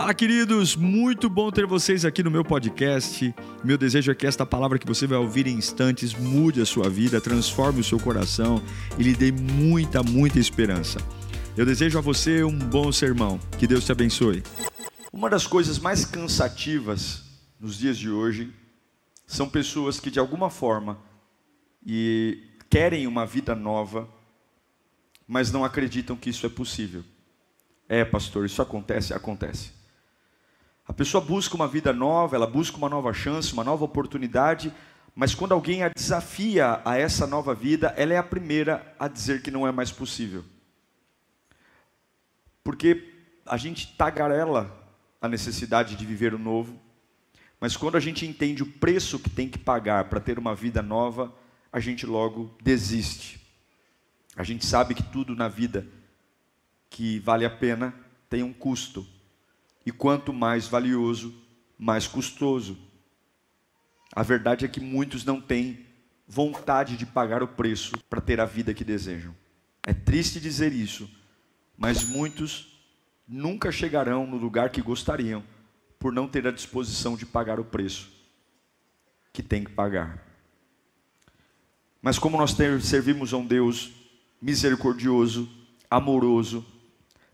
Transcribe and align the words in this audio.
Fala, 0.00 0.14
queridos! 0.14 0.76
Muito 0.76 1.28
bom 1.28 1.50
ter 1.50 1.66
vocês 1.66 2.06
aqui 2.06 2.22
no 2.22 2.30
meu 2.30 2.42
podcast. 2.42 3.34
Meu 3.62 3.76
desejo 3.76 4.10
é 4.10 4.14
que 4.14 4.26
esta 4.26 4.46
palavra 4.46 4.78
que 4.78 4.86
você 4.86 5.06
vai 5.06 5.18
ouvir 5.18 5.46
em 5.46 5.58
instantes 5.58 6.14
mude 6.14 6.58
a 6.58 6.64
sua 6.64 6.88
vida, 6.88 7.20
transforme 7.20 7.80
o 7.80 7.84
seu 7.84 8.00
coração 8.00 8.62
e 8.98 9.02
lhe 9.02 9.14
dê 9.14 9.30
muita, 9.30 10.02
muita 10.02 10.38
esperança. 10.38 10.98
Eu 11.54 11.66
desejo 11.66 11.98
a 11.98 12.00
você 12.00 12.42
um 12.42 12.58
bom 12.58 12.90
sermão. 12.90 13.38
Que 13.58 13.66
Deus 13.66 13.84
te 13.84 13.92
abençoe. 13.92 14.42
Uma 15.12 15.28
das 15.28 15.46
coisas 15.46 15.78
mais 15.78 16.06
cansativas 16.06 17.22
nos 17.60 17.76
dias 17.76 17.98
de 17.98 18.08
hoje 18.08 18.50
são 19.26 19.50
pessoas 19.50 20.00
que 20.00 20.10
de 20.10 20.18
alguma 20.18 20.48
forma 20.48 20.98
e 21.84 22.42
querem 22.70 23.06
uma 23.06 23.26
vida 23.26 23.54
nova, 23.54 24.08
mas 25.28 25.52
não 25.52 25.62
acreditam 25.62 26.16
que 26.16 26.30
isso 26.30 26.46
é 26.46 26.48
possível. 26.48 27.04
É, 27.86 28.02
pastor, 28.02 28.46
isso 28.46 28.62
acontece, 28.62 29.12
acontece. 29.12 29.78
A 30.90 30.92
pessoa 30.92 31.24
busca 31.24 31.54
uma 31.54 31.68
vida 31.68 31.92
nova, 31.92 32.34
ela 32.34 32.48
busca 32.48 32.76
uma 32.76 32.88
nova 32.88 33.14
chance, 33.14 33.52
uma 33.52 33.62
nova 33.62 33.84
oportunidade, 33.84 34.74
mas 35.14 35.36
quando 35.36 35.52
alguém 35.52 35.84
a 35.84 35.88
desafia 35.88 36.82
a 36.84 36.98
essa 36.98 37.28
nova 37.28 37.54
vida, 37.54 37.94
ela 37.96 38.12
é 38.12 38.16
a 38.16 38.24
primeira 38.24 38.92
a 38.98 39.06
dizer 39.06 39.40
que 39.40 39.52
não 39.52 39.64
é 39.64 39.70
mais 39.70 39.92
possível. 39.92 40.44
Porque 42.64 43.08
a 43.46 43.56
gente 43.56 43.94
tagarela 43.96 44.68
a 45.22 45.28
necessidade 45.28 45.94
de 45.94 46.04
viver 46.04 46.34
o 46.34 46.38
novo, 46.40 46.76
mas 47.60 47.76
quando 47.76 47.96
a 47.96 48.00
gente 48.00 48.26
entende 48.26 48.64
o 48.64 48.72
preço 48.72 49.20
que 49.20 49.30
tem 49.30 49.48
que 49.48 49.60
pagar 49.60 50.06
para 50.06 50.18
ter 50.18 50.40
uma 50.40 50.56
vida 50.56 50.82
nova, 50.82 51.32
a 51.72 51.78
gente 51.78 52.04
logo 52.04 52.52
desiste. 52.60 53.40
A 54.34 54.42
gente 54.42 54.66
sabe 54.66 54.96
que 54.96 55.04
tudo 55.04 55.36
na 55.36 55.46
vida 55.46 55.86
que 56.90 57.20
vale 57.20 57.44
a 57.44 57.50
pena 57.50 57.94
tem 58.28 58.42
um 58.42 58.52
custo. 58.52 59.06
E 59.84 59.90
quanto 59.90 60.32
mais 60.32 60.66
valioso, 60.66 61.34
mais 61.78 62.06
custoso. 62.06 62.78
A 64.14 64.22
verdade 64.22 64.64
é 64.64 64.68
que 64.68 64.80
muitos 64.80 65.24
não 65.24 65.40
têm 65.40 65.86
vontade 66.26 66.96
de 66.96 67.06
pagar 67.06 67.42
o 67.42 67.48
preço 67.48 67.98
para 68.08 68.20
ter 68.20 68.40
a 68.40 68.44
vida 68.44 68.74
que 68.74 68.84
desejam. 68.84 69.34
É 69.86 69.94
triste 69.94 70.38
dizer 70.40 70.72
isso, 70.72 71.10
mas 71.76 72.04
muitos 72.04 72.78
nunca 73.26 73.72
chegarão 73.72 74.26
no 74.26 74.36
lugar 74.36 74.70
que 74.70 74.82
gostariam 74.82 75.42
por 75.98 76.12
não 76.12 76.28
ter 76.28 76.46
a 76.46 76.50
disposição 76.50 77.16
de 77.16 77.24
pagar 77.24 77.58
o 77.58 77.64
preço 77.64 78.10
que 79.32 79.42
tem 79.42 79.64
que 79.64 79.70
pagar. 79.70 80.26
Mas 82.02 82.18
como 82.18 82.36
nós 82.36 82.56
servimos 82.82 83.32
a 83.32 83.36
um 83.36 83.46
Deus 83.46 83.92
misericordioso, 84.40 85.48
amoroso, 85.90 86.64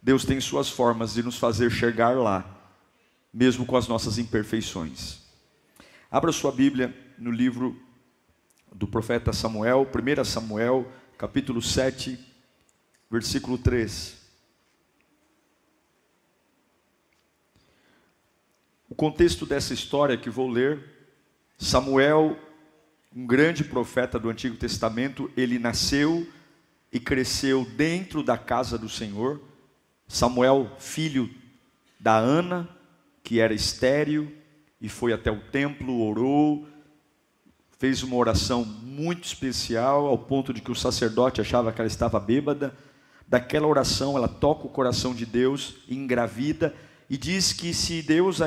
Deus 0.07 0.25
tem 0.25 0.41
suas 0.41 0.69
formas 0.69 1.15
de 1.15 1.23
nos 1.25 1.37
fazer 1.37 1.69
chegar 1.69 2.17
lá, 2.17 2.49
mesmo 3.35 3.67
com 3.67 3.77
as 3.77 3.89
nossas 3.89 4.19
imperfeições. 4.19 5.19
Abra 6.09 6.31
sua 6.31 6.53
Bíblia 6.53 6.97
no 7.19 7.33
livro 7.33 7.77
do 8.73 8.87
profeta 8.87 9.33
Samuel, 9.33 9.85
1 9.85 10.25
Samuel, 10.25 10.87
capítulo 11.19 11.61
7, 11.61 12.25
versículo 13.11 13.59
3. 13.59 14.17
O 18.89 18.95
contexto 18.95 19.45
dessa 19.45 19.75
história 19.75 20.17
que 20.17 20.31
vou 20.31 20.49
ler, 20.49 20.85
Samuel, 21.59 22.39
um 23.13 23.27
grande 23.27 23.65
profeta 23.65 24.21
do 24.21 24.31
Antigo 24.31 24.57
Testamento, 24.57 25.29
ele 25.37 25.59
nasceu 25.59 26.25
e 26.93 27.01
cresceu 27.01 27.65
dentro 27.65 28.23
da 28.23 28.39
casa 28.39 28.79
do 28.79 28.89
Senhor 28.89 29.43
Samuel, 30.09 30.71
filho 30.79 31.29
da 31.99 32.17
Ana, 32.17 32.69
que 33.23 33.41
era 33.41 33.53
estéril, 33.53 34.33
e 34.81 34.89
foi 34.89 35.13
até 35.13 35.31
o 35.31 35.41
templo, 35.41 36.01
orou, 36.01 36.67
fez 37.79 38.03
uma 38.03 38.17
oração 38.17 38.65
muito 38.65 39.25
especial, 39.25 40.07
ao 40.07 40.17
ponto 40.17 40.53
de 40.53 40.61
que 40.61 40.71
o 40.71 40.77
sacerdote 40.77 41.41
achava 41.41 41.73
que 41.73 41.81
ela 41.81 41.89
estava 41.89 42.21
bêbada. 42.21 42.77
Daquela 43.27 43.67
oração, 43.67 44.17
ela 44.17 44.29
toca 44.29 44.67
o 44.67 44.71
coração 44.71 45.15
de 45.15 45.27
Deus, 45.27 45.77
engravida, 45.89 46.75
e 47.11 47.17
diz 47.17 47.53
que 47.53 47.75
se 47.75 48.03
Deus 48.03 48.39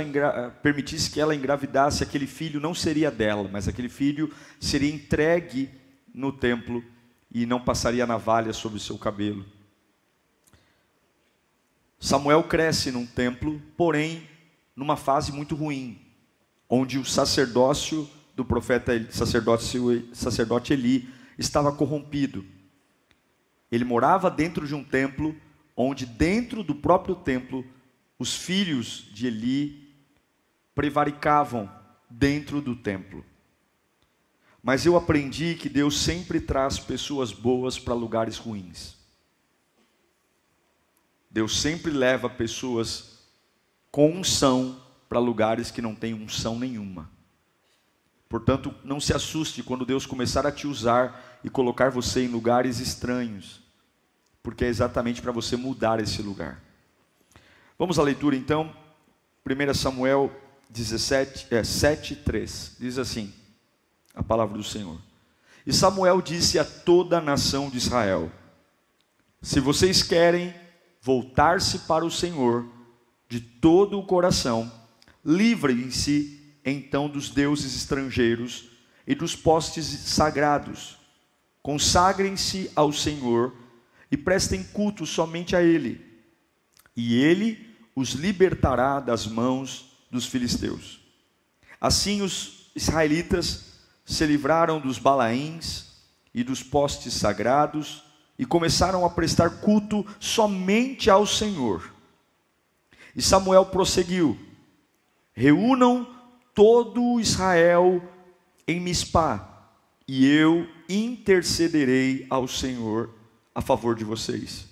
permitisse 0.62 1.12
que 1.12 1.19
ela 1.19 1.36
engravidasse, 1.36 2.03
aquele 2.03 2.28
filho 2.28 2.59
não 2.59 2.74
seria 2.74 3.12
dela, 3.12 3.50
mas 3.52 3.68
aquele 3.68 3.90
filho 3.90 4.34
seria 4.59 4.94
entregue 4.94 5.69
no 6.14 6.31
templo 6.31 6.84
e 7.31 7.46
não 7.46 7.59
passaria 7.59 8.08
navalha 8.08 8.52
sobre 8.52 8.78
o 8.78 8.81
seu 8.81 8.98
cabelo. 8.98 9.46
Samuel 12.00 12.44
cresce 12.44 12.92
num 12.92 13.06
templo, 13.06 13.62
porém 13.76 14.28
numa 14.76 14.96
fase 14.96 15.34
muito 15.34 15.54
ruim, 15.54 16.00
onde 16.70 16.98
o 16.98 17.04
sacerdócio 17.04 18.10
do 18.34 18.46
profeta 18.46 18.94
sacerdote, 19.12 20.72
Eli 20.72 21.10
estava 21.38 21.74
corrompido. 21.74 22.46
Ele 23.70 23.84
morava 23.84 24.32
dentro 24.32 24.66
de 24.66 24.74
um 24.74 24.84
templo, 24.84 25.36
onde 25.76 26.06
dentro 26.06 26.64
do 26.64 26.74
próprio 26.74 27.16
templo 27.16 27.66
os 28.18 28.34
filhos 28.36 29.10
de 29.12 29.28
Eli 29.28 29.94
prevaricavam 30.74 31.70
dentro 32.10 32.62
do 32.62 32.76
templo. 32.78 33.26
Mas 34.64 34.86
eu 34.86 34.96
aprendi 34.96 35.56
que 35.56 35.68
Deus 35.68 36.00
sempre 36.00 36.40
traz 36.40 36.80
pessoas 36.80 37.34
boas 37.34 37.78
para 37.78 37.94
lugares 37.94 38.38
ruins. 38.38 38.99
Deus 41.30 41.60
sempre 41.60 41.92
leva 41.92 42.30
pessoas 42.30 43.20
com 43.92 44.12
unção 44.12 44.82
para 45.08 45.20
lugares 45.20 45.72
que 45.72 45.82
não 45.82 45.94
têm 45.94 46.14
unção 46.14 46.58
nenhuma. 46.58 47.10
Portanto, 48.28 48.74
não 48.84 49.00
se 49.00 49.14
assuste 49.14 49.64
quando 49.64 49.86
Deus 49.86 50.06
começar 50.06 50.46
a 50.46 50.52
te 50.52 50.68
usar 50.68 51.40
e 51.44 51.50
colocar 51.50 51.90
você 51.90 52.26
em 52.26 52.28
lugares 52.28 52.80
estranhos, 52.80 53.62
porque 54.44 54.66
é 54.66 54.68
exatamente 54.68 55.22
para 55.22 55.32
você 55.32 55.56
mudar 55.56 56.00
esse 56.00 56.22
lugar. 56.22 56.62
Vamos 57.78 57.98
à 57.98 58.04
leitura 58.04 58.36
então, 58.36 58.76
1 59.46 59.74
Samuel 59.74 60.32
17, 60.70 61.48
é, 61.50 61.64
7, 61.64 62.18
3, 62.18 62.76
diz 62.80 63.00
assim, 63.00 63.34
a 64.14 64.22
palavra 64.22 64.58
do 64.58 64.64
Senhor. 64.64 65.00
E 65.66 65.74
Samuel 65.74 66.22
disse 66.22 66.60
a 66.60 66.66
toda 66.66 67.18
a 67.18 67.22
nação 67.22 67.70
de 67.70 67.78
Israel: 67.78 68.32
Se 69.42 69.60
vocês 69.60 70.04
querem 70.04 70.54
voltar-se 71.02 71.80
para 71.80 72.06
o 72.06 72.12
Senhor 72.12 72.66
de 73.28 73.40
todo 73.40 74.00
o 74.00 74.06
coração, 74.06 74.72
livrem-se 75.24 76.58
então 76.66 77.08
dos 77.08 77.30
deuses 77.30 77.76
estrangeiros 77.76 78.70
e 79.06 79.16
dos 79.16 79.36
postes 79.36 79.86
sagrados. 79.86 80.98
Consagrem-se 81.62 82.72
ao 82.76 82.92
Senhor 82.92 83.56
e 84.12 84.18
prestem 84.18 84.64
culto 84.64 85.06
somente 85.06 85.56
a 85.56 85.62
Ele, 85.62 86.04
e 86.96 87.16
Ele 87.22 87.76
os 87.96 88.12
libertará 88.12 89.00
das 89.00 89.28
mãos 89.28 89.98
dos 90.10 90.26
filisteus. 90.26 91.00
Assim 91.80 92.22
os 92.22 92.72
israelitas 92.76 93.66
se 94.06 94.26
livraram 94.26 94.80
dos 94.80 94.98
balaíns 94.98 95.90
e 96.34 96.44
dos 96.44 96.64
postes 96.64 97.14
sagrados 97.14 98.04
e 98.40 98.46
começaram 98.46 99.06
a 99.06 99.10
prestar 99.10 99.60
culto 99.60 100.06
somente 100.18 101.10
ao 101.10 101.28
Senhor. 101.28 101.94
E 103.14 103.22
Samuel 103.22 103.66
prosseguiu: 103.66 104.40
Reúnam 105.34 106.08
todo 106.56 107.20
Israel 107.20 108.02
em 108.66 108.80
Mispá, 108.80 109.68
e 110.08 110.26
eu 110.26 110.66
intercederei 110.88 112.26
ao 112.30 112.48
Senhor 112.48 113.14
a 113.54 113.62
favor 113.62 113.94
de 113.94 114.06
vocês. 114.06 114.66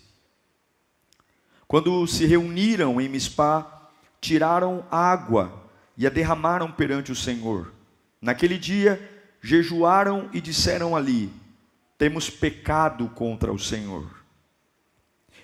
Quando 1.68 2.08
se 2.08 2.26
reuniram 2.26 3.02
em 3.02 3.10
Mispá, 3.10 3.90
tiraram 4.22 4.86
água 4.90 5.70
e 5.98 6.08
a 6.08 6.10
derramaram 6.10 6.72
perante 6.72 7.12
o 7.12 7.16
Senhor. 7.16 7.74
Naquele 8.22 8.58
dia, 8.58 8.98
jejuaram 9.42 10.30
e 10.32 10.40
disseram 10.40 10.96
ali: 10.96 11.30
temos 11.98 12.30
pecado 12.30 13.10
contra 13.10 13.52
o 13.52 13.60
Senhor. 13.60 14.24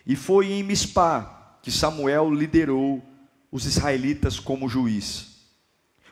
E 0.05 0.15
foi 0.15 0.51
em 0.51 0.63
Mispá 0.63 1.57
que 1.61 1.71
Samuel 1.71 2.29
liderou 2.33 3.01
os 3.51 3.65
israelitas 3.65 4.39
como 4.39 4.69
juiz. 4.69 5.33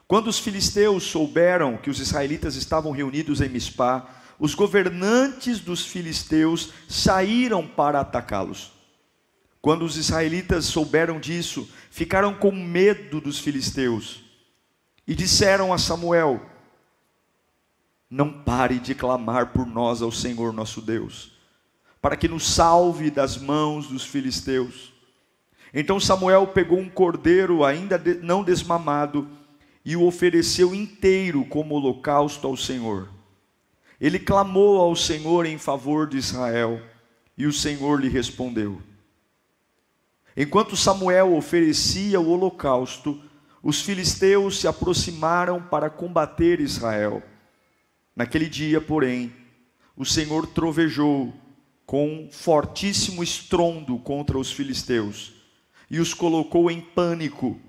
Quando 0.08 0.28
os 0.28 0.40
filisteus 0.40 1.04
souberam 1.04 1.78
que 1.78 1.90
os 1.90 2.00
israelitas 2.00 2.56
estavam 2.56 2.92
reunidos 2.92 3.42
em 3.42 3.50
Mispá, 3.50 4.10
os 4.40 4.56
governantes 4.56 5.60
dos 5.60 5.86
filisteus 5.86 6.74
saíram 6.90 7.68
para 7.68 8.02
atacá-los. 8.02 8.72
Quando 9.62 9.86
os 9.86 9.96
israelitas 9.96 10.66
souberam 10.66 11.20
disso, 11.20 11.70
ficaram 11.92 12.34
com 12.34 12.52
medo 12.52 13.22
dos 13.22 13.40
filisteus 13.40 14.24
e 15.08 15.14
disseram 15.14 15.72
a 15.72 15.78
Samuel: 15.78 16.42
não 18.12 18.30
pare 18.30 18.78
de 18.78 18.94
clamar 18.94 19.54
por 19.54 19.66
nós 19.66 20.02
ao 20.02 20.12
Senhor 20.12 20.52
nosso 20.52 20.82
Deus, 20.82 21.32
para 22.02 22.18
que 22.18 22.28
nos 22.28 22.46
salve 22.46 23.10
das 23.10 23.38
mãos 23.38 23.88
dos 23.88 24.04
filisteus. 24.04 24.92
Então 25.74 25.98
Samuel 25.98 26.48
pegou 26.48 26.78
um 26.78 26.90
cordeiro 26.90 27.64
ainda 27.64 27.98
não 28.22 28.44
desmamado 28.44 29.26
e 29.86 29.96
o 29.96 30.06
ofereceu 30.06 30.76
inteiro 30.76 31.46
como 31.46 31.76
holocausto 31.76 32.46
ao 32.46 32.58
Senhor. 32.58 33.08
Ele 34.00 34.20
clamou 34.20 34.82
ao 34.82 34.94
Senhor 34.94 35.46
em 35.46 35.58
favor 35.58 36.08
de 36.08 36.18
Israel, 36.18 36.82
e 37.38 37.46
o 37.46 37.54
Senhor 37.54 38.02
lhe 38.02 38.10
respondeu. 38.10 38.82
Enquanto 40.36 40.76
Samuel 40.76 41.36
oferecia 41.36 42.20
o 42.20 42.30
holocausto, 42.30 43.22
os 43.64 43.82
filisteus 43.82 44.60
se 44.60 44.68
aproximaram 44.68 45.62
para 45.62 45.90
combater 45.90 46.60
Israel. 46.60 47.24
Naquele 48.16 48.50
dia, 48.50 48.82
porém, 48.82 49.34
o 49.96 50.06
Senhor 50.06 50.48
trovejou 50.48 51.34
com 51.86 52.08
um 52.08 52.32
fortíssimo 52.32 53.24
estrondo 53.24 53.98
contra 54.00 54.38
os 54.38 54.52
filisteus 54.52 55.34
e 55.90 56.00
os 56.00 56.14
colocou 56.14 56.72
em 56.72 56.80
pânico. 56.80 57.60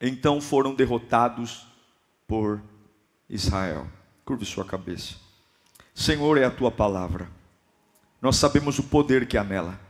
Então 0.00 0.40
foram 0.40 0.74
derrotados 0.74 1.66
por 2.26 2.60
Israel. 3.28 3.86
Curve 4.24 4.44
sua 4.44 4.64
cabeça. 4.64 5.14
Senhor, 5.94 6.38
é 6.38 6.44
a 6.44 6.50
tua 6.50 6.70
palavra. 6.70 7.28
Nós 8.20 8.36
sabemos 8.36 8.78
o 8.78 8.84
poder 8.84 9.26
que 9.26 9.36
há 9.36 9.44
nela, 9.44 9.80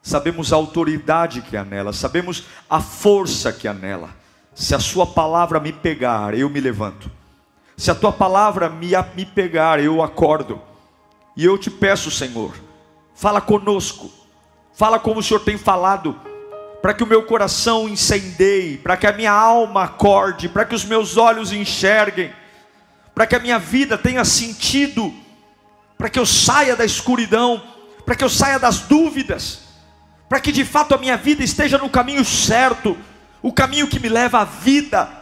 sabemos 0.00 0.52
a 0.52 0.56
autoridade 0.56 1.42
que 1.42 1.56
há 1.56 1.64
nela, 1.64 1.92
sabemos 1.92 2.46
a 2.70 2.80
força 2.80 3.52
que 3.52 3.66
há 3.66 3.74
nela. 3.74 4.16
Se 4.54 4.74
a 4.74 4.78
sua 4.78 5.06
palavra 5.06 5.58
me 5.58 5.72
pegar, 5.72 6.34
eu 6.34 6.48
me 6.48 6.60
levanto. 6.60 7.10
Se 7.82 7.90
a 7.90 7.96
tua 7.96 8.12
palavra 8.12 8.68
me, 8.68 8.92
me 9.16 9.26
pegar, 9.26 9.82
eu 9.82 10.00
acordo. 10.00 10.62
E 11.36 11.44
eu 11.44 11.58
te 11.58 11.68
peço, 11.68 12.12
Senhor, 12.12 12.54
fala 13.12 13.40
conosco, 13.40 14.08
fala 14.72 15.00
como 15.00 15.18
o 15.18 15.22
Senhor 15.22 15.40
tem 15.40 15.58
falado 15.58 16.16
para 16.80 16.94
que 16.94 17.02
o 17.02 17.06
meu 17.08 17.24
coração 17.24 17.88
incendeie, 17.88 18.78
para 18.78 18.96
que 18.96 19.04
a 19.04 19.12
minha 19.12 19.32
alma 19.32 19.82
acorde, 19.82 20.48
para 20.48 20.64
que 20.64 20.76
os 20.76 20.84
meus 20.84 21.16
olhos 21.16 21.52
enxerguem, 21.52 22.32
para 23.12 23.26
que 23.26 23.34
a 23.34 23.40
minha 23.40 23.58
vida 23.58 23.98
tenha 23.98 24.24
sentido, 24.24 25.12
para 25.98 26.08
que 26.08 26.20
eu 26.20 26.24
saia 26.24 26.76
da 26.76 26.84
escuridão, 26.84 27.60
para 28.06 28.14
que 28.14 28.22
eu 28.22 28.30
saia 28.30 28.60
das 28.60 28.78
dúvidas, 28.78 29.62
para 30.28 30.38
que 30.38 30.52
de 30.52 30.64
fato 30.64 30.94
a 30.94 30.98
minha 30.98 31.16
vida 31.16 31.42
esteja 31.42 31.78
no 31.78 31.90
caminho 31.90 32.24
certo, 32.24 32.96
o 33.42 33.52
caminho 33.52 33.88
que 33.88 33.98
me 33.98 34.08
leva 34.08 34.38
à 34.38 34.44
vida. 34.44 35.21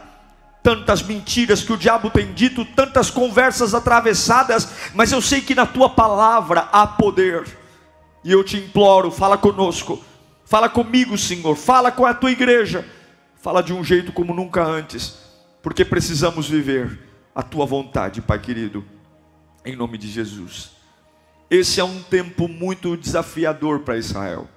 Tantas 0.63 1.01
mentiras 1.01 1.63
que 1.63 1.73
o 1.73 1.77
diabo 1.77 2.09
tem 2.09 2.33
dito, 2.33 2.63
tantas 2.63 3.09
conversas 3.09 3.73
atravessadas, 3.73 4.67
mas 4.93 5.11
eu 5.11 5.21
sei 5.21 5.41
que 5.41 5.55
na 5.55 5.65
tua 5.65 5.89
palavra 5.89 6.69
há 6.71 6.85
poder. 6.85 7.45
E 8.23 8.31
eu 8.31 8.43
te 8.43 8.57
imploro, 8.57 9.09
fala 9.09 9.37
conosco 9.37 9.99
Fala 10.51 10.67
comigo, 10.67 11.17
Senhor. 11.17 11.55
Fala 11.55 11.93
com 11.93 12.05
a 12.05 12.13
tua 12.13 12.29
igreja. 12.29 12.85
Fala 13.37 13.63
de 13.63 13.71
um 13.71 13.81
jeito 13.81 14.11
como 14.11 14.33
nunca 14.33 14.61
antes, 14.61 15.17
porque 15.63 15.85
precisamos 15.85 16.49
viver 16.49 16.99
a 17.33 17.41
tua 17.41 17.65
vontade, 17.65 18.21
Pai 18.21 18.37
querido, 18.37 18.83
em 19.63 19.77
nome 19.77 19.97
de 19.97 20.09
Jesus. 20.09 20.71
Esse 21.49 21.79
é 21.79 21.85
um 21.85 22.03
tempo 22.03 22.49
muito 22.49 22.97
desafiador 22.97 23.79
para 23.79 23.95
Israel. 23.97 24.49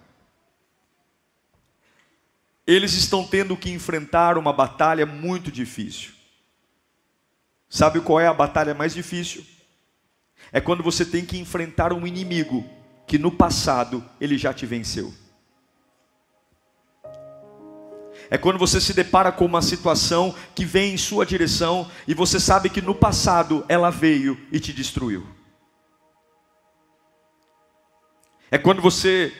Eles 2.66 2.94
estão 2.94 3.26
tendo 3.26 3.56
que 3.56 3.70
enfrentar 3.70 4.38
uma 4.38 4.52
batalha 4.52 5.04
muito 5.04 5.50
difícil. 5.52 6.12
Sabe 7.68 8.00
qual 8.00 8.20
é 8.20 8.26
a 8.26 8.34
batalha 8.34 8.74
mais 8.74 8.94
difícil? 8.94 9.44
É 10.52 10.60
quando 10.60 10.82
você 10.82 11.04
tem 11.04 11.24
que 11.24 11.38
enfrentar 11.38 11.92
um 11.92 12.06
inimigo 12.06 12.64
que 13.06 13.18
no 13.18 13.30
passado 13.30 14.04
ele 14.20 14.38
já 14.38 14.54
te 14.54 14.64
venceu. 14.64 15.12
É 18.30 18.38
quando 18.38 18.58
você 18.58 18.80
se 18.80 18.94
depara 18.94 19.30
com 19.30 19.44
uma 19.44 19.60
situação 19.60 20.34
que 20.54 20.64
vem 20.64 20.94
em 20.94 20.96
sua 20.96 21.26
direção 21.26 21.90
e 22.08 22.14
você 22.14 22.40
sabe 22.40 22.70
que 22.70 22.80
no 22.80 22.94
passado 22.94 23.64
ela 23.68 23.90
veio 23.90 24.40
e 24.50 24.58
te 24.58 24.72
destruiu. 24.72 25.26
É 28.50 28.56
quando 28.56 28.80
você 28.80 29.32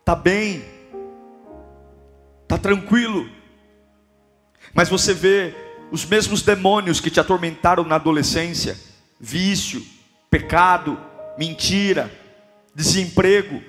está 0.00 0.14
bem, 0.14 0.64
está 2.52 2.58
tranquilo, 2.58 3.30
mas 4.74 4.86
você 4.86 5.14
vê 5.14 5.54
os 5.90 6.04
mesmos 6.04 6.42
demônios 6.42 7.00
que 7.00 7.10
te 7.10 7.18
atormentaram 7.18 7.82
na 7.82 7.94
adolescência 7.94 8.78
vício, 9.18 9.82
pecado, 10.30 10.98
mentira, 11.38 12.12
desemprego 12.74 13.62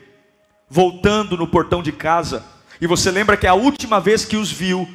voltando 0.69 1.37
no 1.37 1.47
portão 1.47 1.81
de 1.81 1.91
casa 1.93 2.43
e 2.81 2.87
você 2.87 3.09
lembra 3.09 3.37
que 3.37 3.47
a 3.47 3.53
última 3.53 4.01
vez 4.01 4.25
que 4.25 4.35
os 4.35 4.51
viu, 4.51 4.85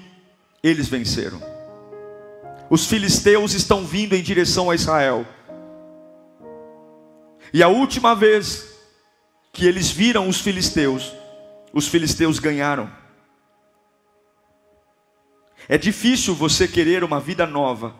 eles 0.62 0.88
venceram. 0.88 1.40
Os 2.68 2.86
filisteus 2.86 3.54
estão 3.54 3.86
vindo 3.86 4.14
em 4.14 4.22
direção 4.22 4.68
a 4.68 4.74
Israel. 4.74 5.26
E 7.54 7.62
a 7.62 7.68
última 7.68 8.14
vez 8.14 8.66
que 9.50 9.66
eles 9.66 9.90
viram 9.90 10.28
os 10.28 10.40
filisteus, 10.40 11.10
os 11.72 11.88
filisteus 11.88 12.38
ganharam. 12.38 13.07
É 15.68 15.76
difícil 15.76 16.34
você 16.34 16.66
querer 16.66 17.04
uma 17.04 17.20
vida 17.20 17.46
nova 17.46 17.94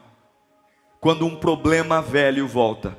quando 1.00 1.26
um 1.26 1.37
problema 1.37 2.00
velho 2.00 2.49
volta. 2.49 2.97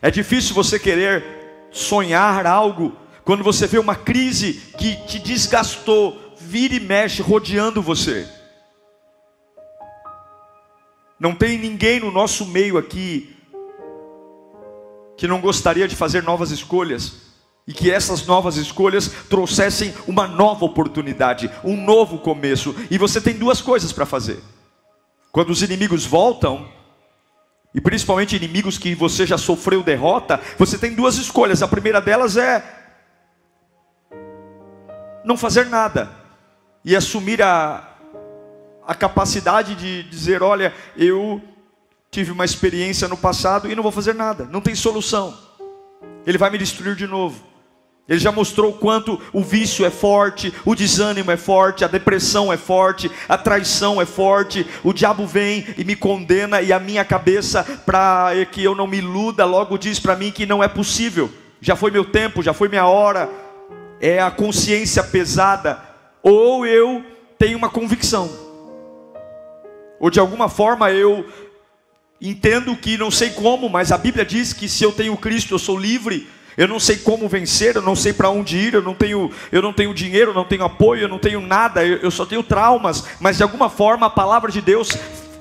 É 0.00 0.10
difícil 0.10 0.54
você 0.54 0.78
querer 0.78 1.24
sonhar 1.72 2.46
algo 2.46 2.96
quando 3.24 3.42
você 3.42 3.66
vê 3.66 3.78
uma 3.78 3.96
crise 3.96 4.54
que 4.78 4.94
te 5.06 5.18
desgastou, 5.18 6.36
vira 6.38 6.74
e 6.74 6.80
mexe 6.80 7.20
rodeando 7.20 7.82
você. 7.82 8.28
Não 11.18 11.34
tem 11.34 11.58
ninguém 11.58 11.98
no 11.98 12.12
nosso 12.12 12.46
meio 12.46 12.78
aqui 12.78 13.34
que 15.16 15.26
não 15.26 15.40
gostaria 15.40 15.88
de 15.88 15.96
fazer 15.96 16.22
novas 16.22 16.52
escolhas 16.52 17.25
e 17.66 17.72
que 17.72 17.90
essas 17.90 18.24
novas 18.24 18.56
escolhas 18.56 19.10
trouxessem 19.28 19.92
uma 20.06 20.28
nova 20.28 20.64
oportunidade, 20.64 21.50
um 21.64 21.76
novo 21.76 22.18
começo. 22.18 22.74
E 22.90 22.96
você 22.96 23.20
tem 23.20 23.34
duas 23.34 23.60
coisas 23.60 23.92
para 23.92 24.06
fazer. 24.06 24.38
Quando 25.32 25.50
os 25.50 25.62
inimigos 25.62 26.06
voltam, 26.06 26.68
e 27.74 27.80
principalmente 27.80 28.36
inimigos 28.36 28.78
que 28.78 28.94
você 28.94 29.26
já 29.26 29.36
sofreu 29.36 29.82
derrota, 29.82 30.40
você 30.56 30.78
tem 30.78 30.94
duas 30.94 31.16
escolhas. 31.16 31.62
A 31.62 31.68
primeira 31.68 32.00
delas 32.00 32.36
é 32.36 32.64
não 35.24 35.36
fazer 35.36 35.66
nada 35.66 36.08
e 36.84 36.94
assumir 36.94 37.42
a, 37.42 37.96
a 38.86 38.94
capacidade 38.94 39.74
de 39.74 40.04
dizer: 40.04 40.40
olha, 40.40 40.72
eu 40.96 41.42
tive 42.12 42.30
uma 42.30 42.44
experiência 42.44 43.08
no 43.08 43.16
passado 43.16 43.70
e 43.70 43.74
não 43.74 43.82
vou 43.82 43.92
fazer 43.92 44.14
nada, 44.14 44.44
não 44.44 44.60
tem 44.60 44.74
solução, 44.74 45.36
ele 46.24 46.38
vai 46.38 46.48
me 46.48 46.56
destruir 46.56 46.94
de 46.94 47.08
novo. 47.08 47.55
Ele 48.08 48.20
já 48.20 48.30
mostrou 48.30 48.70
o 48.70 48.74
quanto 48.74 49.20
o 49.32 49.42
vício 49.42 49.84
é 49.84 49.90
forte, 49.90 50.54
o 50.64 50.76
desânimo 50.76 51.32
é 51.32 51.36
forte, 51.36 51.84
a 51.84 51.88
depressão 51.88 52.52
é 52.52 52.56
forte, 52.56 53.10
a 53.28 53.36
traição 53.36 54.00
é 54.00 54.06
forte. 54.06 54.64
O 54.84 54.92
diabo 54.92 55.26
vem 55.26 55.66
e 55.76 55.82
me 55.82 55.96
condena, 55.96 56.62
e 56.62 56.72
a 56.72 56.78
minha 56.78 57.04
cabeça, 57.04 57.64
para 57.84 58.30
que 58.52 58.62
eu 58.62 58.76
não 58.76 58.86
me 58.86 58.98
iluda, 58.98 59.44
logo 59.44 59.76
diz 59.76 59.98
para 59.98 60.14
mim 60.14 60.30
que 60.30 60.46
não 60.46 60.62
é 60.62 60.68
possível. 60.68 61.28
Já 61.60 61.74
foi 61.74 61.90
meu 61.90 62.04
tempo, 62.04 62.44
já 62.44 62.52
foi 62.52 62.68
minha 62.68 62.86
hora, 62.86 63.28
é 64.00 64.22
a 64.22 64.30
consciência 64.30 65.02
pesada, 65.02 65.82
ou 66.22 66.64
eu 66.64 67.04
tenho 67.36 67.58
uma 67.58 67.68
convicção, 67.68 68.30
ou 69.98 70.10
de 70.10 70.20
alguma 70.20 70.48
forma 70.48 70.92
eu 70.92 71.26
entendo 72.20 72.76
que 72.76 72.96
não 72.96 73.10
sei 73.10 73.30
como, 73.30 73.68
mas 73.68 73.90
a 73.90 73.98
Bíblia 73.98 74.24
diz 74.24 74.52
que 74.52 74.68
se 74.68 74.84
eu 74.84 74.92
tenho 74.92 75.16
Cristo 75.16 75.54
eu 75.54 75.58
sou 75.58 75.76
livre. 75.76 76.35
Eu 76.56 76.66
não 76.66 76.80
sei 76.80 76.96
como 76.96 77.28
vencer, 77.28 77.76
eu 77.76 77.82
não 77.82 77.94
sei 77.94 78.12
para 78.12 78.30
onde 78.30 78.56
ir, 78.56 78.74
eu 78.74 78.82
não 78.82 78.94
tenho, 78.94 79.30
eu 79.52 79.60
não 79.60 79.72
tenho 79.72 79.92
dinheiro, 79.92 80.30
eu 80.30 80.34
não 80.34 80.44
tenho 80.44 80.64
apoio, 80.64 81.02
eu 81.02 81.08
não 81.08 81.18
tenho 81.18 81.40
nada, 81.40 81.84
eu, 81.84 81.98
eu 81.98 82.10
só 82.10 82.24
tenho 82.24 82.42
traumas, 82.42 83.04
mas 83.20 83.36
de 83.36 83.42
alguma 83.42 83.68
forma 83.68 84.06
a 84.06 84.10
palavra 84.10 84.50
de 84.50 84.62
Deus 84.62 84.90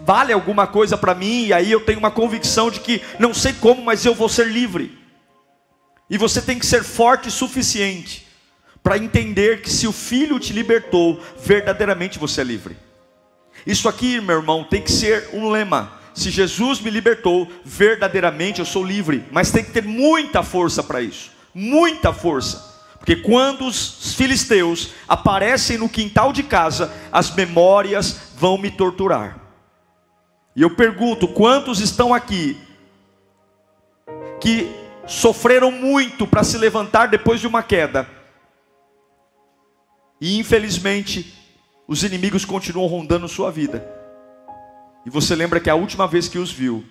vale 0.05 0.33
alguma 0.33 0.67
coisa 0.67 0.97
para 0.97 1.15
mim, 1.15 1.45
e 1.45 1.53
aí 1.53 1.71
eu 1.71 1.79
tenho 1.79 1.99
uma 1.99 2.11
convicção 2.11 2.69
de 2.69 2.79
que 2.79 3.01
não 3.17 3.33
sei 3.33 3.53
como, 3.53 3.81
mas 3.81 4.05
eu 4.05 4.13
vou 4.13 4.29
ser 4.29 4.47
livre. 4.47 4.97
E 6.09 6.17
você 6.17 6.41
tem 6.41 6.59
que 6.59 6.65
ser 6.65 6.83
forte 6.83 7.29
o 7.29 7.31
suficiente 7.31 8.27
para 8.83 8.97
entender 8.97 9.61
que 9.61 9.69
se 9.69 9.87
o 9.87 9.91
Filho 9.91 10.39
te 10.39 10.53
libertou, 10.53 11.19
verdadeiramente 11.43 12.19
você 12.19 12.41
é 12.41 12.43
livre. 12.43 12.77
Isso 13.65 13.89
aqui, 13.89 14.21
meu 14.21 14.37
irmão, 14.37 14.63
tem 14.63 14.81
que 14.81 14.91
ser 14.91 15.29
um 15.33 15.49
lema. 15.49 15.91
Se 16.15 16.31
Jesus 16.31 16.79
me 16.79 16.89
libertou, 16.89 17.51
verdadeiramente 17.65 18.59
eu 18.59 18.65
sou 18.65 18.83
livre. 18.83 19.25
Mas 19.31 19.51
tem 19.51 19.63
que 19.63 19.71
ter 19.71 19.83
muita 19.83 20.41
força 20.41 20.81
para 20.81 21.01
isso. 21.01 21.29
Muita 21.53 22.13
força. 22.13 22.73
Porque 22.97 23.17
quando 23.17 23.65
os 23.67 24.15
filisteus 24.15 24.91
aparecem 25.07 25.77
no 25.77 25.89
quintal 25.89 26.31
de 26.31 26.41
casa, 26.41 26.91
as 27.11 27.35
memórias 27.35 28.31
vão 28.37 28.57
me 28.57 28.71
torturar. 28.71 29.39
E 30.55 30.61
eu 30.61 30.73
pergunto: 30.73 31.27
quantos 31.27 31.81
estão 31.81 32.13
aqui 32.13 32.57
que 34.39 34.73
sofreram 35.05 35.69
muito 35.69 36.25
para 36.25 36.43
se 36.43 36.57
levantar 36.57 37.07
depois 37.07 37.41
de 37.41 37.45
uma 37.45 37.61
queda? 37.61 38.09
E 40.21 40.39
infelizmente, 40.39 41.35
os 41.85 42.03
inimigos 42.03 42.45
continuam 42.45 42.87
rondando 42.87 43.27
sua 43.27 43.51
vida. 43.51 43.94
E 45.05 45.09
você 45.09 45.35
lembra 45.35 45.59
que 45.59 45.69
a 45.69 45.75
última 45.75 46.07
vez 46.07 46.27
que 46.27 46.39
os 46.39 46.51
viu, 46.51 46.83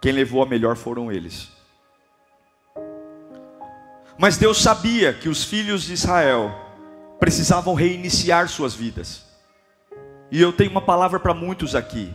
quem 0.00 0.12
levou 0.12 0.42
a 0.42 0.46
melhor 0.46 0.76
foram 0.76 1.10
eles. 1.10 1.50
Mas 4.18 4.36
Deus 4.36 4.60
sabia 4.60 5.12
que 5.14 5.28
os 5.28 5.44
filhos 5.44 5.84
de 5.84 5.94
Israel 5.94 6.52
precisavam 7.18 7.74
reiniciar 7.74 8.48
suas 8.48 8.74
vidas. 8.74 9.24
E 10.30 10.40
eu 10.42 10.52
tenho 10.52 10.70
uma 10.70 10.82
palavra 10.82 11.18
para 11.18 11.32
muitos 11.32 11.74
aqui. 11.74 12.14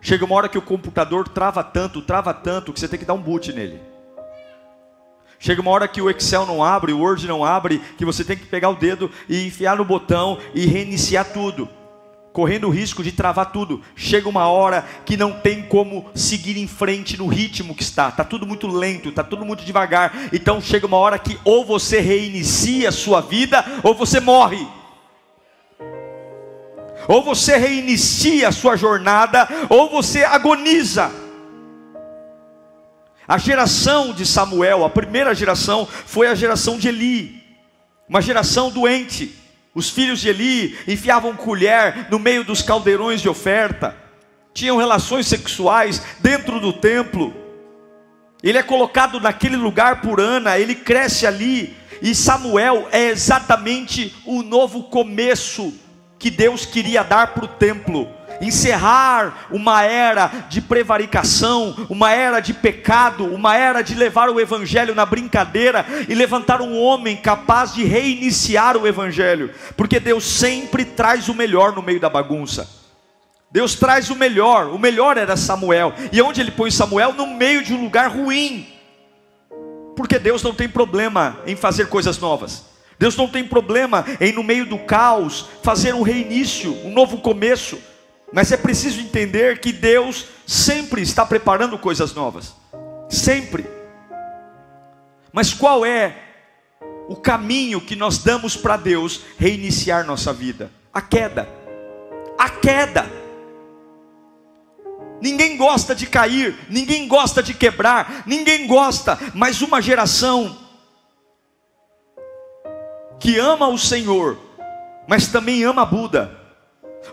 Chega 0.00 0.24
uma 0.24 0.34
hora 0.34 0.48
que 0.48 0.58
o 0.58 0.62
computador 0.62 1.28
trava 1.28 1.62
tanto, 1.64 2.02
trava 2.02 2.32
tanto, 2.34 2.72
que 2.72 2.78
você 2.78 2.88
tem 2.88 2.98
que 2.98 3.04
dar 3.04 3.14
um 3.14 3.22
boot 3.22 3.52
nele. 3.52 3.91
Chega 5.42 5.60
uma 5.60 5.72
hora 5.72 5.88
que 5.88 6.00
o 6.00 6.08
Excel 6.08 6.46
não 6.46 6.62
abre, 6.62 6.92
o 6.92 7.00
Word 7.00 7.26
não 7.26 7.44
abre, 7.44 7.82
que 7.98 8.04
você 8.04 8.22
tem 8.22 8.36
que 8.36 8.46
pegar 8.46 8.68
o 8.68 8.76
dedo 8.76 9.10
e 9.28 9.44
enfiar 9.44 9.76
no 9.76 9.84
botão 9.84 10.38
e 10.54 10.66
reiniciar 10.66 11.24
tudo, 11.32 11.68
correndo 12.32 12.68
o 12.68 12.70
risco 12.70 13.02
de 13.02 13.10
travar 13.10 13.50
tudo. 13.50 13.82
Chega 13.96 14.28
uma 14.28 14.46
hora 14.46 14.86
que 15.04 15.16
não 15.16 15.32
tem 15.32 15.62
como 15.62 16.08
seguir 16.14 16.56
em 16.56 16.68
frente 16.68 17.16
no 17.18 17.26
ritmo 17.26 17.74
que 17.74 17.82
está, 17.82 18.08
está 18.08 18.22
tudo 18.22 18.46
muito 18.46 18.68
lento, 18.68 19.08
está 19.08 19.24
tudo 19.24 19.44
muito 19.44 19.64
devagar. 19.64 20.28
Então 20.32 20.60
chega 20.60 20.86
uma 20.86 20.96
hora 20.96 21.18
que 21.18 21.36
ou 21.44 21.64
você 21.64 21.98
reinicia 21.98 22.90
a 22.90 22.92
sua 22.92 23.20
vida 23.20 23.64
ou 23.82 23.96
você 23.96 24.20
morre. 24.20 24.64
Ou 27.08 27.20
você 27.20 27.56
reinicia 27.56 28.46
a 28.46 28.52
sua 28.52 28.76
jornada, 28.76 29.48
ou 29.68 29.90
você 29.90 30.22
agoniza. 30.22 31.21
A 33.26 33.38
geração 33.38 34.12
de 34.12 34.26
Samuel, 34.26 34.84
a 34.84 34.90
primeira 34.90 35.34
geração, 35.34 35.86
foi 35.86 36.26
a 36.26 36.34
geração 36.34 36.76
de 36.76 36.88
Eli, 36.88 37.42
uma 38.08 38.20
geração 38.20 38.70
doente. 38.70 39.32
Os 39.74 39.88
filhos 39.88 40.20
de 40.20 40.28
Eli 40.28 40.76
enfiavam 40.86 41.34
colher 41.34 42.08
no 42.10 42.18
meio 42.18 42.44
dos 42.44 42.60
caldeirões 42.62 43.22
de 43.22 43.28
oferta, 43.28 43.96
tinham 44.52 44.76
relações 44.76 45.26
sexuais 45.26 46.02
dentro 46.20 46.60
do 46.60 46.72
templo. 46.72 47.34
Ele 48.42 48.58
é 48.58 48.62
colocado 48.62 49.20
naquele 49.20 49.56
lugar 49.56 50.00
por 50.00 50.20
Ana, 50.20 50.58
ele 50.58 50.74
cresce 50.74 51.26
ali, 51.26 51.76
e 52.02 52.14
Samuel 52.14 52.88
é 52.90 53.04
exatamente 53.04 54.14
o 54.26 54.42
novo 54.42 54.84
começo 54.84 55.72
que 56.18 56.28
Deus 56.28 56.66
queria 56.66 57.02
dar 57.04 57.28
para 57.28 57.44
o 57.44 57.48
templo 57.48 58.08
encerrar 58.42 59.46
uma 59.50 59.84
era 59.84 60.26
de 60.48 60.60
prevaricação, 60.60 61.86
uma 61.88 62.12
era 62.12 62.40
de 62.40 62.52
pecado, 62.52 63.24
uma 63.24 63.56
era 63.56 63.80
de 63.80 63.94
levar 63.94 64.28
o 64.28 64.40
evangelho 64.40 64.94
na 64.94 65.06
brincadeira 65.06 65.86
e 66.08 66.14
levantar 66.14 66.60
um 66.60 66.78
homem 66.78 67.16
capaz 67.16 67.72
de 67.72 67.84
reiniciar 67.84 68.76
o 68.76 68.86
evangelho, 68.86 69.50
porque 69.76 69.98
Deus 69.98 70.24
sempre 70.24 70.84
traz 70.84 71.28
o 71.28 71.34
melhor 71.34 71.72
no 71.72 71.82
meio 71.82 72.00
da 72.00 72.10
bagunça. 72.10 72.68
Deus 73.50 73.74
traz 73.74 74.10
o 74.10 74.16
melhor, 74.16 74.68
o 74.68 74.78
melhor 74.78 75.16
era 75.16 75.36
Samuel, 75.36 75.94
e 76.10 76.20
onde 76.20 76.40
ele 76.40 76.50
põe 76.50 76.70
Samuel? 76.70 77.12
No 77.12 77.26
meio 77.26 77.62
de 77.62 77.72
um 77.74 77.82
lugar 77.82 78.10
ruim, 78.10 78.66
porque 79.94 80.18
Deus 80.18 80.42
não 80.42 80.54
tem 80.54 80.68
problema 80.68 81.38
em 81.46 81.54
fazer 81.54 81.88
coisas 81.88 82.18
novas. 82.18 82.72
Deus 82.98 83.16
não 83.16 83.28
tem 83.28 83.44
problema 83.44 84.04
em, 84.20 84.32
no 84.32 84.42
meio 84.42 84.64
do 84.64 84.78
caos, 84.78 85.46
fazer 85.62 85.94
um 85.94 86.02
reinício, 86.02 86.72
um 86.84 86.92
novo 86.92 87.18
começo. 87.18 87.78
Mas 88.32 88.50
é 88.50 88.56
preciso 88.56 89.00
entender 89.00 89.60
que 89.60 89.72
Deus 89.72 90.26
sempre 90.46 91.02
está 91.02 91.24
preparando 91.26 91.78
coisas 91.78 92.14
novas. 92.14 92.54
Sempre. 93.08 93.66
Mas 95.30 95.52
qual 95.52 95.84
é 95.84 96.16
o 97.08 97.16
caminho 97.16 97.80
que 97.80 97.94
nós 97.94 98.18
damos 98.18 98.56
para 98.56 98.78
Deus 98.78 99.20
reiniciar 99.36 100.06
nossa 100.06 100.32
vida? 100.32 100.70
A 100.92 101.02
queda. 101.02 101.46
A 102.38 102.48
queda. 102.48 103.06
Ninguém 105.20 105.56
gosta 105.56 105.94
de 105.94 106.06
cair, 106.06 106.56
ninguém 106.68 107.06
gosta 107.06 107.42
de 107.42 107.54
quebrar, 107.54 108.24
ninguém 108.26 108.66
gosta, 108.66 109.16
mas 109.34 109.62
uma 109.62 109.80
geração 109.80 110.58
que 113.20 113.38
ama 113.38 113.68
o 113.68 113.78
Senhor, 113.78 114.36
mas 115.06 115.28
também 115.28 115.62
ama 115.62 115.86
Buda 115.86 116.41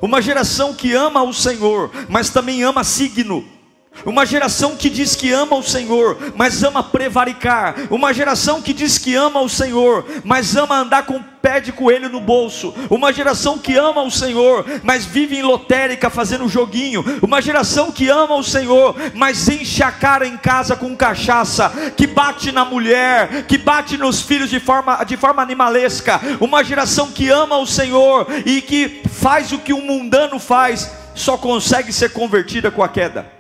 uma 0.02 0.22
geração 0.22 0.74
que 0.74 0.94
ama 0.94 1.24
o 1.24 1.34
Senhor, 1.34 1.92
mas 2.08 2.30
também 2.30 2.64
ama 2.64 2.84
signo. 2.84 3.59
Uma 4.06 4.26
geração 4.26 4.76
que 4.76 4.90
diz 4.90 5.16
que 5.16 5.32
ama 5.32 5.58
o 5.58 5.64
Senhor, 5.64 6.18
mas 6.36 6.64
ama 6.64 6.82
prevaricar. 6.82 7.76
Uma 7.90 8.14
geração 8.14 8.62
que 8.62 8.74
diz 8.74 8.98
que 8.98 9.14
ama 9.14 9.42
o 9.42 9.50
Senhor, 9.50 10.06
mas 10.24 10.56
ama 10.56 10.78
andar 10.78 11.06
com 11.06 11.22
pé 11.42 11.60
de 11.60 11.72
coelho 11.72 12.10
no 12.10 12.22
bolso. 12.22 12.74
Uma 12.90 13.12
geração 13.12 13.58
que 13.58 13.76
ama 13.76 14.02
o 14.02 14.12
Senhor, 14.12 14.66
mas 14.84 15.06
vive 15.06 15.38
em 15.38 15.42
lotérica 15.42 16.10
fazendo 16.10 16.48
joguinho. 16.48 17.04
Uma 17.22 17.42
geração 17.42 17.92
que 17.92 18.08
ama 18.10 18.36
o 18.36 18.44
Senhor, 18.44 18.96
mas 19.14 19.48
enche 19.50 19.84
a 19.84 19.92
cara 19.92 20.26
em 20.26 20.38
casa 20.38 20.76
com 20.76 20.96
cachaça, 20.96 21.70
que 21.96 22.08
bate 22.08 22.52
na 22.52 22.64
mulher, 22.64 23.46
que 23.48 23.58
bate 23.58 23.98
nos 23.98 24.22
filhos 24.22 24.50
de 24.50 24.60
forma, 24.60 25.04
de 25.04 25.18
forma 25.18 25.42
animalesca. 25.42 26.22
Uma 26.40 26.64
geração 26.64 27.12
que 27.12 27.30
ama 27.30 27.58
o 27.58 27.68
Senhor 27.68 28.28
e 28.46 28.62
que 28.62 29.02
faz 29.12 29.52
o 29.52 29.60
que 29.60 29.74
um 29.74 29.86
mundano 29.86 30.40
faz, 30.40 30.90
só 31.14 31.38
consegue 31.38 31.92
ser 31.92 32.14
convertida 32.14 32.72
com 32.72 32.82
a 32.82 32.88
queda. 32.88 33.39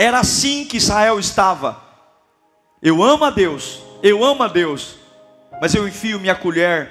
Era 0.00 0.20
assim 0.20 0.64
que 0.64 0.78
Israel 0.78 1.20
estava. 1.20 1.78
Eu 2.80 3.02
amo 3.02 3.22
a 3.22 3.28
Deus, 3.28 3.82
eu 4.02 4.24
amo 4.24 4.42
a 4.42 4.48
Deus, 4.48 4.96
mas 5.60 5.74
eu 5.74 5.86
enfio 5.86 6.18
minha 6.18 6.34
colher 6.34 6.90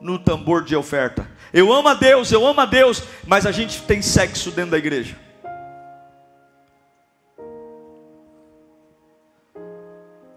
no 0.00 0.16
tambor 0.16 0.62
de 0.62 0.76
oferta. 0.76 1.28
Eu 1.52 1.72
amo 1.72 1.88
a 1.88 1.94
Deus, 1.94 2.30
eu 2.30 2.46
amo 2.46 2.60
a 2.60 2.64
Deus, 2.64 3.02
mas 3.26 3.44
a 3.44 3.50
gente 3.50 3.82
tem 3.82 4.00
sexo 4.00 4.52
dentro 4.52 4.70
da 4.70 4.78
igreja. 4.78 5.18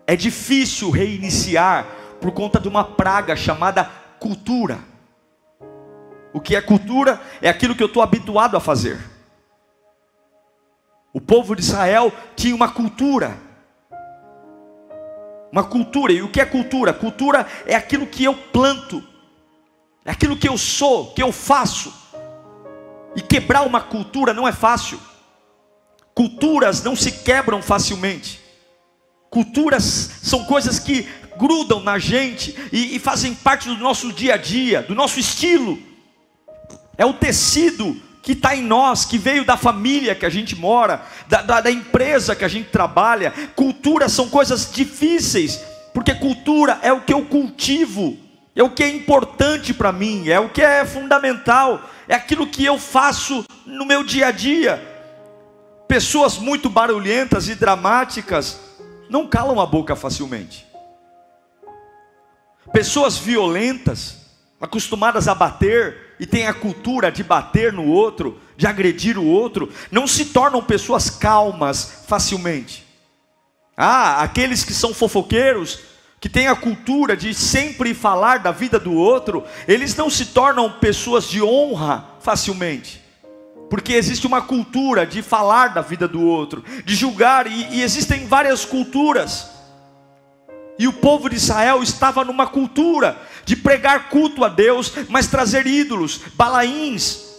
É 0.07 0.15
difícil 0.15 0.89
reiniciar 0.89 1.85
por 2.19 2.31
conta 2.31 2.59
de 2.59 2.67
uma 2.67 2.83
praga 2.83 3.35
chamada 3.35 3.85
cultura. 4.19 4.79
O 6.33 6.41
que 6.41 6.55
é 6.55 6.61
cultura? 6.63 7.21
É 7.43 7.47
aquilo 7.47 7.75
que 7.75 7.83
eu 7.83 7.87
estou 7.87 8.01
habituado 8.01 8.57
a 8.57 8.59
fazer. 8.59 9.12
O 11.13 11.21
povo 11.21 11.55
de 11.55 11.61
Israel 11.61 12.11
tinha 12.35 12.55
uma 12.55 12.69
cultura. 12.69 13.37
Uma 15.51 15.63
cultura. 15.63 16.11
E 16.11 16.23
o 16.23 16.29
que 16.29 16.41
é 16.41 16.45
cultura? 16.45 16.91
Cultura 16.91 17.45
é 17.67 17.75
aquilo 17.75 18.07
que 18.07 18.23
eu 18.23 18.33
planto. 18.33 19.03
É 20.03 20.09
aquilo 20.09 20.35
que 20.35 20.49
eu 20.49 20.57
sou, 20.57 21.13
que 21.13 21.21
eu 21.21 21.31
faço. 21.31 21.93
E 23.15 23.21
quebrar 23.21 23.61
uma 23.61 23.79
cultura 23.79 24.33
não 24.33 24.47
é 24.47 24.51
fácil. 24.51 24.99
Culturas 26.15 26.83
não 26.83 26.95
se 26.95 27.11
quebram 27.11 27.61
facilmente. 27.61 28.41
Culturas 29.29 29.83
são 30.23 30.45
coisas 30.45 30.79
que 30.79 31.07
grudam 31.37 31.79
na 31.79 31.99
gente 31.99 32.55
e, 32.71 32.95
e 32.95 32.99
fazem 32.99 33.35
parte 33.35 33.67
do 33.67 33.77
nosso 33.77 34.11
dia 34.11 34.33
a 34.33 34.37
dia, 34.37 34.81
do 34.81 34.95
nosso 34.95 35.19
estilo. 35.19 35.77
É 36.97 37.05
o 37.05 37.13
tecido 37.13 37.99
que 38.23 38.31
está 38.31 38.55
em 38.55 38.63
nós, 38.63 39.03
que 39.03 39.17
veio 39.17 39.43
da 39.43 39.57
família 39.57 40.15
que 40.15 40.25
a 40.25 40.29
gente 40.29 40.55
mora, 40.55 41.01
da, 41.27 41.41
da, 41.41 41.59
da 41.59 41.69
empresa 41.69 42.33
que 42.33 42.45
a 42.45 42.47
gente 42.47 42.69
trabalha. 42.69 43.33
Cultura 43.53 44.07
são 44.07 44.29
coisas 44.29 44.71
difíceis, 44.71 45.59
porque 45.93 46.15
cultura 46.15 46.79
é 46.81 46.93
o 46.93 47.01
que 47.01 47.13
eu 47.13 47.25
cultivo, 47.25 48.17
é 48.55 48.63
o 48.63 48.69
que 48.69 48.81
é 48.81 48.87
importante 48.87 49.73
para 49.73 49.91
mim, 49.91 50.29
é 50.29 50.39
o 50.39 50.47
que 50.47 50.61
é 50.61 50.85
fundamental, 50.85 51.89
é 52.07 52.15
aquilo 52.15 52.47
que 52.47 52.63
eu 52.63 52.79
faço 52.79 53.43
no 53.65 53.85
meu 53.85 54.05
dia 54.05 54.27
a 54.27 54.31
dia. 54.31 54.81
Pessoas 55.85 56.37
muito 56.37 56.69
barulhentas 56.69 57.49
e 57.49 57.55
dramáticas 57.55 58.57
não 59.09 59.27
calam 59.27 59.59
a 59.59 59.65
boca 59.65 59.97
facilmente. 59.97 60.65
Pessoas 62.71 63.17
violentas, 63.17 64.15
acostumadas 64.61 65.27
a 65.27 65.35
bater, 65.35 66.12
e 66.23 66.25
tem 66.25 66.47
a 66.47 66.53
cultura 66.53 67.11
de 67.11 67.21
bater 67.21 67.73
no 67.73 67.85
outro, 67.85 68.39
de 68.55 68.65
agredir 68.65 69.19
o 69.19 69.25
outro, 69.25 69.69
não 69.91 70.07
se 70.07 70.23
tornam 70.23 70.63
pessoas 70.63 71.09
calmas 71.09 72.05
facilmente. 72.07 72.85
Ah, 73.75 74.23
aqueles 74.23 74.63
que 74.63 74.73
são 74.73 74.93
fofoqueiros, 74.93 75.81
que 76.21 76.29
têm 76.29 76.47
a 76.47 76.55
cultura 76.55 77.17
de 77.17 77.33
sempre 77.33 77.93
falar 77.93 78.39
da 78.39 78.51
vida 78.51 78.79
do 78.79 78.93
outro, 78.93 79.43
eles 79.67 79.97
não 79.97 80.09
se 80.09 80.27
tornam 80.27 80.71
pessoas 80.71 81.25
de 81.25 81.43
honra 81.43 82.05
facilmente. 82.21 83.01
Porque 83.69 83.91
existe 83.91 84.25
uma 84.25 84.41
cultura 84.41 85.05
de 85.05 85.21
falar 85.21 85.73
da 85.73 85.81
vida 85.81 86.07
do 86.07 86.21
outro, 86.21 86.63
de 86.85 86.95
julgar, 86.95 87.47
e, 87.47 87.79
e 87.79 87.81
existem 87.81 88.27
várias 88.27 88.63
culturas. 88.63 89.49
E 90.77 90.87
o 90.87 90.93
povo 90.93 91.29
de 91.29 91.35
Israel 91.35 91.83
estava 91.83 92.25
numa 92.25 92.47
cultura 92.47 93.17
de 93.45 93.55
pregar 93.55 94.09
culto 94.09 94.43
a 94.43 94.49
Deus, 94.49 94.93
mas 95.09 95.27
trazer 95.27 95.67
ídolos, 95.67 96.21
balaíns. 96.33 97.33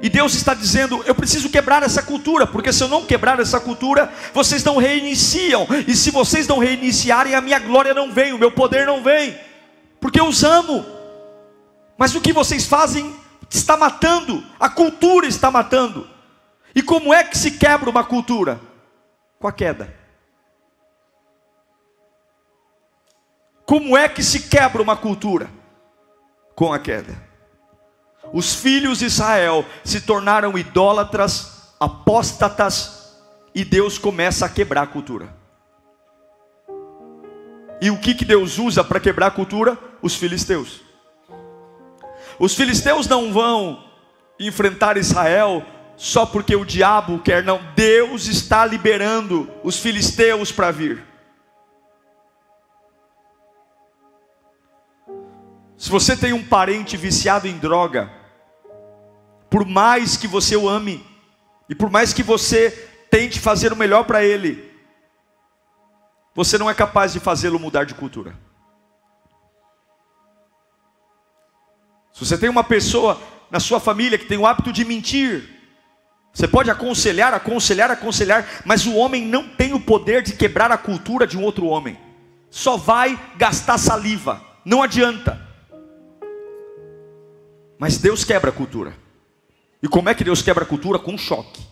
E 0.00 0.08
Deus 0.08 0.34
está 0.34 0.54
dizendo: 0.54 1.02
eu 1.06 1.14
preciso 1.14 1.48
quebrar 1.48 1.82
essa 1.82 2.02
cultura, 2.02 2.46
porque 2.46 2.72
se 2.72 2.82
eu 2.82 2.88
não 2.88 3.04
quebrar 3.04 3.40
essa 3.40 3.58
cultura, 3.58 4.12
vocês 4.32 4.62
não 4.62 4.76
reiniciam. 4.76 5.66
E 5.86 5.96
se 5.96 6.10
vocês 6.10 6.46
não 6.46 6.58
reiniciarem, 6.58 7.34
a 7.34 7.40
minha 7.40 7.58
glória 7.58 7.94
não 7.94 8.12
vem, 8.12 8.32
o 8.32 8.38
meu 8.38 8.50
poder 8.50 8.86
não 8.86 9.02
vem, 9.02 9.38
porque 10.00 10.20
eu 10.20 10.26
os 10.26 10.44
amo. 10.44 10.84
Mas 11.96 12.14
o 12.14 12.20
que 12.20 12.32
vocês 12.32 12.64
fazem 12.64 13.12
está 13.50 13.76
matando, 13.76 14.44
a 14.60 14.68
cultura 14.68 15.26
está 15.26 15.50
matando. 15.50 16.06
E 16.74 16.82
como 16.82 17.12
é 17.12 17.24
que 17.24 17.36
se 17.36 17.52
quebra 17.52 17.90
uma 17.90 18.04
cultura? 18.04 18.60
Com 19.40 19.48
a 19.48 19.52
queda. 19.52 19.92
Como 23.68 23.94
é 23.98 24.08
que 24.08 24.22
se 24.22 24.48
quebra 24.48 24.80
uma 24.80 24.96
cultura? 24.96 25.50
Com 26.54 26.72
a 26.72 26.78
queda. 26.78 27.22
Os 28.32 28.54
filhos 28.54 29.00
de 29.00 29.04
Israel 29.04 29.62
se 29.84 30.00
tornaram 30.00 30.56
idólatras, 30.56 31.74
apóstatas, 31.78 33.14
e 33.54 33.66
Deus 33.66 33.98
começa 33.98 34.46
a 34.46 34.48
quebrar 34.48 34.84
a 34.84 34.86
cultura. 34.86 35.36
E 37.78 37.90
o 37.90 37.98
que, 37.98 38.14
que 38.14 38.24
Deus 38.24 38.56
usa 38.56 38.82
para 38.82 38.98
quebrar 38.98 39.26
a 39.26 39.30
cultura? 39.30 39.78
Os 40.00 40.14
filisteus. 40.14 40.80
Os 42.38 42.54
filisteus 42.54 43.06
não 43.06 43.34
vão 43.34 43.84
enfrentar 44.40 44.96
Israel 44.96 45.62
só 45.94 46.24
porque 46.24 46.56
o 46.56 46.64
diabo 46.64 47.18
quer, 47.18 47.44
não. 47.44 47.60
Deus 47.76 48.28
está 48.28 48.64
liberando 48.64 49.46
os 49.62 49.78
filisteus 49.78 50.50
para 50.50 50.70
vir. 50.70 51.07
Se 55.78 55.88
você 55.88 56.16
tem 56.16 56.32
um 56.32 56.44
parente 56.44 56.96
viciado 56.96 57.46
em 57.46 57.56
droga, 57.56 58.12
por 59.48 59.64
mais 59.64 60.16
que 60.16 60.26
você 60.26 60.56
o 60.56 60.68
ame, 60.68 61.06
e 61.68 61.74
por 61.74 61.88
mais 61.88 62.12
que 62.12 62.22
você 62.22 62.70
tente 63.08 63.38
fazer 63.38 63.72
o 63.72 63.76
melhor 63.76 64.02
para 64.02 64.24
ele, 64.24 64.74
você 66.34 66.58
não 66.58 66.68
é 66.68 66.74
capaz 66.74 67.12
de 67.12 67.20
fazê-lo 67.20 67.60
mudar 67.60 67.84
de 67.84 67.94
cultura. 67.94 68.36
Se 72.12 72.24
você 72.26 72.36
tem 72.36 72.50
uma 72.50 72.64
pessoa 72.64 73.20
na 73.48 73.60
sua 73.60 73.78
família 73.78 74.18
que 74.18 74.26
tem 74.26 74.36
o 74.36 74.46
hábito 74.46 74.72
de 74.72 74.84
mentir, 74.84 75.48
você 76.32 76.48
pode 76.48 76.72
aconselhar, 76.72 77.32
aconselhar, 77.32 77.88
aconselhar, 77.88 78.62
mas 78.64 78.84
o 78.84 78.96
homem 78.96 79.24
não 79.24 79.48
tem 79.48 79.74
o 79.74 79.80
poder 79.80 80.22
de 80.22 80.32
quebrar 80.32 80.72
a 80.72 80.78
cultura 80.78 81.24
de 81.24 81.38
um 81.38 81.44
outro 81.44 81.66
homem. 81.66 81.96
Só 82.50 82.76
vai 82.76 83.16
gastar 83.36 83.78
saliva, 83.78 84.42
não 84.64 84.82
adianta. 84.82 85.47
Mas 87.78 87.98
Deus 87.98 88.24
quebra 88.24 88.50
a 88.50 88.52
cultura. 88.52 88.96
E 89.82 89.88
como 89.88 90.08
é 90.08 90.14
que 90.14 90.24
Deus 90.24 90.42
quebra 90.42 90.64
a 90.64 90.66
cultura? 90.66 90.98
Com 90.98 91.12
um 91.12 91.18
choque. 91.18 91.62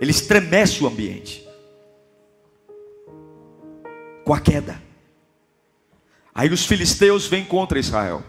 Ele 0.00 0.10
estremece 0.10 0.84
o 0.84 0.86
ambiente. 0.86 1.46
Com 4.24 4.34
a 4.34 4.40
queda. 4.40 4.80
Aí 6.34 6.50
os 6.50 6.64
filisteus 6.66 7.26
vêm 7.26 7.44
contra 7.44 7.78
Israel. 7.78 8.22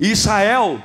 E 0.00 0.10
Israel 0.10 0.82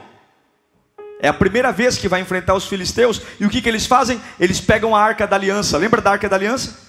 é 1.19 1.27
a 1.27 1.33
primeira 1.33 1.71
vez 1.71 1.97
que 1.97 2.07
vai 2.07 2.21
enfrentar 2.21 2.53
os 2.53 2.67
filisteus. 2.67 3.21
E 3.39 3.45
o 3.45 3.49
que, 3.49 3.61
que 3.61 3.69
eles 3.69 3.85
fazem? 3.85 4.21
Eles 4.39 4.59
pegam 4.59 4.95
a 4.95 5.01
arca 5.01 5.25
da 5.25 5.35
aliança. 5.35 5.77
Lembra 5.77 6.01
da 6.01 6.11
arca 6.11 6.29
da 6.29 6.35
aliança? 6.35 6.86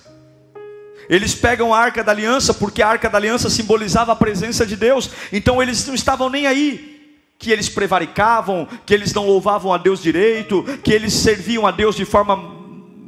Eles 1.09 1.35
pegam 1.35 1.73
a 1.73 1.79
arca 1.79 2.05
da 2.05 2.13
aliança, 2.13 2.53
porque 2.53 2.83
a 2.83 2.89
arca 2.89 3.09
da 3.09 3.17
aliança 3.19 3.49
simbolizava 3.49 4.13
a 4.13 4.17
presença 4.17 4.67
de 4.67 4.77
Deus. 4.77 5.11
Então 5.33 5.63
eles 5.63 5.87
não 5.87 5.95
estavam 5.95 6.29
nem 6.29 6.47
aí 6.47 6.97
que 7.39 7.53
eles 7.53 7.69
prevaricavam, 7.69 8.67
que 8.85 8.93
eles 8.93 9.15
não 9.15 9.27
louvavam 9.27 9.73
a 9.73 9.79
Deus 9.79 10.03
direito, 10.03 10.65
que 10.83 10.93
eles 10.93 11.13
serviam 11.13 11.67
a 11.67 11.71
Deus 11.71 11.95
de 11.95 12.05
forma 12.05 12.58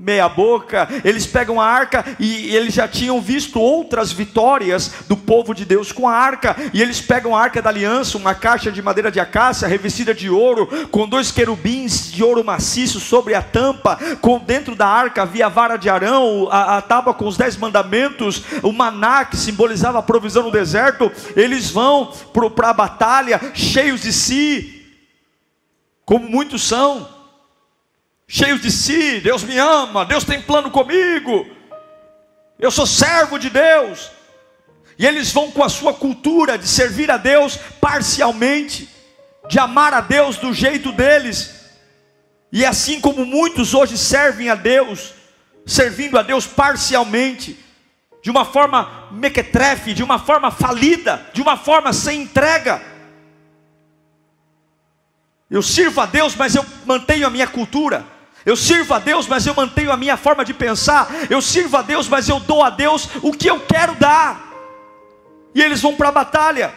meia 0.00 0.28
boca, 0.28 0.88
eles 1.04 1.26
pegam 1.26 1.60
a 1.60 1.66
arca 1.66 2.04
e 2.18 2.56
eles 2.56 2.72
já 2.72 2.88
tinham 2.88 3.20
visto 3.20 3.60
outras 3.60 4.10
vitórias 4.10 4.92
do 5.06 5.16
povo 5.16 5.54
de 5.54 5.66
Deus 5.66 5.92
com 5.92 6.08
a 6.08 6.14
arca, 6.14 6.56
e 6.72 6.80
eles 6.80 7.00
pegam 7.00 7.36
a 7.36 7.40
arca 7.40 7.60
da 7.60 7.68
aliança, 7.68 8.16
uma 8.16 8.34
caixa 8.34 8.72
de 8.72 8.80
madeira 8.80 9.10
de 9.10 9.20
acácia 9.20 9.68
revestida 9.68 10.14
de 10.14 10.30
ouro, 10.30 10.66
com 10.88 11.06
dois 11.06 11.30
querubins 11.30 12.10
de 12.10 12.24
ouro 12.24 12.42
maciço 12.42 12.98
sobre 12.98 13.34
a 13.34 13.42
tampa, 13.42 13.98
com 14.20 14.38
dentro 14.38 14.74
da 14.74 14.86
arca 14.86 15.22
havia 15.22 15.46
a 15.46 15.50
vara 15.50 15.76
de 15.76 15.90
Arão, 15.90 16.48
a, 16.50 16.78
a 16.78 16.82
tábua 16.82 17.12
com 17.12 17.26
os 17.26 17.36
dez 17.36 17.56
mandamentos, 17.56 18.42
o 18.62 18.72
maná 18.72 19.24
que 19.24 19.36
simbolizava 19.36 19.98
a 19.98 20.02
provisão 20.02 20.44
no 20.44 20.50
deserto, 20.50 21.12
eles 21.36 21.70
vão 21.70 22.12
para 22.54 22.70
a 22.70 22.74
batalha 22.74 23.40
cheios 23.54 24.00
de 24.00 24.12
si, 24.12 24.86
como 26.06 26.28
muitos 26.28 26.62
são, 26.62 27.19
cheios 28.32 28.62
de 28.62 28.70
si, 28.70 29.20
Deus 29.20 29.42
me 29.42 29.58
ama, 29.58 30.04
Deus 30.04 30.22
tem 30.22 30.40
plano 30.40 30.70
comigo, 30.70 31.48
eu 32.60 32.70
sou 32.70 32.86
servo 32.86 33.40
de 33.40 33.50
Deus. 33.50 34.12
E 34.96 35.04
eles 35.04 35.32
vão 35.32 35.50
com 35.50 35.64
a 35.64 35.68
sua 35.68 35.92
cultura 35.92 36.56
de 36.56 36.68
servir 36.68 37.10
a 37.10 37.16
Deus 37.16 37.56
parcialmente, 37.80 38.88
de 39.48 39.58
amar 39.58 39.92
a 39.92 40.00
Deus 40.00 40.36
do 40.36 40.54
jeito 40.54 40.92
deles. 40.92 41.70
E 42.52 42.64
assim 42.64 43.00
como 43.00 43.24
muitos 43.24 43.74
hoje 43.74 43.98
servem 43.98 44.48
a 44.48 44.54
Deus, 44.54 45.12
servindo 45.66 46.16
a 46.16 46.22
Deus 46.22 46.46
parcialmente, 46.46 47.58
de 48.22 48.30
uma 48.30 48.44
forma 48.44 49.08
mequetrefe, 49.10 49.92
de 49.92 50.04
uma 50.04 50.20
forma 50.20 50.52
falida, 50.52 51.26
de 51.32 51.42
uma 51.42 51.56
forma 51.56 51.92
sem 51.92 52.22
entrega. 52.22 52.80
Eu 55.50 55.62
sirvo 55.62 56.00
a 56.00 56.06
Deus, 56.06 56.36
mas 56.36 56.54
eu 56.54 56.64
mantenho 56.86 57.26
a 57.26 57.30
minha 57.30 57.48
cultura. 57.48 58.19
Eu 58.44 58.56
sirvo 58.56 58.94
a 58.94 58.98
Deus, 58.98 59.26
mas 59.26 59.46
eu 59.46 59.54
mantenho 59.54 59.92
a 59.92 59.96
minha 59.96 60.16
forma 60.16 60.44
de 60.44 60.54
pensar. 60.54 61.08
Eu 61.28 61.42
sirvo 61.42 61.76
a 61.76 61.82
Deus, 61.82 62.08
mas 62.08 62.28
eu 62.28 62.40
dou 62.40 62.62
a 62.62 62.70
Deus 62.70 63.08
o 63.22 63.32
que 63.32 63.48
eu 63.48 63.60
quero 63.60 63.94
dar. 63.96 64.50
E 65.54 65.62
eles 65.62 65.80
vão 65.80 65.94
para 65.96 66.08
a 66.08 66.12
batalha. 66.12 66.72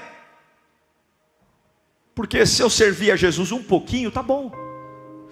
Porque 2.14 2.46
se 2.46 2.62
eu 2.62 2.70
servir 2.70 3.12
a 3.12 3.16
Jesus 3.16 3.52
um 3.52 3.64
pouquinho, 3.64 4.12
tá 4.12 4.22
bom. 4.22 4.52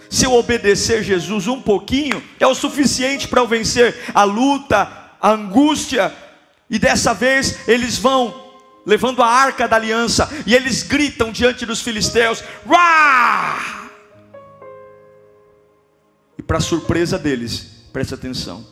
Se 0.09 0.25
eu 0.25 0.33
obedecer 0.33 1.03
Jesus 1.03 1.47
um 1.47 1.61
pouquinho, 1.61 2.23
é 2.39 2.47
o 2.47 2.55
suficiente 2.55 3.27
para 3.27 3.41
eu 3.41 3.47
vencer 3.47 3.95
a 4.13 4.23
luta, 4.23 4.91
a 5.21 5.31
angústia. 5.31 6.13
E 6.69 6.79
dessa 6.79 7.13
vez 7.13 7.67
eles 7.67 7.97
vão 7.97 8.51
levando 8.85 9.21
a 9.21 9.27
arca 9.27 9.67
da 9.67 9.75
aliança 9.75 10.29
e 10.45 10.55
eles 10.55 10.81
gritam 10.83 11.31
diante 11.31 11.65
dos 11.65 11.81
filisteus: 11.81 12.43
Rah! 12.65 13.80
E 16.41 16.43
para 16.43 16.59
surpresa 16.59 17.19
deles, 17.19 17.85
preste 17.93 18.15
atenção: 18.15 18.65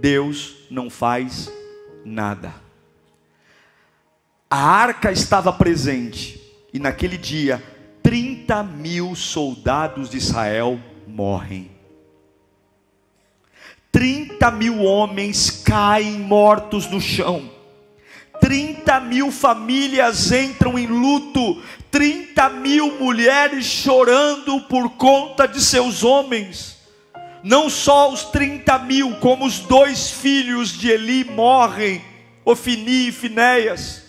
Deus 0.00 0.56
não 0.68 0.90
faz 0.90 1.48
nada. 2.04 2.52
A 4.50 4.58
arca 4.58 5.12
estava 5.12 5.52
presente, 5.52 6.42
e 6.72 6.80
naquele 6.80 7.16
dia, 7.16 7.62
30 8.02 8.64
mil 8.64 9.14
soldados 9.14 10.10
de 10.10 10.16
Israel 10.16 10.80
morrem. 11.06 11.70
30 13.92 14.50
mil 14.50 14.82
homens 14.82 15.62
caem 15.64 16.18
mortos 16.18 16.90
no 16.90 17.00
chão. 17.00 17.48
30 18.40 18.98
mil 19.02 19.30
famílias 19.30 20.32
entram 20.32 20.76
em 20.76 20.88
luto, 20.88 21.62
30 21.92 22.48
mil 22.48 22.98
mulheres 22.98 23.64
chorando 23.66 24.62
por 24.62 24.96
conta 24.96 25.46
de 25.46 25.62
seus 25.62 26.02
homens 26.02 26.73
não 27.44 27.68
só 27.68 28.10
os 28.10 28.24
30 28.24 28.78
mil, 28.78 29.16
como 29.16 29.44
os 29.44 29.58
dois 29.58 30.10
filhos 30.10 30.72
de 30.72 30.88
Eli 30.88 31.24
morrem, 31.24 32.02
Ofini 32.42 33.08
e 33.08 33.12
Finéias. 33.12 34.02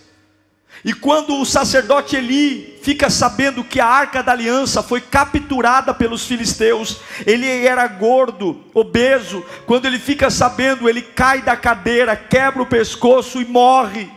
E 0.86 0.94
quando 0.94 1.42
o 1.42 1.46
sacerdote 1.46 2.16
Eli 2.16 2.80
fica 2.82 3.10
sabendo 3.10 3.62
que 3.62 3.82
a 3.82 3.88
arca 3.88 4.24
da 4.24 4.32
aliança 4.32 4.82
foi 4.82 5.02
capturada 5.02 5.94
pelos 5.94 6.26
filisteus, 6.26 7.02
ele 7.26 7.46
era 7.50 7.86
gordo, 7.88 8.64
obeso. 8.74 9.44
Quando 9.66 9.86
ele 9.86 10.00
fica 10.00 10.30
sabendo, 10.30 10.88
ele 10.88 11.02
cai 11.02 11.42
da 11.42 11.58
cadeira, 11.58 12.16
quebra 12.16 12.62
o 12.62 12.68
pescoço 12.68 13.42
e 13.42 13.46
morre. 13.46 14.10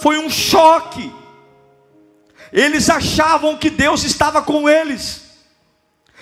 Foi 0.00 0.18
um 0.18 0.28
choque. 0.28 1.12
Eles 2.52 2.90
achavam 2.90 3.56
que 3.56 3.70
Deus 3.70 4.02
estava 4.02 4.42
com 4.42 4.68
eles. 4.68 5.25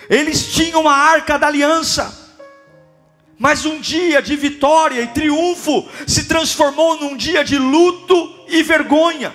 Eles 0.09 0.53
tinham 0.53 0.89
a 0.89 0.95
arca 0.95 1.39
da 1.39 1.47
aliança. 1.47 2.23
Mas 3.39 3.65
um 3.67 3.81
dia 3.81 4.23
de 4.23 4.37
vitória 4.37 5.01
e 5.03 5.09
triunfo 5.09 5.89
se 6.07 6.25
transformou 6.25 7.01
num 7.01 7.17
dia 7.17 7.45
de 7.45 7.59
luto 7.59 8.45
e 8.49 8.63
vergonha. 8.63 9.35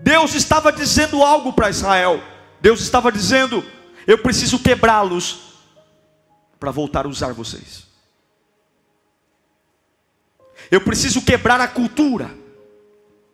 Deus 0.00 0.34
estava 0.34 0.72
dizendo 0.72 1.22
algo 1.22 1.52
para 1.52 1.70
Israel. 1.70 2.20
Deus 2.60 2.80
estava 2.80 3.12
dizendo: 3.12 3.64
Eu 4.06 4.18
preciso 4.18 4.58
quebrá-los 4.58 5.52
para 6.58 6.70
voltar 6.70 7.04
a 7.06 7.08
usar 7.08 7.32
vocês. 7.32 7.86
Eu 10.70 10.80
preciso 10.80 11.20
quebrar 11.22 11.60
a 11.60 11.68
cultura, 11.68 12.30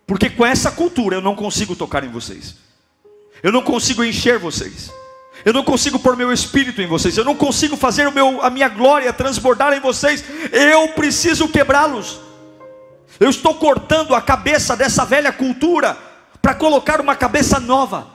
porque 0.07 0.29
com 0.29 0.45
essa 0.45 0.73
cultura 0.73 1.17
eu 1.17 1.23
não 1.23 1.37
consigo 1.37 1.77
tocar 1.77 2.03
em 2.03 2.11
vocês. 2.11 2.57
Eu 3.43 3.53
não 3.53 3.63
consigo 3.63 4.03
encher 4.03 4.39
vocês. 4.39 4.91
Eu 5.49 5.55
não 5.55 5.65
consigo 5.65 5.99
pôr 5.99 6.15
meu 6.15 6.31
espírito 6.31 6.83
em 6.83 6.87
vocês. 6.87 7.17
Eu 7.17 7.25
não 7.25 7.35
consigo 7.35 7.75
fazer 7.75 8.11
meu, 8.11 8.43
a 8.43 8.51
minha 8.51 8.69
glória 8.69 9.11
transbordar 9.15 9.73
em 9.73 9.81
vocês. 9.81 10.23
Eu 10.53 10.89
preciso 10.89 11.49
quebrá-los. 11.49 12.21
Eu 13.19 13.31
estou 13.31 13.55
cortando 13.55 14.15
a 14.15 14.21
cabeça 14.21 14.77
dessa 14.77 15.07
velha 15.07 15.33
cultura 15.33 15.97
para 16.43 16.55
colocar 16.55 17.01
uma 17.01 17.17
cabeça 17.17 17.59
nova. 17.59 18.09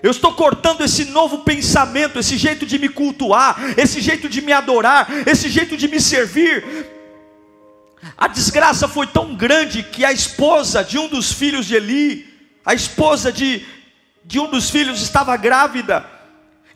Eu 0.00 0.12
estou 0.12 0.32
cortando 0.34 0.82
esse 0.82 1.06
novo 1.06 1.38
pensamento, 1.38 2.20
esse 2.20 2.36
jeito 2.36 2.64
de 2.64 2.78
me 2.78 2.88
cultuar, 2.88 3.56
esse 3.76 4.00
jeito 4.00 4.28
de 4.28 4.40
me 4.40 4.52
adorar, 4.52 5.08
esse 5.26 5.48
jeito 5.48 5.76
de 5.76 5.88
me 5.88 6.00
servir. 6.00 6.64
A 8.16 8.28
desgraça 8.28 8.86
foi 8.86 9.08
tão 9.08 9.34
grande 9.34 9.82
que 9.82 10.04
a 10.04 10.12
esposa 10.12 10.84
de 10.84 11.00
um 11.00 11.08
dos 11.08 11.32
filhos 11.32 11.66
de 11.66 11.74
Eli, 11.74 12.32
a 12.64 12.74
esposa 12.74 13.32
de, 13.32 13.66
de 14.24 14.38
um 14.38 14.48
dos 14.48 14.70
filhos 14.70 15.02
estava 15.02 15.36
grávida. 15.36 16.13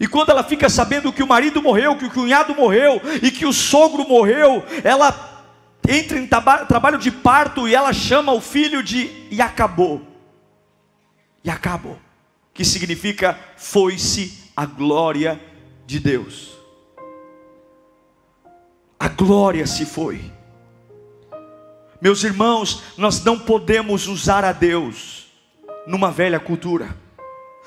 E 0.01 0.07
quando 0.07 0.31
ela 0.31 0.45
fica 0.45 0.69
sabendo 0.69 1.13
que 1.13 1.23
o 1.23 1.27
marido 1.27 1.63
morreu, 1.63 1.97
que 1.97 2.05
o 2.05 2.11
cunhado 2.11 2.55
morreu 2.55 3.01
e 3.23 3.31
que 3.31 3.45
o 3.45 3.53
sogro 3.53 4.09
morreu, 4.09 4.65
ela 4.85 5.47
entra 5.89 6.19
em 6.19 6.27
trabalho 6.27 6.99
de 6.99 7.11
parto 7.11 7.67
e 7.67 7.75
ela 7.75 7.93
chama 7.93 8.33
o 8.33 8.41
filho 8.41 8.83
de 8.83 9.11
e 9.31 9.41
acabou. 9.41 10.03
E 11.43 11.51
acabou 11.51 11.99
que 12.59 12.65
significa 12.65 13.39
foi-se 13.57 14.51
a 14.57 14.67
glória 14.67 15.41
de 15.87 16.01
Deus. 16.01 16.59
A 18.99 19.07
glória 19.07 19.65
se 19.65 19.87
foi. 19.87 20.33
Meus 22.01 22.25
irmãos, 22.25 22.83
nós 22.97 23.23
não 23.23 23.39
podemos 23.39 24.09
usar 24.09 24.45
a 24.45 24.51
Deus 24.51 25.29
numa 25.87 26.11
velha 26.11 26.41
cultura. 26.41 26.97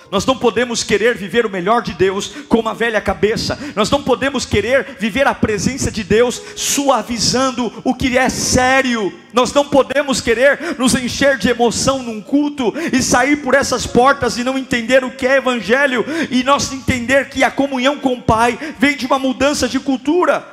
Nós 0.09 0.25
não 0.25 0.37
podemos 0.37 0.83
querer 0.83 1.15
viver 1.17 1.45
o 1.45 1.49
melhor 1.49 1.81
de 1.81 1.93
Deus 1.93 2.27
com 2.49 2.59
uma 2.59 2.73
velha 2.73 2.99
cabeça. 2.99 3.57
Nós 3.75 3.89
não 3.89 4.03
podemos 4.03 4.45
querer 4.45 4.97
viver 4.99 5.27
a 5.27 5.33
presença 5.33 5.91
de 5.91 6.03
Deus 6.03 6.41
suavizando 6.55 7.71
o 7.83 7.93
que 7.93 8.17
é 8.17 8.27
sério. 8.29 9.13
Nós 9.33 9.53
não 9.53 9.65
podemos 9.67 10.19
querer 10.19 10.77
nos 10.77 10.95
encher 10.95 11.37
de 11.37 11.49
emoção 11.49 12.03
num 12.03 12.21
culto 12.21 12.73
e 12.91 13.01
sair 13.01 13.37
por 13.37 13.53
essas 13.53 13.87
portas 13.87 14.37
e 14.37 14.43
não 14.43 14.57
entender 14.57 15.03
o 15.03 15.11
que 15.11 15.27
é 15.27 15.37
evangelho 15.37 16.05
e 16.29 16.43
nós 16.43 16.71
entender 16.73 17.29
que 17.29 17.43
a 17.43 17.51
comunhão 17.51 17.97
com 17.97 18.13
o 18.13 18.21
Pai 18.21 18.57
vem 18.79 18.97
de 18.97 19.05
uma 19.05 19.19
mudança 19.19 19.67
de 19.69 19.79
cultura. 19.79 20.45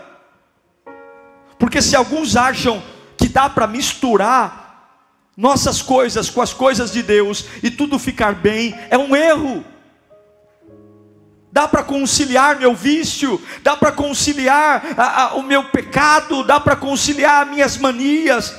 Porque 1.58 1.82
se 1.82 1.96
alguns 1.96 2.36
acham 2.36 2.82
que 3.16 3.28
dá 3.28 3.50
para 3.50 3.66
misturar 3.66 4.67
nossas 5.38 5.80
coisas 5.80 6.28
com 6.28 6.42
as 6.42 6.52
coisas 6.52 6.90
de 6.90 7.00
Deus 7.00 7.44
e 7.62 7.70
tudo 7.70 7.96
ficar 7.96 8.34
bem, 8.34 8.76
é 8.90 8.98
um 8.98 9.14
erro. 9.14 9.64
Dá 11.52 11.68
para 11.68 11.84
conciliar 11.84 12.56
meu 12.56 12.74
vício, 12.74 13.40
dá 13.62 13.76
para 13.76 13.92
conciliar 13.92 14.84
a, 14.96 15.22
a, 15.22 15.34
o 15.34 15.42
meu 15.44 15.62
pecado, 15.66 16.42
dá 16.42 16.58
para 16.58 16.74
conciliar 16.74 17.46
minhas 17.46 17.78
manias. 17.78 18.52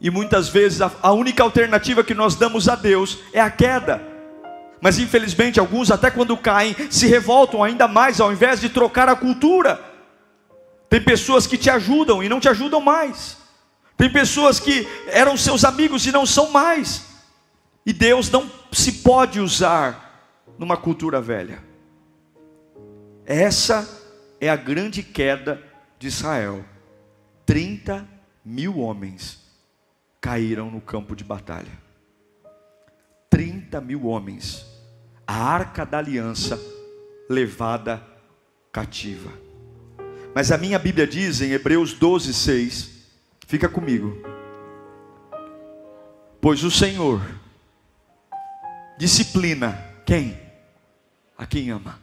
E 0.00 0.08
muitas 0.08 0.48
vezes 0.48 0.80
a, 0.80 0.92
a 1.02 1.10
única 1.10 1.42
alternativa 1.42 2.04
que 2.04 2.14
nós 2.14 2.36
damos 2.36 2.68
a 2.68 2.76
Deus 2.76 3.18
é 3.32 3.40
a 3.40 3.50
queda. 3.50 4.00
Mas 4.80 5.00
infelizmente 5.00 5.58
alguns, 5.58 5.90
até 5.90 6.12
quando 6.12 6.36
caem, 6.36 6.76
se 6.88 7.08
revoltam 7.08 7.60
ainda 7.60 7.88
mais 7.88 8.20
ao 8.20 8.32
invés 8.32 8.60
de 8.60 8.68
trocar 8.68 9.08
a 9.08 9.16
cultura. 9.16 9.80
Tem 10.88 11.02
pessoas 11.02 11.44
que 11.44 11.58
te 11.58 11.68
ajudam 11.68 12.22
e 12.22 12.28
não 12.28 12.38
te 12.38 12.48
ajudam 12.48 12.80
mais. 12.80 13.43
Tem 13.96 14.10
pessoas 14.10 14.58
que 14.58 14.86
eram 15.06 15.36
seus 15.36 15.64
amigos 15.64 16.04
e 16.06 16.12
não 16.12 16.26
são 16.26 16.50
mais. 16.50 17.06
E 17.86 17.92
Deus 17.92 18.30
não 18.30 18.50
se 18.72 18.92
pode 18.92 19.40
usar 19.40 20.34
numa 20.58 20.76
cultura 20.76 21.20
velha. 21.20 21.62
Essa 23.24 23.88
é 24.40 24.48
a 24.48 24.56
grande 24.56 25.02
queda 25.02 25.62
de 25.98 26.08
Israel. 26.08 26.64
30 27.46 28.06
mil 28.44 28.78
homens 28.78 29.40
caíram 30.20 30.70
no 30.70 30.80
campo 30.80 31.14
de 31.14 31.22
batalha. 31.22 31.72
30 33.30 33.80
mil 33.80 34.06
homens. 34.06 34.66
A 35.26 35.34
arca 35.34 35.86
da 35.86 35.98
aliança 35.98 36.60
levada 37.28 38.02
cativa. 38.72 39.30
Mas 40.34 40.50
a 40.50 40.58
minha 40.58 40.78
Bíblia 40.78 41.06
diz 41.06 41.40
em 41.40 41.52
Hebreus 41.52 41.92
12, 41.94 42.34
6 42.34 42.93
Fica 43.46 43.68
comigo. 43.68 44.16
Pois 46.40 46.62
o 46.64 46.70
Senhor 46.70 47.20
disciplina 48.98 49.72
quem? 50.04 50.38
A 51.36 51.46
quem 51.46 51.70
ama. 51.70 52.00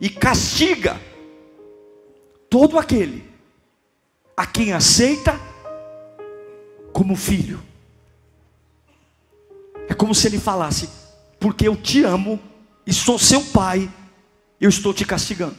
E 0.00 0.08
castiga 0.08 1.00
todo 2.48 2.78
aquele 2.78 3.30
a 4.36 4.46
quem 4.46 4.72
aceita 4.72 5.38
como 6.92 7.16
filho. 7.16 7.62
É 9.88 9.94
como 9.94 10.14
se 10.14 10.26
ele 10.26 10.38
falasse: 10.38 10.88
Porque 11.38 11.66
eu 11.66 11.76
te 11.76 12.04
amo 12.04 12.40
e 12.86 12.92
sou 12.92 13.18
seu 13.18 13.44
pai, 13.46 13.90
eu 14.60 14.68
estou 14.68 14.92
te 14.92 15.04
castigando. 15.04 15.58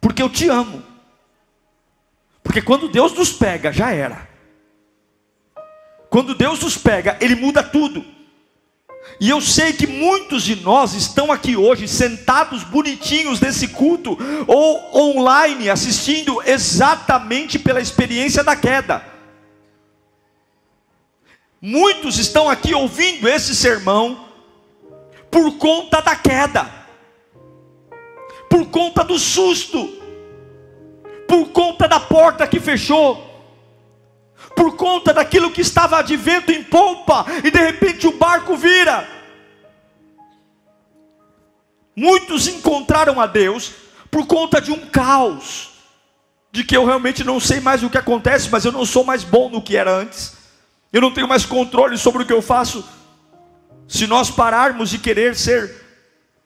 Porque 0.00 0.22
eu 0.22 0.30
te 0.30 0.48
amo 0.48 0.82
porque 2.48 2.62
quando 2.62 2.88
Deus 2.88 3.12
nos 3.12 3.30
pega, 3.30 3.70
já 3.70 3.92
era. 3.92 4.26
Quando 6.08 6.34
Deus 6.34 6.58
nos 6.60 6.78
pega, 6.78 7.18
Ele 7.20 7.34
muda 7.34 7.62
tudo. 7.62 8.02
E 9.20 9.28
eu 9.28 9.38
sei 9.38 9.74
que 9.74 9.86
muitos 9.86 10.44
de 10.44 10.56
nós 10.56 10.94
estão 10.94 11.30
aqui 11.30 11.58
hoje 11.58 11.86
sentados 11.86 12.64
bonitinhos 12.64 13.38
nesse 13.38 13.68
culto 13.68 14.16
ou 14.46 14.96
online 14.96 15.68
assistindo 15.68 16.40
exatamente 16.42 17.58
pela 17.58 17.82
experiência 17.82 18.42
da 18.42 18.56
queda. 18.56 19.04
Muitos 21.60 22.18
estão 22.18 22.48
aqui 22.48 22.72
ouvindo 22.72 23.28
esse 23.28 23.54
sermão 23.54 24.26
por 25.30 25.58
conta 25.58 26.00
da 26.00 26.16
queda. 26.16 26.66
Por 28.48 28.64
conta 28.68 29.04
do 29.04 29.18
susto 29.18 29.97
por 31.28 31.50
conta 31.50 31.86
da 31.86 32.00
porta 32.00 32.46
que 32.48 32.58
fechou, 32.58 33.22
por 34.56 34.76
conta 34.76 35.12
daquilo 35.12 35.52
que 35.52 35.60
estava 35.60 36.02
de 36.02 36.16
vento 36.16 36.50
em 36.50 36.64
polpa, 36.64 37.26
e 37.44 37.50
de 37.50 37.58
repente 37.58 38.06
o 38.06 38.16
barco 38.16 38.56
vira. 38.56 39.06
Muitos 41.94 42.48
encontraram 42.48 43.20
a 43.20 43.26
Deus 43.26 43.72
por 44.10 44.26
conta 44.26 44.58
de 44.58 44.72
um 44.72 44.86
caos, 44.86 45.68
de 46.50 46.64
que 46.64 46.74
eu 46.74 46.86
realmente 46.86 47.22
não 47.22 47.38
sei 47.38 47.60
mais 47.60 47.82
o 47.82 47.90
que 47.90 47.98
acontece, 47.98 48.48
mas 48.50 48.64
eu 48.64 48.72
não 48.72 48.86
sou 48.86 49.04
mais 49.04 49.22
bom 49.22 49.50
no 49.50 49.60
que 49.60 49.76
era 49.76 49.94
antes, 49.94 50.34
eu 50.90 51.02
não 51.02 51.12
tenho 51.12 51.28
mais 51.28 51.44
controle 51.44 51.98
sobre 51.98 52.22
o 52.22 52.26
que 52.26 52.32
eu 52.32 52.40
faço. 52.40 52.82
Se 53.86 54.06
nós 54.06 54.30
pararmos 54.30 54.88
de 54.88 54.98
querer 54.98 55.36
ser 55.36 55.87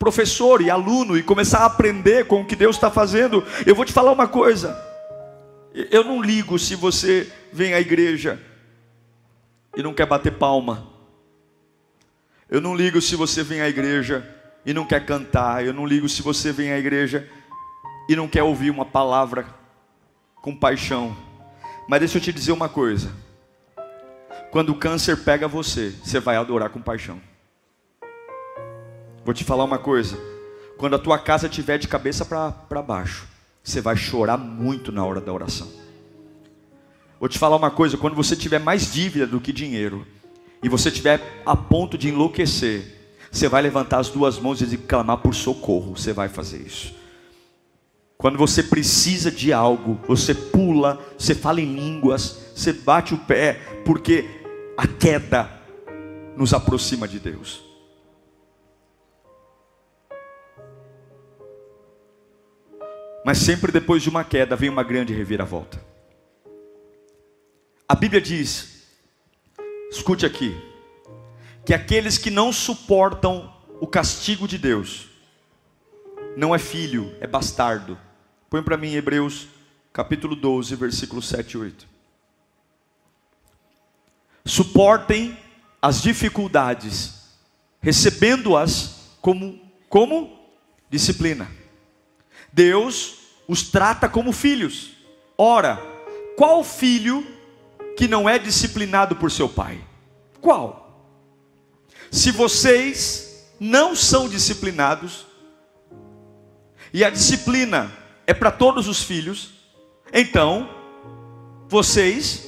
professor 0.03 0.61
e 0.61 0.69
aluno 0.69 1.17
e 1.17 1.23
começar 1.23 1.61
a 1.61 1.67
aprender 1.67 2.27
com 2.27 2.41
o 2.41 2.45
que 2.45 2.57
Deus 2.57 2.75
está 2.75 2.91
fazendo, 2.91 3.47
eu 3.65 3.73
vou 3.73 3.85
te 3.85 3.93
falar 3.93 4.11
uma 4.11 4.27
coisa. 4.27 4.77
Eu 5.73 6.03
não 6.03 6.21
ligo 6.21 6.59
se 6.59 6.75
você 6.75 7.33
vem 7.53 7.73
à 7.73 7.81
igreja 7.81 8.41
e 9.77 9.81
não 9.81 9.95
quer 9.95 10.07
bater 10.07 10.33
palma. 10.33 10.89
Eu 12.51 12.61
não 12.61 12.75
ligo 12.75 13.01
se 13.01 13.15
você 13.15 13.45
vem 13.45 13.61
à 13.61 13.69
igreja 13.69 14.29
e 14.67 14.75
não 14.75 14.85
quer 14.85 15.07
cantar. 15.07 15.65
Eu 15.65 15.73
não 15.73 15.87
ligo 15.87 16.09
se 16.09 16.21
você 16.21 16.51
vem 16.51 16.73
à 16.73 16.79
igreja 16.81 17.29
e 18.09 18.17
não 18.17 18.27
quer 18.27 18.43
ouvir 18.43 18.71
uma 18.71 18.85
palavra 18.85 19.47
com 20.35 20.53
paixão. 20.53 21.17
Mas 21.89 22.01
deixa 22.01 22.19
eu 22.19 22.23
te 22.23 22.33
dizer 22.33 22.51
uma 22.51 22.69
coisa. 22.69 23.13
Quando 24.51 24.71
o 24.71 24.75
câncer 24.75 25.19
pega 25.19 25.47
você, 25.47 25.95
você 26.03 26.19
vai 26.19 26.35
adorar 26.35 26.71
com 26.71 26.83
paixão. 26.83 27.21
Vou 29.25 29.33
te 29.33 29.45
falar 29.45 29.65
uma 29.65 29.79
coisa: 29.79 30.19
quando 30.77 30.97
a 30.97 30.99
tua 30.99 31.19
casa 31.19 31.47
estiver 31.47 31.79
de 31.79 31.89
cabeça 31.89 32.25
para 32.25 32.83
baixo, 32.83 33.29
você 33.63 33.81
vai 33.81 33.97
chorar 33.97 34.37
muito 34.37 34.91
na 34.91 35.05
hora 35.05 35.21
da 35.21 35.33
oração. 35.33 35.69
Vou 37.21 37.29
te 37.29 37.39
falar 37.39 37.57
uma 37.57 37.71
coisa: 37.71 37.97
quando 37.97 38.17
você 38.17 38.35
tiver 38.35 38.59
mais 38.59 38.93
dívida 38.93 39.27
do 39.27 39.41
que 39.41 39.53
dinheiro, 39.53 40.07
e 40.63 40.69
você 40.69 40.89
estiver 40.89 41.43
a 41.47 41.57
ponto 41.57 41.97
de 41.97 42.09
enlouquecer, 42.09 43.01
você 43.31 43.49
vai 43.49 43.63
levantar 43.63 43.99
as 43.99 44.09
duas 44.09 44.39
mãos 44.39 44.61
e 44.61 44.77
clamar 44.77 45.19
por 45.19 45.35
socorro. 45.35 45.97
Você 45.97 46.13
vai 46.13 46.29
fazer 46.29 46.59
isso. 46.59 46.95
Quando 48.19 48.39
você 48.39 48.63
precisa 48.63 49.31
de 49.31 49.53
algo, 49.53 50.01
você 50.07 50.35
pula, 50.35 51.01
você 51.19 51.35
fala 51.35 51.61
em 51.61 51.75
línguas, 51.75 52.53
você 52.55 52.73
bate 52.73 53.15
o 53.15 53.19
pé, 53.19 53.55
porque 53.85 54.25
a 54.77 54.87
queda 54.87 55.51
nos 56.37 56.55
aproxima 56.55 57.09
de 57.09 57.19
Deus. 57.19 57.72
Mas 63.25 63.39
sempre 63.39 63.71
depois 63.71 64.03
de 64.03 64.09
uma 64.09 64.25
queda 64.25 64.57
vem 64.57 64.69
uma 64.69 64.83
grande 64.83 65.13
reviravolta. 65.13 65.81
A 67.89 67.95
Bíblia 67.95 68.21
diz, 68.21 68.89
escute 69.91 70.25
aqui, 70.27 70.57
que 71.65 71.75
aqueles 71.75 72.19
que 72.19 72.31
não 72.31 72.53
suportam 72.53 73.55
o 73.81 73.87
castigo 73.87 74.49
de 74.49 74.59
Deus, 74.59 75.09
não 76.37 76.55
é 76.55 76.59
filho, 76.59 77.15
é 77.21 77.27
bastardo. 77.27 77.99
Põe 78.49 78.63
para 78.63 78.77
mim 78.77 78.95
Hebreus 78.95 79.49
capítulo 79.93 80.35
12, 80.35 80.75
versículo 80.75 81.21
7 81.21 81.53
e 81.53 81.59
8. 81.59 81.89
Suportem 84.45 85.37
as 85.81 86.01
dificuldades, 86.01 87.35
recebendo-as 87.81 89.17
como, 89.21 89.61
como 89.89 90.39
disciplina. 90.89 91.62
Deus 92.53 93.15
os 93.49 93.63
trata 93.63 94.09
como 94.09 94.33
filhos. 94.33 94.91
Ora, 95.37 95.81
qual 96.37 96.63
filho 96.63 97.27
que 97.97 98.07
não 98.07 98.29
é 98.29 98.39
disciplinado 98.39 99.17
por 99.17 99.31
seu 99.31 99.49
pai? 99.49 99.83
Qual? 100.41 100.83
Se 102.11 102.31
vocês 102.31 103.47
não 103.59 103.95
são 103.97 104.29
disciplinados, 104.29 105.27
e 106.93 107.05
a 107.05 107.11
disciplina 107.11 107.91
é 108.27 108.35
para 108.35 108.51
todos 108.51 108.87
os 108.87 109.03
filhos, 109.03 109.51
então 110.13 110.69
vocês 111.69 112.47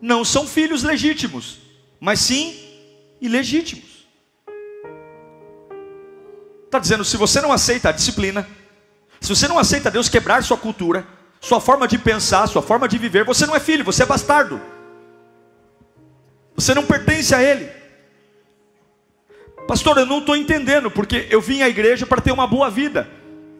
não 0.00 0.22
são 0.22 0.46
filhos 0.46 0.82
legítimos, 0.82 1.58
mas 1.98 2.20
sim 2.20 2.54
ilegítimos. 3.20 4.06
Está 6.66 6.78
dizendo, 6.78 7.04
se 7.04 7.16
você 7.16 7.40
não 7.40 7.52
aceita 7.52 7.88
a 7.88 7.92
disciplina, 7.92 8.46
se 9.24 9.34
você 9.34 9.48
não 9.48 9.58
aceita 9.58 9.90
Deus 9.90 10.06
quebrar 10.06 10.44
sua 10.44 10.58
cultura, 10.58 11.06
sua 11.40 11.58
forma 11.58 11.88
de 11.88 11.96
pensar, 11.96 12.46
sua 12.46 12.60
forma 12.60 12.86
de 12.86 12.98
viver, 12.98 13.24
você 13.24 13.46
não 13.46 13.56
é 13.56 13.60
filho, 13.60 13.82
você 13.82 14.02
é 14.02 14.06
bastardo. 14.06 14.60
Você 16.54 16.74
não 16.74 16.84
pertence 16.84 17.34
a 17.34 17.42
Ele. 17.42 17.66
Pastor, 19.66 19.96
eu 19.96 20.04
não 20.04 20.18
estou 20.18 20.36
entendendo, 20.36 20.90
porque 20.90 21.26
eu 21.30 21.40
vim 21.40 21.62
à 21.62 21.68
igreja 21.70 22.04
para 22.04 22.20
ter 22.20 22.32
uma 22.32 22.46
boa 22.46 22.68
vida. 22.68 23.08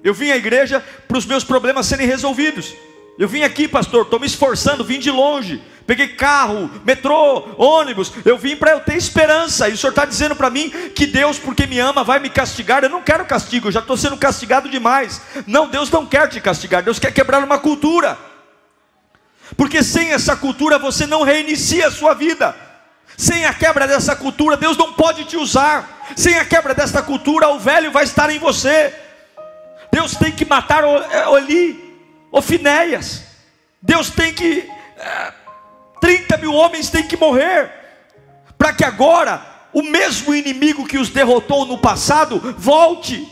Eu 0.03 0.13
vim 0.13 0.31
à 0.31 0.37
igreja 0.37 0.85
para 1.09 1.17
os 1.17 1.25
meus 1.25 1.45
problemas 1.45 1.87
serem 1.87 2.07
resolvidos. 2.07 2.75
Eu 3.19 3.27
vim 3.27 3.41
aqui, 3.41 3.67
pastor, 3.67 4.03
estou 4.03 4.21
me 4.21 4.27
esforçando, 4.27 4.85
vim 4.85 4.99
de 4.99 5.11
longe. 5.11 5.63
Peguei 5.87 6.09
carro, 6.09 6.71
metrô, 6.85 7.55
ônibus. 7.59 8.11
Eu 8.25 8.39
vim 8.39 8.57
para 8.57 8.71
eu 8.73 8.81
ter 8.81 8.97
esperança. 8.97 9.69
E 9.69 9.75
o 9.75 9.77
senhor 9.77 9.91
está 9.91 10.05
dizendo 10.05 10.35
para 10.35 10.49
mim 10.49 10.71
que 10.95 11.07
Deus, 11.07 11.39
porque 11.39 11.67
me 11.67 11.79
ama, 11.79 12.03
vai 12.03 12.19
me 12.19 12.31
castigar. 12.31 12.83
Eu 12.83 12.89
não 12.89 13.03
quero 13.03 13.27
castigo, 13.27 13.69
eu 13.69 13.73
já 13.73 13.81
estou 13.81 13.97
sendo 13.97 14.17
castigado 14.17 14.69
demais. 14.69 15.21
Não, 15.47 15.69
Deus 15.69 15.91
não 15.91 16.07
quer 16.07 16.29
te 16.29 16.41
castigar. 16.41 16.83
Deus 16.83 16.99
quer 16.99 17.13
quebrar 17.13 17.45
uma 17.45 17.59
cultura. 17.59 18.17
Porque 19.57 19.83
sem 19.83 20.13
essa 20.13 20.35
cultura 20.35 20.79
você 20.79 21.07
não 21.07 21.23
reinicia 21.23 21.89
a 21.89 21.91
sua 21.91 22.15
vida. 22.15 22.57
Sem 23.17 23.45
a 23.45 23.53
quebra 23.53 23.87
dessa 23.87 24.17
cultura, 24.17 24.57
Deus 24.57 24.77
não 24.77 24.95
pode 24.95 25.25
te 25.25 25.37
usar. 25.37 26.07
Sem 26.17 26.39
a 26.39 26.45
quebra 26.47 26.75
dessa 26.75 27.03
cultura, 27.03 27.49
o 27.49 27.59
velho 27.59 27.93
vai 27.93 28.05
estar 28.05 28.31
em 28.31 28.39
você. 28.39 28.93
Deus 29.93 30.17
tem 30.17 30.33
que 30.33 30.45
matar 30.45 30.83
é, 30.83 31.29
Oli, 31.29 31.95
Ofinéias. 32.33 33.23
Deus 33.81 34.09
tem 34.11 34.33
que. 34.33 34.69
É, 34.97 35.44
30 36.05 36.37
mil 36.37 36.53
homens 36.53 36.91
têm 36.91 37.09
que 37.09 37.17
morrer. 37.17 37.73
Para 38.59 38.75
que 38.75 38.85
agora 38.85 39.43
o 39.73 39.83
mesmo 39.83 40.35
inimigo 40.35 40.87
que 40.87 40.99
os 40.99 41.09
derrotou 41.09 41.65
no 41.65 41.79
passado 41.79 42.39
volte. 42.59 43.27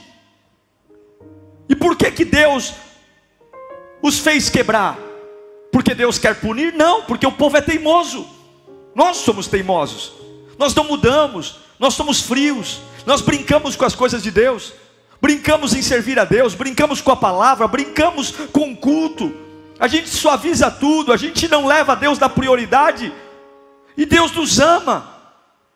E 1.69 1.77
por 1.77 1.95
que 1.95 2.11
que 2.11 2.25
Deus 2.25 2.73
os 4.01 4.19
fez 4.21 4.49
quebrar? 4.49 4.99
Porque 5.71 5.95
Deus 5.95 6.17
quer 6.17 6.41
punir? 6.41 6.73
Não, 6.73 7.03
porque 7.03 7.27
o 7.27 7.33
povo 7.33 7.59
é 7.59 7.61
teimoso. 7.61 8.27
Nós 8.95 9.19
somos 9.19 9.47
teimosos. 9.47 10.15
Nós 10.59 10.75
não 10.75 10.85
mudamos, 10.85 11.59
nós 11.79 11.93
somos 11.93 12.23
frios, 12.23 12.81
nós 13.05 13.21
brincamos 13.21 13.77
com 13.77 13.85
as 13.85 13.95
coisas 13.95 14.23
de 14.23 14.31
Deus 14.31 14.73
brincamos 15.23 15.73
em 15.73 15.81
servir 15.81 16.19
a 16.19 16.25
Deus, 16.25 16.53
brincamos 16.53 17.01
com 17.01 17.13
a 17.13 17.17
palavra, 17.17 17.69
brincamos 17.69 18.33
com 18.53 18.73
o 18.73 18.77
culto, 18.77 19.33
a 19.83 19.89
gente 19.89 20.09
suaviza 20.11 20.71
tudo, 20.71 21.13
a 21.13 21.17
gente 21.17 21.49
não 21.49 21.67
leva 21.67 21.97
Deus 21.97 22.17
da 22.17 22.29
prioridade, 22.29 23.13
e 23.97 24.07
Deus 24.07 24.31
nos 24.31 24.61
ama, 24.61 25.09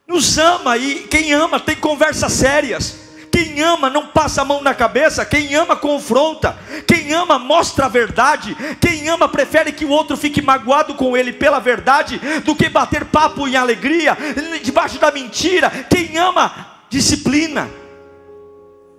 nos 0.07 0.39
ama, 0.39 0.77
e 0.77 1.09
quem 1.11 1.33
ama 1.33 1.59
tem 1.59 1.75
conversas 1.75 2.31
sérias. 2.31 3.01
Quem 3.33 3.61
ama 3.61 3.91
não 3.91 4.07
passa 4.07 4.43
a 4.43 4.45
mão 4.45 4.63
na 4.63 4.73
cabeça, 4.73 5.27
quem 5.27 5.57
ama 5.57 5.75
confronta, 5.75 6.57
quem 6.87 7.13
ama 7.13 7.37
mostra 7.37 7.87
a 7.87 7.89
verdade, 7.89 8.57
quem 8.81 9.09
ama 9.09 9.29
prefere 9.29 9.73
que 9.73 9.85
o 9.85 9.91
outro 9.91 10.17
fique 10.17 10.41
magoado 10.41 10.95
com 10.95 11.17
ele 11.17 11.33
pela 11.33 11.59
verdade 11.59 12.21
do 12.45 12.55
que 12.55 12.69
bater 12.69 13.07
papo 13.07 13.49
em 13.49 13.57
alegria, 13.57 14.17
debaixo 14.63 15.01
da 15.01 15.11
mentira. 15.11 15.69
Quem 15.91 16.17
ama 16.17 16.79
disciplina. 16.89 17.69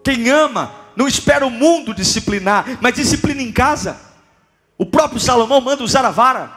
Quem 0.04 0.30
ama 0.30 0.70
não 0.98 1.08
espera 1.08 1.48
o 1.48 1.50
mundo 1.50 1.94
disciplinar, 1.94 2.66
mas 2.82 2.94
disciplina 2.94 3.42
em 3.42 3.54
casa. 3.54 4.07
O 4.78 4.86
próprio 4.86 5.20
Salomão 5.20 5.60
manda 5.60 5.84
usar 5.84 6.06
a 6.06 6.12
vara. 6.12 6.52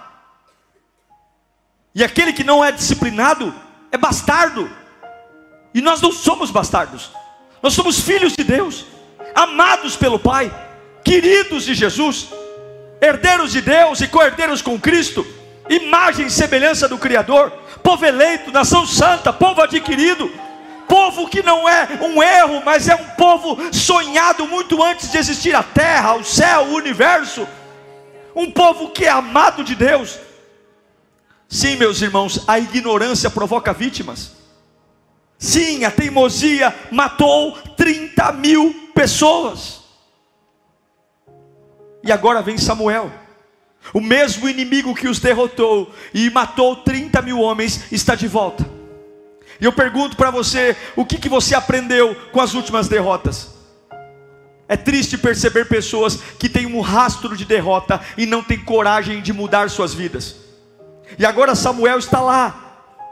E 1.94 2.04
aquele 2.04 2.32
que 2.32 2.44
não 2.44 2.64
é 2.64 2.70
disciplinado 2.70 3.54
é 3.90 3.96
bastardo. 3.96 4.70
E 5.72 5.80
nós 5.80 6.00
não 6.00 6.12
somos 6.12 6.50
bastardos. 6.50 7.10
Nós 7.62 7.74
somos 7.74 8.00
filhos 8.00 8.32
de 8.32 8.42
Deus, 8.42 8.86
amados 9.34 9.96
pelo 9.96 10.18
Pai, 10.18 10.50
queridos 11.04 11.64
de 11.64 11.74
Jesus, 11.74 12.28
herdeiros 13.00 13.52
de 13.52 13.60
Deus 13.60 14.00
e 14.00 14.08
co-herdeiros 14.08 14.62
com 14.62 14.80
Cristo, 14.80 15.26
imagem 15.68 16.26
e 16.26 16.30
semelhança 16.30 16.88
do 16.88 16.96
Criador, 16.96 17.50
povo 17.82 18.04
eleito, 18.06 18.50
nação 18.50 18.86
santa, 18.86 19.30
povo 19.32 19.60
adquirido 19.60 20.30
povo 20.90 21.28
que 21.28 21.40
não 21.40 21.68
é 21.68 21.86
um 22.02 22.20
erro, 22.20 22.62
mas 22.64 22.88
é 22.88 22.96
um 22.96 23.04
povo 23.10 23.56
sonhado 23.72 24.44
muito 24.48 24.82
antes 24.82 25.12
de 25.12 25.18
existir 25.18 25.54
a 25.54 25.62
terra, 25.62 26.16
o 26.16 26.24
céu, 26.24 26.62
o 26.62 26.74
universo. 26.74 27.46
Um 28.34 28.50
povo 28.50 28.90
que 28.90 29.04
é 29.04 29.10
amado 29.10 29.64
de 29.64 29.74
Deus. 29.74 30.18
Sim, 31.48 31.76
meus 31.76 32.00
irmãos, 32.00 32.44
a 32.46 32.58
ignorância 32.58 33.28
provoca 33.28 33.72
vítimas. 33.72 34.32
Sim, 35.38 35.84
a 35.84 35.90
teimosia 35.90 36.74
matou 36.90 37.52
30 37.76 38.32
mil 38.32 38.90
pessoas. 38.94 39.80
E 42.04 42.12
agora 42.12 42.42
vem 42.42 42.58
Samuel. 42.58 43.10
O 43.92 44.00
mesmo 44.00 44.48
inimigo 44.48 44.94
que 44.94 45.08
os 45.08 45.18
derrotou 45.18 45.92
e 46.12 46.30
matou 46.30 46.76
30 46.76 47.22
mil 47.22 47.40
homens 47.40 47.90
está 47.90 48.14
de 48.14 48.28
volta. 48.28 48.64
E 49.60 49.64
eu 49.64 49.72
pergunto 49.72 50.16
para 50.16 50.30
você: 50.30 50.76
o 50.94 51.04
que, 51.04 51.18
que 51.18 51.28
você 51.28 51.54
aprendeu 51.54 52.14
com 52.30 52.40
as 52.40 52.54
últimas 52.54 52.88
derrotas? 52.88 53.59
É 54.70 54.76
triste 54.76 55.18
perceber 55.18 55.64
pessoas 55.66 56.16
que 56.38 56.48
têm 56.48 56.64
um 56.64 56.80
rastro 56.80 57.36
de 57.36 57.44
derrota 57.44 58.00
e 58.16 58.24
não 58.24 58.40
têm 58.40 58.60
coragem 58.60 59.20
de 59.20 59.32
mudar 59.32 59.68
suas 59.68 59.92
vidas. 59.92 60.36
E 61.18 61.26
agora 61.26 61.56
Samuel 61.56 61.98
está 61.98 62.20
lá. 62.20 62.68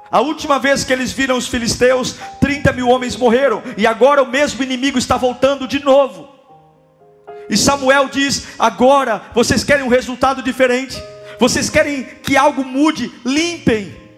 A 0.08 0.20
última 0.20 0.60
vez 0.60 0.84
que 0.84 0.92
eles 0.92 1.10
viram 1.10 1.36
os 1.36 1.48
filisteus, 1.48 2.14
30 2.40 2.72
mil 2.72 2.88
homens 2.88 3.16
morreram. 3.16 3.60
E 3.76 3.88
agora 3.88 4.22
o 4.22 4.30
mesmo 4.30 4.62
inimigo 4.62 4.98
está 4.98 5.16
voltando 5.16 5.66
de 5.66 5.84
novo. 5.84 6.28
E 7.50 7.56
Samuel 7.56 8.08
diz: 8.08 8.46
agora 8.56 9.20
vocês 9.34 9.64
querem 9.64 9.84
um 9.84 9.88
resultado 9.88 10.40
diferente. 10.40 10.96
Vocês 11.40 11.68
querem 11.68 12.04
que 12.22 12.36
algo 12.36 12.64
mude? 12.64 13.12
Limpem 13.24 14.08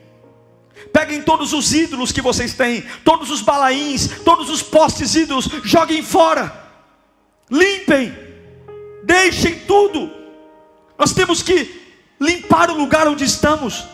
Peguem 0.92 1.22
todos 1.22 1.52
os 1.52 1.72
ídolos 1.72 2.10
que 2.10 2.20
vocês 2.20 2.54
têm, 2.54 2.82
todos 3.04 3.30
os 3.30 3.40
balaíns, 3.40 4.08
todos 4.24 4.50
os 4.50 4.62
postes 4.62 5.14
ídolos, 5.14 5.48
joguem 5.64 6.02
fora. 6.02 6.69
Limpem. 7.50 8.16
Deixem 9.04 9.60
tudo. 9.60 10.10
Nós 10.98 11.12
temos 11.12 11.42
que 11.42 11.80
limpar 12.20 12.70
o 12.70 12.74
lugar 12.74 13.08
onde 13.08 13.24
estamos. 13.24 13.84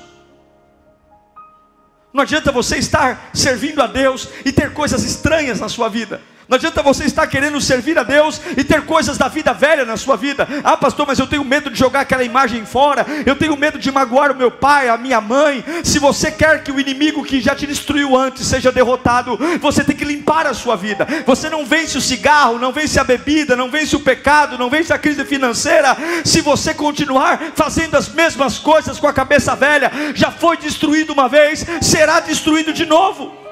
Não 2.13 2.23
adianta 2.23 2.51
você 2.51 2.79
estar 2.79 3.31
servindo 3.35 3.81
a 3.83 3.87
Deus 3.87 4.29
e 4.45 4.51
ter 4.51 4.73
coisas 4.73 5.05
estranhas 5.05 5.61
na 5.61 5.69
sua 5.69 5.89
vida. 5.89 6.21
Não 6.49 6.55
adianta 6.55 6.81
você 6.81 7.05
estar 7.05 7.27
querendo 7.27 7.61
servir 7.61 7.99
a 7.99 8.05
Deus 8.05 8.41
e 8.57 8.63
ter 8.63 8.83
coisas 8.83 9.19
da 9.19 9.27
vida 9.27 9.53
velha 9.53 9.85
na 9.85 9.97
sua 9.97 10.17
vida. 10.17 10.47
Ah, 10.63 10.77
pastor, 10.77 11.05
mas 11.05 11.19
eu 11.19 11.27
tenho 11.27 11.45
medo 11.45 11.69
de 11.71 11.79
jogar 11.79 12.01
aquela 12.01 12.23
imagem 12.23 12.65
fora. 12.65 13.05
Eu 13.27 13.35
tenho 13.35 13.57
medo 13.57 13.81
de 13.81 13.91
magoar 13.91 14.31
o 14.31 14.37
meu 14.37 14.51
pai, 14.51 14.89
a 14.89 14.97
minha 14.97 15.21
mãe. 15.21 15.65
Se 15.83 15.99
você 15.99 16.31
quer 16.31 16.63
que 16.63 16.71
o 16.71 16.79
inimigo 16.79 17.25
que 17.25 17.41
já 17.41 17.55
te 17.55 17.67
destruiu 17.67 18.17
antes 18.17 18.47
seja 18.47 18.71
derrotado, 18.71 19.37
você 19.61 19.83
tem 19.83 19.97
que 19.97 20.05
limpar 20.05 20.47
a 20.47 20.55
sua 20.55 20.77
vida. 20.77 21.07
Você 21.27 21.51
não 21.51 21.67
vence 21.67 21.99
o 21.99 22.01
cigarro, 22.01 22.61
não 22.61 22.73
vence 22.73 23.01
a 23.01 23.05
bebida, 23.05 23.57
não 23.57 23.69
vence 23.69 23.97
o 23.97 24.01
pecado, 24.01 24.57
não 24.57 24.71
vence 24.71 24.93
a 24.93 24.99
crise 24.99 25.25
financeira. 25.25 25.97
Se 26.25 26.43
você 26.43 26.73
continuar 26.73 27.41
fazendo 27.57 27.97
as 27.97 28.09
mesmas 28.09 28.57
coisas 28.57 29.01
com 29.01 29.09
a 29.09 29.13
cabeça 29.13 29.57
velha, 29.57 29.91
já 30.15 30.31
foi 30.31 30.57
destruído 30.57 31.13
uma 31.13 31.29
vez, 31.29 31.67
será 31.81 32.21
destruído 32.21 32.73
de 32.73 32.87
novo. 32.87 33.46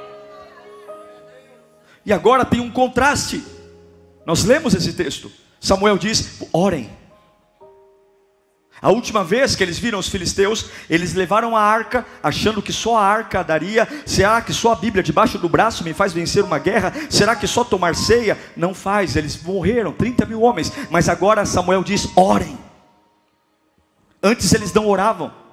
E 2.04 2.12
agora 2.12 2.44
tem 2.44 2.60
um 2.60 2.70
contraste. 2.70 3.42
Nós 4.26 4.44
lemos 4.44 4.74
esse 4.74 4.92
texto. 4.92 5.30
Samuel 5.60 5.96
diz: 5.98 6.40
orem. 6.52 6.90
A 8.82 8.90
última 8.90 9.24
vez 9.24 9.56
que 9.56 9.62
eles 9.62 9.78
viram 9.78 9.98
os 9.98 10.08
filisteus, 10.08 10.66
eles 10.90 11.14
levaram 11.14 11.56
a 11.56 11.62
arca, 11.62 12.04
achando 12.22 12.60
que 12.60 12.72
só 12.72 12.98
a 12.98 13.02
arca 13.02 13.42
daria. 13.42 13.88
Será 14.04 14.42
que 14.42 14.52
só 14.52 14.72
a 14.72 14.76
Bíblia 14.76 15.02
debaixo 15.02 15.38
do 15.38 15.48
braço 15.48 15.82
me 15.82 15.94
faz 15.94 16.12
vencer 16.12 16.44
uma 16.44 16.58
guerra? 16.58 16.92
Será 17.08 17.34
que 17.34 17.46
só 17.46 17.64
tomar 17.64 17.94
ceia? 17.94 18.36
Não 18.54 18.74
faz, 18.74 19.16
eles 19.16 19.42
morreram, 19.42 19.92
30 19.92 20.26
mil 20.26 20.42
homens. 20.42 20.70
Mas 20.90 21.08
agora 21.08 21.46
Samuel 21.46 21.82
diz: 21.82 22.08
orem. 22.14 22.58
Antes 24.22 24.52
eles 24.52 24.72
não 24.72 24.86
oravam. 24.86 25.43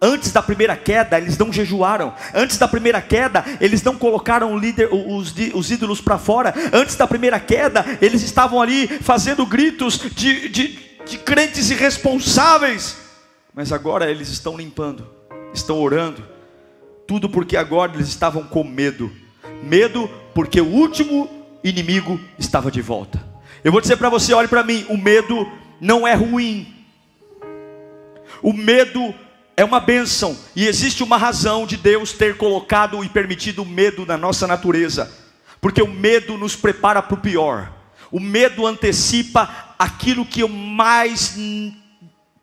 Antes 0.00 0.30
da 0.30 0.40
primeira 0.40 0.76
queda, 0.76 1.18
eles 1.18 1.36
não 1.36 1.52
jejuaram. 1.52 2.14
Antes 2.32 2.56
da 2.56 2.68
primeira 2.68 3.00
queda, 3.00 3.44
eles 3.60 3.82
não 3.82 3.96
colocaram 3.96 4.56
líder, 4.56 4.88
os, 4.92 5.34
os 5.54 5.70
ídolos 5.70 6.00
para 6.00 6.18
fora. 6.18 6.54
Antes 6.72 6.94
da 6.94 7.06
primeira 7.06 7.40
queda, 7.40 7.84
eles 8.00 8.22
estavam 8.22 8.62
ali 8.62 8.86
fazendo 8.86 9.44
gritos 9.44 9.98
de, 10.14 10.48
de 10.48 10.88
de 11.08 11.18
crentes 11.18 11.70
irresponsáveis, 11.70 12.98
mas 13.54 13.72
agora 13.72 14.10
eles 14.10 14.28
estão 14.28 14.56
limpando, 14.56 15.08
estão 15.54 15.80
orando, 15.80 16.22
tudo 17.06 17.30
porque 17.30 17.56
agora 17.56 17.94
eles 17.94 18.08
estavam 18.08 18.44
com 18.44 18.62
medo 18.62 19.10
medo 19.62 20.08
porque 20.34 20.60
o 20.60 20.66
último 20.66 21.28
inimigo 21.64 22.20
estava 22.38 22.70
de 22.70 22.80
volta. 22.80 23.20
Eu 23.64 23.72
vou 23.72 23.80
dizer 23.80 23.96
para 23.96 24.10
você: 24.10 24.32
olhe 24.32 24.46
para 24.46 24.62
mim, 24.62 24.84
o 24.88 24.96
medo 24.96 25.50
não 25.80 26.06
é 26.06 26.14
ruim, 26.14 26.72
o 28.42 28.52
medo 28.52 29.12
é 29.58 29.64
uma 29.64 29.80
bênção, 29.80 30.38
e 30.54 30.68
existe 30.68 31.02
uma 31.02 31.16
razão 31.16 31.66
de 31.66 31.76
Deus 31.76 32.12
ter 32.12 32.36
colocado 32.36 33.02
e 33.02 33.08
permitido 33.08 33.62
o 33.62 33.66
medo 33.66 34.06
na 34.06 34.16
nossa 34.16 34.46
natureza, 34.46 35.10
porque 35.60 35.82
o 35.82 35.88
medo 35.88 36.38
nos 36.38 36.54
prepara 36.54 37.02
para 37.02 37.16
o 37.16 37.20
pior. 37.20 37.72
O 38.08 38.20
medo 38.20 38.64
antecipa 38.64 39.74
aquilo 39.76 40.24
que 40.24 40.44
eu 40.44 40.48
mais 40.48 41.34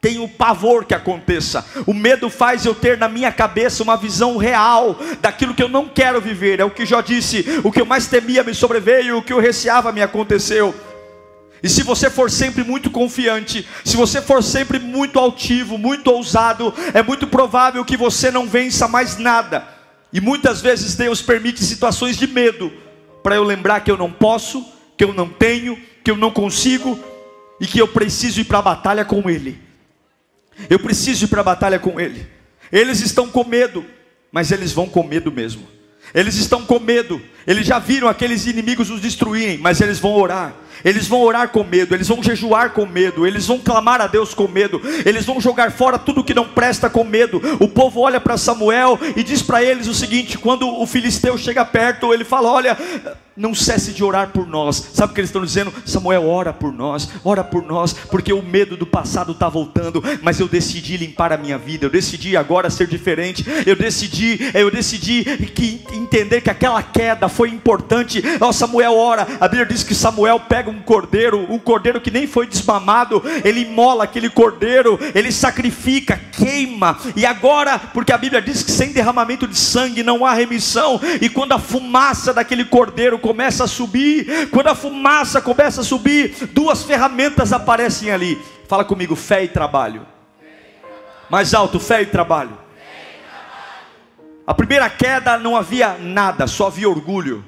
tenho 0.01 0.27
pavor 0.27 0.83
que 0.83 0.93
aconteça. 0.93 1.65
O 1.87 1.93
medo 1.93 2.29
faz 2.29 2.65
eu 2.65 2.75
ter 2.75 2.97
na 2.97 3.07
minha 3.07 3.31
cabeça 3.31 3.81
uma 3.81 3.95
visão 3.95 4.35
real 4.35 4.99
daquilo 5.21 5.53
que 5.53 5.63
eu 5.63 5.69
não 5.69 5.87
quero 5.87 6.19
viver. 6.19 6.59
É 6.59 6.65
o 6.65 6.69
que 6.69 6.85
Jó 6.85 6.99
disse: 6.99 7.45
o 7.63 7.71
que 7.71 7.79
eu 7.79 7.85
mais 7.85 8.07
temia 8.07 8.43
me 8.43 8.53
sobreveio, 8.53 9.19
o 9.19 9.23
que 9.23 9.31
eu 9.31 9.39
receava 9.39 9.93
me 9.93 10.01
aconteceu. 10.01 10.75
E 11.65 11.69
se 11.69 11.81
você 11.81 12.11
for 12.11 12.29
sempre 12.29 12.63
muito 12.63 12.91
confiante, 12.91 13.67
se 13.83 13.97
você 13.97 14.21
for 14.21 14.43
sempre 14.43 14.77
muito 14.77 15.17
altivo, 15.17 15.79
muito 15.79 16.11
ousado, 16.11 16.71
é 16.93 17.01
muito 17.01 17.25
provável 17.25 17.83
que 17.83 17.97
você 17.97 18.29
não 18.29 18.47
vença 18.47 18.87
mais 18.87 19.17
nada. 19.17 19.67
E 20.13 20.21
muitas 20.21 20.61
vezes 20.61 20.93
Deus 20.93 21.23
permite 21.23 21.63
situações 21.63 22.17
de 22.17 22.27
medo 22.27 22.71
para 23.23 23.37
eu 23.37 23.43
lembrar 23.43 23.79
que 23.79 23.89
eu 23.89 23.97
não 23.97 24.11
posso, 24.11 24.63
que 24.95 25.03
eu 25.03 25.11
não 25.11 25.27
tenho, 25.27 25.75
que 26.03 26.11
eu 26.11 26.15
não 26.15 26.29
consigo 26.29 26.99
e 27.59 27.65
que 27.65 27.79
eu 27.79 27.87
preciso 27.87 28.41
ir 28.41 28.43
para 28.43 28.59
a 28.59 28.61
batalha 28.61 29.03
com 29.03 29.27
Ele. 29.27 29.59
Eu 30.69 30.77
preciso 30.77 31.25
ir 31.25 31.29
para 31.29 31.41
a 31.41 31.45
batalha 31.45 31.79
com 31.79 31.99
Ele. 31.99 32.27
Eles 32.71 33.01
estão 33.01 33.27
com 33.27 33.43
medo, 33.43 33.83
mas 34.31 34.51
eles 34.51 34.71
vão 34.71 34.87
com 34.87 35.01
medo 35.01 35.31
mesmo. 35.31 35.67
Eles 36.13 36.35
estão 36.35 36.63
com 36.63 36.79
medo, 36.79 37.19
eles 37.47 37.65
já 37.65 37.79
viram 37.79 38.07
aqueles 38.07 38.45
inimigos 38.45 38.91
os 38.91 39.01
destruírem, 39.01 39.57
mas 39.57 39.81
eles 39.81 39.97
vão 39.97 40.13
orar. 40.13 40.53
Eles 40.83 41.07
vão 41.07 41.21
orar 41.21 41.49
com 41.49 41.63
medo, 41.63 41.93
eles 41.93 42.07
vão 42.07 42.21
jejuar 42.21 42.71
com 42.71 42.85
medo, 42.85 43.25
eles 43.25 43.45
vão 43.45 43.59
clamar 43.59 44.01
a 44.01 44.07
Deus 44.07 44.33
com 44.33 44.47
medo, 44.47 44.81
eles 45.05 45.25
vão 45.25 45.39
jogar 45.39 45.71
fora 45.71 45.97
tudo 45.97 46.23
que 46.23 46.33
não 46.33 46.45
presta 46.45 46.89
com 46.89 47.03
medo. 47.03 47.41
O 47.59 47.67
povo 47.67 48.01
olha 48.01 48.19
para 48.19 48.37
Samuel 48.37 48.99
e 49.15 49.23
diz 49.23 49.41
para 49.41 49.63
eles 49.63 49.87
o 49.87 49.93
seguinte: 49.93 50.37
quando 50.37 50.67
o 50.67 50.85
filisteu 50.85 51.37
chega 51.37 51.63
perto, 51.63 52.13
ele 52.13 52.23
fala: 52.23 52.51
Olha, 52.51 52.77
não 53.35 53.53
cesse 53.53 53.91
de 53.91 54.03
orar 54.03 54.29
por 54.29 54.47
nós. 54.47 54.91
Sabe 54.93 55.11
o 55.11 55.15
que 55.15 55.19
eles 55.19 55.29
estão 55.29 55.43
dizendo? 55.43 55.73
Samuel, 55.85 56.27
ora 56.27 56.53
por 56.53 56.71
nós, 56.71 57.09
ora 57.23 57.43
por 57.43 57.63
nós, 57.63 57.93
porque 57.93 58.31
o 58.31 58.41
medo 58.41 58.77
do 58.77 58.85
passado 58.85 59.33
está 59.33 59.49
voltando, 59.49 60.03
mas 60.21 60.39
eu 60.39 60.47
decidi 60.47 60.97
limpar 60.97 61.33
a 61.33 61.37
minha 61.37 61.57
vida, 61.57 61.85
eu 61.85 61.89
decidi 61.89 62.37
agora 62.37 62.69
ser 62.69 62.87
diferente, 62.87 63.45
eu 63.65 63.75
decidi, 63.75 64.39
eu 64.53 64.71
decidi 64.71 65.23
que, 65.53 65.83
entender 65.93 66.41
que 66.41 66.49
aquela 66.49 66.81
queda 66.81 67.27
foi 67.27 67.49
importante. 67.49 68.23
Ó, 68.39 68.51
Samuel 68.51 68.95
ora, 68.95 69.27
a 69.39 69.47
Bíblia 69.47 69.65
diz 69.65 69.83
que 69.83 69.93
Samuel 69.93 70.39
pega 70.39 70.69
um 70.69 70.81
cordeiro, 70.81 71.45
um 71.51 71.59
cordeiro 71.59 71.99
que 71.99 72.11
nem 72.11 72.27
foi 72.27 72.47
desmamado, 72.47 73.21
ele 73.43 73.61
imola 73.61 74.05
aquele 74.05 74.29
cordeiro, 74.29 74.97
ele 75.13 75.31
sacrifica, 75.31 76.19
queima, 76.31 76.97
e 77.15 77.25
agora, 77.25 77.77
porque 77.79 78.13
a 78.13 78.17
Bíblia 78.17 78.41
diz 78.41 78.63
que 78.63 78.71
sem 78.71 78.91
derramamento 78.91 79.47
de 79.47 79.57
sangue 79.57 80.03
não 80.03 80.25
há 80.25 80.33
remissão, 80.33 80.99
e 81.21 81.27
quando 81.27 81.51
a 81.51 81.59
fumaça 81.59 82.33
daquele 82.33 82.63
cordeiro 82.63 83.19
começa 83.25 83.63
a 83.63 83.67
subir, 83.67 84.51
quando 84.51 84.67
a 84.67 84.75
fumaça 84.75 85.41
começa 85.41 85.81
a 85.81 85.83
subir, 85.83 86.47
duas 86.51 86.83
ferramentas 86.83 87.51
aparecem 87.51 88.11
ali. 88.11 88.39
Fala 88.67 88.85
comigo, 88.85 89.15
fé 89.15 89.43
e 89.43 89.47
trabalho. 89.47 90.05
Mais 91.27 91.55
alto, 91.55 91.79
fé 91.79 92.03
e 92.03 92.05
trabalho. 92.05 92.55
A 94.45 94.53
primeira 94.53 94.87
queda 94.91 95.39
não 95.39 95.57
havia 95.57 95.97
nada, 95.97 96.45
só 96.45 96.67
havia 96.67 96.87
orgulho. 96.87 97.43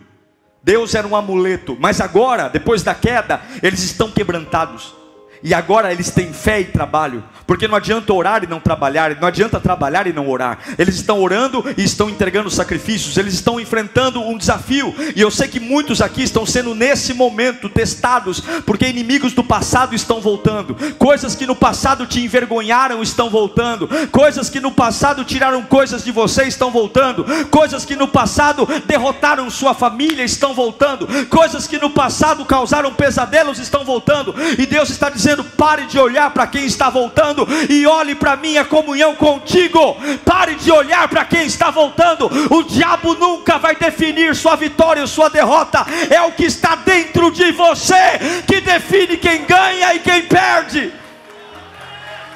Deus 0.63 0.95
era 0.95 1.07
um 1.07 1.15
amuleto, 1.15 1.77
mas 1.79 2.01
agora, 2.01 2.49
depois 2.49 2.81
da 2.81 2.95
queda, 2.95 3.39
eles 3.61 3.83
estão 3.83 4.09
quebrantados. 4.09 4.95
E 5.43 5.53
agora 5.53 5.91
eles 5.91 6.09
têm 6.09 6.33
fé 6.33 6.61
e 6.61 6.65
trabalho, 6.65 7.23
porque 7.45 7.67
não 7.67 7.75
adianta 7.75 8.11
orar 8.13 8.43
e 8.43 8.47
não 8.47 8.59
trabalhar, 8.59 9.15
não 9.19 9.27
adianta 9.27 9.59
trabalhar 9.59 10.07
e 10.07 10.13
não 10.13 10.29
orar. 10.29 10.59
Eles 10.77 10.95
estão 10.95 11.21
orando 11.21 11.63
e 11.77 11.83
estão 11.83 12.09
entregando 12.09 12.49
sacrifícios, 12.49 13.17
eles 13.17 13.33
estão 13.33 13.59
enfrentando 13.59 14.21
um 14.21 14.37
desafio. 14.37 14.93
E 15.15 15.21
eu 15.21 15.29
sei 15.29 15.47
que 15.47 15.59
muitos 15.59 16.01
aqui 16.01 16.23
estão 16.23 16.45
sendo 16.45 16.73
nesse 16.73 17.13
momento 17.13 17.69
testados, 17.69 18.41
porque 18.65 18.87
inimigos 18.87 19.33
do 19.33 19.43
passado 19.43 19.93
estão 19.93 20.19
voltando, 20.19 20.75
coisas 20.97 21.35
que 21.35 21.45
no 21.45 21.55
passado 21.55 22.05
te 22.07 22.19
envergonharam 22.19 23.03
estão 23.03 23.29
voltando, 23.29 23.87
coisas 24.11 24.49
que 24.49 24.59
no 24.59 24.71
passado 24.71 25.23
tiraram 25.23 25.61
coisas 25.63 26.03
de 26.03 26.11
você 26.11 26.43
estão 26.43 26.71
voltando, 26.71 27.25
coisas 27.49 27.85
que 27.85 27.95
no 27.95 28.07
passado 28.07 28.67
derrotaram 28.85 29.49
sua 29.49 29.73
família 29.73 30.23
estão 30.23 30.53
voltando, 30.53 31.07
coisas 31.27 31.67
que 31.67 31.77
no 31.77 31.91
passado 31.91 32.43
causaram 32.45 32.93
pesadelos 32.93 33.59
estão 33.59 33.85
voltando. 33.85 34.33
E 34.57 34.65
Deus 34.65 34.89
está 34.89 35.09
dizendo 35.09 35.26
dizendo: 35.27 35.43
pare 35.43 35.85
de 35.85 35.99
olhar 35.99 36.29
para 36.31 36.47
quem 36.47 36.65
está 36.65 36.89
voltando 36.89 37.45
e 37.69 37.85
olhe 37.85 38.15
para 38.15 38.37
minha 38.37 38.63
comunhão 38.63 39.15
contigo. 39.15 39.97
Pare 40.23 40.55
de 40.55 40.71
olhar 40.71 41.07
para 41.09 41.25
quem 41.25 41.45
está 41.45 41.69
voltando. 41.69 42.29
O 42.49 42.63
diabo 42.63 43.13
nunca 43.15 43.57
vai 43.57 43.75
definir 43.75 44.35
sua 44.35 44.55
vitória 44.55 45.01
ou 45.01 45.07
sua 45.07 45.29
derrota. 45.29 45.85
É 46.09 46.21
o 46.21 46.31
que 46.31 46.45
está 46.45 46.75
dentro 46.75 47.29
de 47.31 47.51
você 47.51 48.43
que 48.47 48.61
define 48.61 49.17
quem 49.17 49.45
ganha 49.45 49.93
e 49.93 49.99
quem 49.99 50.23
perde. 50.23 50.93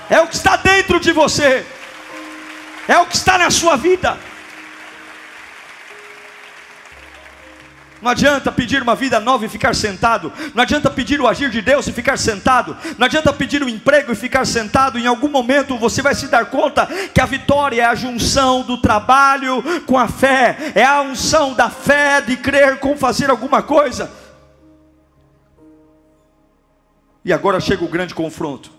É 0.09 0.19
o 0.19 0.27
que 0.27 0.35
está 0.35 0.57
dentro 0.57 0.99
de 0.99 1.13
você. 1.13 1.65
É 2.87 2.97
o 2.97 3.05
que 3.05 3.15
está 3.15 3.37
na 3.37 3.49
sua 3.49 3.77
vida. 3.77 4.17
Não 8.01 8.11
adianta 8.11 8.51
pedir 8.51 8.81
uma 8.81 8.95
vida 8.95 9.19
nova 9.19 9.45
e 9.45 9.49
ficar 9.49 9.75
sentado. 9.75 10.31
Não 10.55 10.63
adianta 10.63 10.89
pedir 10.89 11.21
o 11.21 11.27
agir 11.27 11.49
de 11.49 11.61
Deus 11.61 11.87
e 11.87 11.91
ficar 11.91 12.17
sentado. 12.17 12.75
Não 12.97 13.05
adianta 13.05 13.31
pedir 13.31 13.61
o 13.61 13.65
um 13.65 13.69
emprego 13.69 14.11
e 14.11 14.15
ficar 14.15 14.45
sentado. 14.45 14.97
Em 14.97 15.05
algum 15.05 15.27
momento 15.27 15.77
você 15.77 16.01
vai 16.01 16.15
se 16.15 16.27
dar 16.27 16.45
conta 16.45 16.87
que 17.13 17.21
a 17.21 17.25
vitória 17.25 17.81
é 17.81 17.85
a 17.85 17.93
junção 17.93 18.63
do 18.63 18.77
trabalho 18.77 19.63
com 19.85 19.97
a 19.97 20.07
fé. 20.07 20.71
É 20.73 20.83
a 20.83 21.01
unção 21.01 21.53
da 21.53 21.69
fé 21.69 22.21
de 22.21 22.37
crer 22.37 22.79
com 22.79 22.97
fazer 22.97 23.29
alguma 23.29 23.61
coisa. 23.61 24.11
E 27.23 27.31
agora 27.31 27.59
chega 27.59 27.83
o 27.83 27.89
grande 27.89 28.15
confronto. 28.15 28.71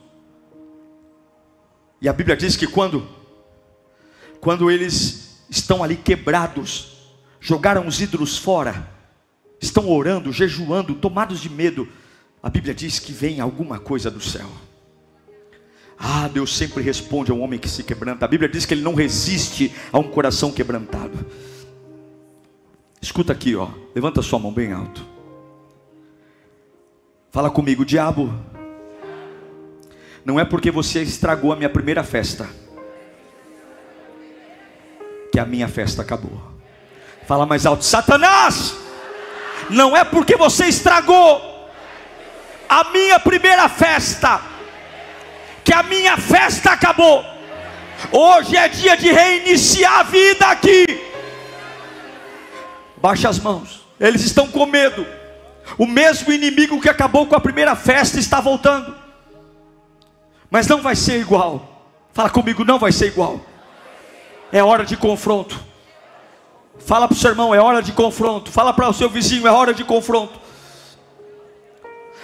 E 2.01 2.09
a 2.09 2.13
Bíblia 2.13 2.37
diz 2.37 2.57
que 2.57 2.67
quando 2.67 3.23
quando 4.43 4.69
eles 4.69 5.45
estão 5.49 5.85
ali 5.85 5.95
quebrados, 5.95 7.15
jogaram 7.41 7.87
os 7.87 8.01
ídolos 8.01 8.37
fora, 8.37 8.91
estão 9.62 9.88
orando, 9.88 10.33
jejuando, 10.33 10.94
tomados 10.94 11.40
de 11.40 11.48
medo, 11.48 11.88
a 12.42 12.51
Bíblia 12.51 12.75
diz 12.75 12.98
que 12.98 13.12
vem 13.12 13.40
alguma 13.40 13.79
coisa 13.79 14.11
do 14.11 14.20
céu. 14.20 14.48
Ah, 15.96 16.27
Deus 16.27 16.57
sempre 16.57 16.83
responde 16.83 17.31
a 17.31 17.35
um 17.35 17.40
homem 17.40 17.61
que 17.61 17.68
se 17.68 17.85
quebranta. 17.85 18.25
A 18.25 18.29
Bíblia 18.29 18.48
diz 18.48 18.66
que 18.66 18.75
ele 18.75 18.83
não 18.83 18.94
resiste 18.94 19.72
a 19.92 20.01
um 20.01 20.03
coração 20.03 20.51
quebrantado. 20.51 21.25
Escuta 23.01 23.33
aqui, 23.33 23.55
ó. 23.55 23.68
Levanta 23.94 24.20
sua 24.20 24.40
mão 24.40 24.53
bem 24.53 24.72
alto. 24.72 25.07
Fala 27.31 27.48
comigo, 27.48 27.85
diabo. 27.85 28.35
Não 30.25 30.40
é 30.40 30.44
porque 30.44 30.73
você 30.73 31.02
estragou 31.02 31.52
a 31.52 31.56
minha 31.56 31.71
primeira 31.71 32.02
festa 32.02 32.48
que 35.31 35.38
a 35.38 35.46
minha 35.46 35.69
festa 35.69 36.02
acabou. 36.02 36.42
Fala 37.27 37.46
mais 37.46 37.65
alto, 37.65 37.85
Satanás 37.85 38.82
não 39.71 39.96
é 39.96 40.04
porque 40.04 40.37
você 40.37 40.67
estragou 40.67 41.52
a 42.69 42.85
minha 42.85 43.21
primeira 43.21 43.69
festa, 43.69 44.40
que 45.63 45.73
a 45.73 45.83
minha 45.83 46.17
festa 46.17 46.73
acabou. 46.73 47.25
Hoje 48.10 48.56
é 48.56 48.69
dia 48.69 48.96
de 48.96 49.13
reiniciar 49.13 50.00
a 50.00 50.02
vida 50.02 50.46
aqui. 50.46 50.87
Baixa 52.96 53.29
as 53.29 53.38
mãos, 53.38 53.87
eles 54.00 54.23
estão 54.23 54.48
com 54.48 54.65
medo. 54.65 55.06
O 55.79 55.87
mesmo 55.87 56.33
inimigo 56.33 56.81
que 56.81 56.88
acabou 56.88 57.27
com 57.27 57.37
a 57.37 57.40
primeira 57.40 57.77
festa 57.77 58.19
está 58.19 58.40
voltando, 58.40 58.94
mas 60.50 60.67
não 60.67 60.81
vai 60.81 60.96
ser 60.96 61.21
igual. 61.21 61.87
Fala 62.13 62.31
comigo, 62.31 62.65
não 62.65 62.79
vai 62.79 62.92
ser 62.92 63.06
igual. 63.06 63.40
É 64.52 64.63
hora 64.63 64.85
de 64.85 64.96
confronto. 64.96 65.71
Fala 66.79 67.06
para 67.06 67.14
o 67.14 67.18
seu 67.18 67.31
irmão, 67.31 67.54
é 67.54 67.60
hora 67.60 67.83
de 67.83 67.92
confronto. 67.92 68.50
Fala 68.50 68.73
para 68.73 68.88
o 68.88 68.92
seu 68.92 69.08
vizinho, 69.08 69.46
é 69.46 69.52
hora 69.52 69.73
de 69.73 69.85
confronto. 69.85 70.42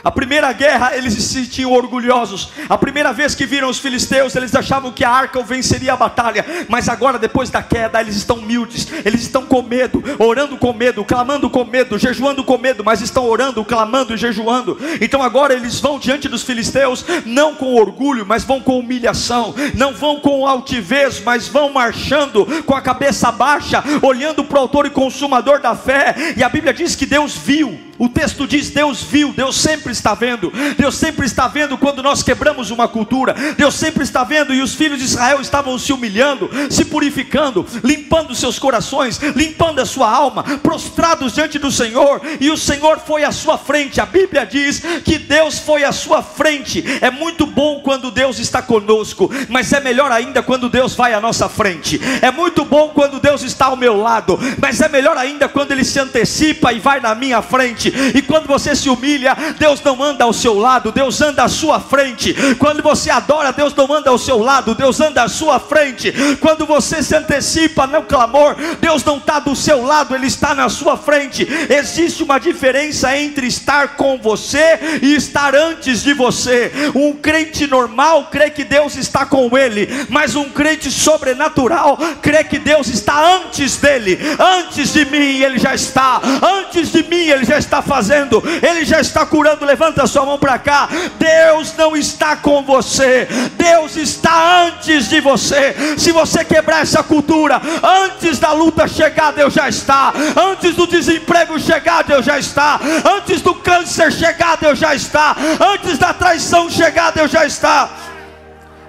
A 0.02 0.10
primeira 0.10 0.52
guerra 0.52 0.96
eles 0.96 1.14
se 1.14 1.22
sentiam 1.22 1.72
orgulhosos. 1.72 2.50
A 2.68 2.78
primeira 2.78 3.12
vez 3.12 3.34
que 3.34 3.46
viram 3.46 3.68
os 3.68 3.78
filisteus, 3.78 4.36
eles 4.36 4.54
achavam 4.54 4.92
que 4.92 5.04
a 5.04 5.10
arca 5.10 5.42
venceria 5.42 5.92
a 5.92 5.96
batalha. 5.96 6.44
Mas 6.68 6.88
agora, 6.88 7.18
depois 7.18 7.50
da 7.50 7.62
queda, 7.62 8.00
eles 8.00 8.16
estão 8.16 8.36
humildes, 8.36 8.86
eles 9.04 9.22
estão 9.22 9.44
com 9.44 9.62
medo, 9.62 10.02
orando 10.18 10.56
com 10.56 10.72
medo, 10.72 11.04
clamando 11.04 11.50
com 11.50 11.64
medo, 11.64 11.98
jejuando 11.98 12.44
com 12.44 12.58
medo, 12.58 12.84
mas 12.84 13.00
estão 13.00 13.24
orando, 13.24 13.64
clamando 13.64 14.14
e 14.14 14.16
jejuando. 14.16 14.78
Então 15.00 15.22
agora 15.22 15.54
eles 15.54 15.80
vão 15.80 15.98
diante 15.98 16.28
dos 16.28 16.42
filisteus, 16.42 17.04
não 17.24 17.54
com 17.54 17.74
orgulho, 17.74 18.24
mas 18.24 18.44
vão 18.44 18.60
com 18.60 18.78
humilhação, 18.78 19.54
não 19.74 19.92
vão 19.92 20.20
com 20.20 20.46
altivez, 20.46 21.20
mas 21.20 21.48
vão 21.48 21.72
marchando 21.72 22.46
com 22.64 22.74
a 22.74 22.80
cabeça 22.80 23.32
baixa, 23.32 23.82
olhando 24.02 24.44
para 24.44 24.58
o 24.58 24.62
autor 24.62 24.86
e 24.86 24.90
consumador 24.90 25.60
da 25.60 25.74
fé. 25.74 26.14
E 26.36 26.42
a 26.42 26.48
Bíblia 26.48 26.72
diz 26.72 26.94
que 26.94 27.06
Deus 27.06 27.36
viu 27.36 27.87
o 27.98 28.08
texto 28.08 28.46
diz: 28.46 28.70
Deus 28.70 29.02
viu, 29.02 29.32
Deus 29.32 29.56
sempre 29.56 29.92
está 29.92 30.14
vendo, 30.14 30.52
Deus 30.76 30.94
sempre 30.94 31.26
está 31.26 31.48
vendo 31.48 31.76
quando 31.76 32.02
nós 32.02 32.22
quebramos 32.22 32.70
uma 32.70 32.86
cultura, 32.86 33.34
Deus 33.56 33.74
sempre 33.74 34.04
está 34.04 34.22
vendo, 34.22 34.54
e 34.54 34.62
os 34.62 34.74
filhos 34.74 34.98
de 34.98 35.04
Israel 35.04 35.40
estavam 35.40 35.76
se 35.78 35.92
humilhando, 35.92 36.48
se 36.70 36.84
purificando, 36.84 37.66
limpando 37.82 38.34
seus 38.34 38.58
corações, 38.58 39.18
limpando 39.34 39.80
a 39.80 39.86
sua 39.86 40.10
alma, 40.10 40.44
prostrados 40.62 41.34
diante 41.34 41.58
do 41.58 41.72
Senhor, 41.72 42.20
e 42.40 42.50
o 42.50 42.56
Senhor 42.56 43.00
foi 43.00 43.24
à 43.24 43.32
sua 43.32 43.58
frente. 43.58 44.00
A 44.00 44.06
Bíblia 44.06 44.46
diz 44.46 44.80
que 45.04 45.18
Deus 45.18 45.58
foi 45.58 45.82
à 45.82 45.90
sua 45.90 46.22
frente. 46.22 46.84
É 47.00 47.10
muito 47.10 47.46
bom 47.46 47.80
quando 47.80 48.10
Deus 48.10 48.38
está 48.38 48.62
conosco, 48.62 49.30
mas 49.48 49.72
é 49.72 49.80
melhor 49.80 50.12
ainda 50.12 50.42
quando 50.42 50.68
Deus 50.68 50.94
vai 50.94 51.14
à 51.14 51.20
nossa 51.20 51.48
frente. 51.48 52.00
É 52.22 52.30
muito 52.30 52.64
bom 52.64 52.90
quando 52.90 53.18
Deus 53.18 53.42
está 53.42 53.66
ao 53.66 53.76
meu 53.76 53.96
lado, 53.96 54.38
mas 54.60 54.80
é 54.80 54.88
melhor 54.88 55.16
ainda 55.16 55.48
quando 55.48 55.72
Ele 55.72 55.84
se 55.84 55.98
antecipa 55.98 56.72
e 56.72 56.78
vai 56.78 57.00
na 57.00 57.14
minha 57.14 57.42
frente 57.42 57.87
E 58.14 58.22
quando 58.22 58.46
você 58.46 58.74
se 58.74 58.88
humilha, 58.88 59.36
Deus 59.58 59.80
não 59.82 60.02
anda 60.02 60.24
ao 60.24 60.32
seu 60.32 60.58
lado, 60.58 60.92
Deus 60.92 61.20
anda 61.20 61.44
à 61.44 61.48
sua 61.48 61.80
frente. 61.80 62.34
Quando 62.58 62.82
você 62.82 63.10
adora, 63.10 63.52
Deus 63.52 63.74
não 63.74 63.92
anda 63.92 64.10
ao 64.10 64.18
seu 64.18 64.38
lado, 64.38 64.74
Deus 64.74 65.00
anda 65.00 65.22
à 65.22 65.28
sua 65.28 65.58
frente. 65.58 66.12
Quando 66.40 66.66
você 66.66 67.02
se 67.02 67.14
antecipa 67.14 67.86
no 67.86 68.02
clamor, 68.02 68.56
Deus 68.80 69.04
não 69.04 69.18
está 69.18 69.38
do 69.38 69.54
seu 69.54 69.84
lado, 69.84 70.14
Ele 70.14 70.26
está 70.26 70.54
na 70.54 70.68
sua 70.68 70.96
frente. 70.96 71.46
Existe 71.68 72.22
uma 72.22 72.38
diferença 72.38 73.16
entre 73.16 73.46
estar 73.46 73.96
com 73.96 74.18
você 74.18 74.78
e 75.02 75.14
estar 75.14 75.54
antes 75.54 76.02
de 76.02 76.14
você. 76.14 76.70
Um 76.94 77.12
crente 77.12 77.66
normal 77.66 78.28
crê 78.30 78.50
que 78.50 78.64
Deus 78.64 78.96
está 78.96 79.26
com 79.26 79.56
ele, 79.56 79.88
mas 80.08 80.34
um 80.34 80.48
crente 80.50 80.90
sobrenatural 80.90 81.98
crê 82.22 82.44
que 82.44 82.58
Deus 82.58 82.88
está 82.88 83.36
antes 83.36 83.76
dele, 83.76 84.18
antes 84.38 84.92
de 84.92 85.04
mim, 85.06 85.40
ele 85.42 85.58
já 85.58 85.74
está, 85.74 86.20
antes 86.42 86.92
de 86.92 87.02
mim, 87.04 87.28
ele 87.28 87.44
já 87.44 87.58
está 87.58 87.77
está 87.78 87.82
fazendo, 87.82 88.42
Ele 88.62 88.84
já 88.84 89.00
está 89.00 89.24
curando. 89.24 89.64
Levanta 89.64 90.06
sua 90.06 90.24
mão 90.24 90.38
para 90.38 90.58
cá. 90.58 90.88
Deus 91.18 91.74
não 91.76 91.96
está 91.96 92.36
com 92.36 92.62
você, 92.62 93.28
Deus 93.56 93.96
está 93.96 94.64
antes 94.64 95.08
de 95.08 95.20
você. 95.20 95.74
Se 95.96 96.12
você 96.12 96.44
quebrar 96.44 96.82
essa 96.82 97.02
cultura, 97.02 97.60
antes 97.82 98.38
da 98.38 98.52
luta 98.52 98.86
chegar, 98.88 99.32
Deus 99.32 99.54
já 99.54 99.68
está. 99.68 100.12
Antes 100.36 100.74
do 100.74 100.86
desemprego 100.86 101.58
chegar, 101.58 102.04
Deus 102.04 102.24
já 102.24 102.38
está. 102.38 102.80
Antes 103.16 103.40
do 103.40 103.54
câncer 103.54 104.12
chegar, 104.12 104.56
Deus 104.56 104.78
já 104.78 104.94
está. 104.94 105.36
Antes 105.60 105.98
da 105.98 106.12
traição 106.12 106.70
chegar, 106.70 107.12
Deus 107.12 107.30
já 107.30 107.44
está. 107.46 107.88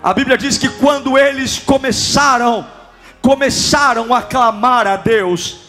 A 0.02 0.14
Bíblia 0.14 0.38
diz 0.38 0.58
que 0.58 0.70
quando 0.70 1.18
eles 1.18 1.60
começaram, 1.60 2.66
começaram 3.22 4.14
a 4.14 4.22
clamar 4.22 4.88
a 4.88 4.96
Deus, 4.96 5.69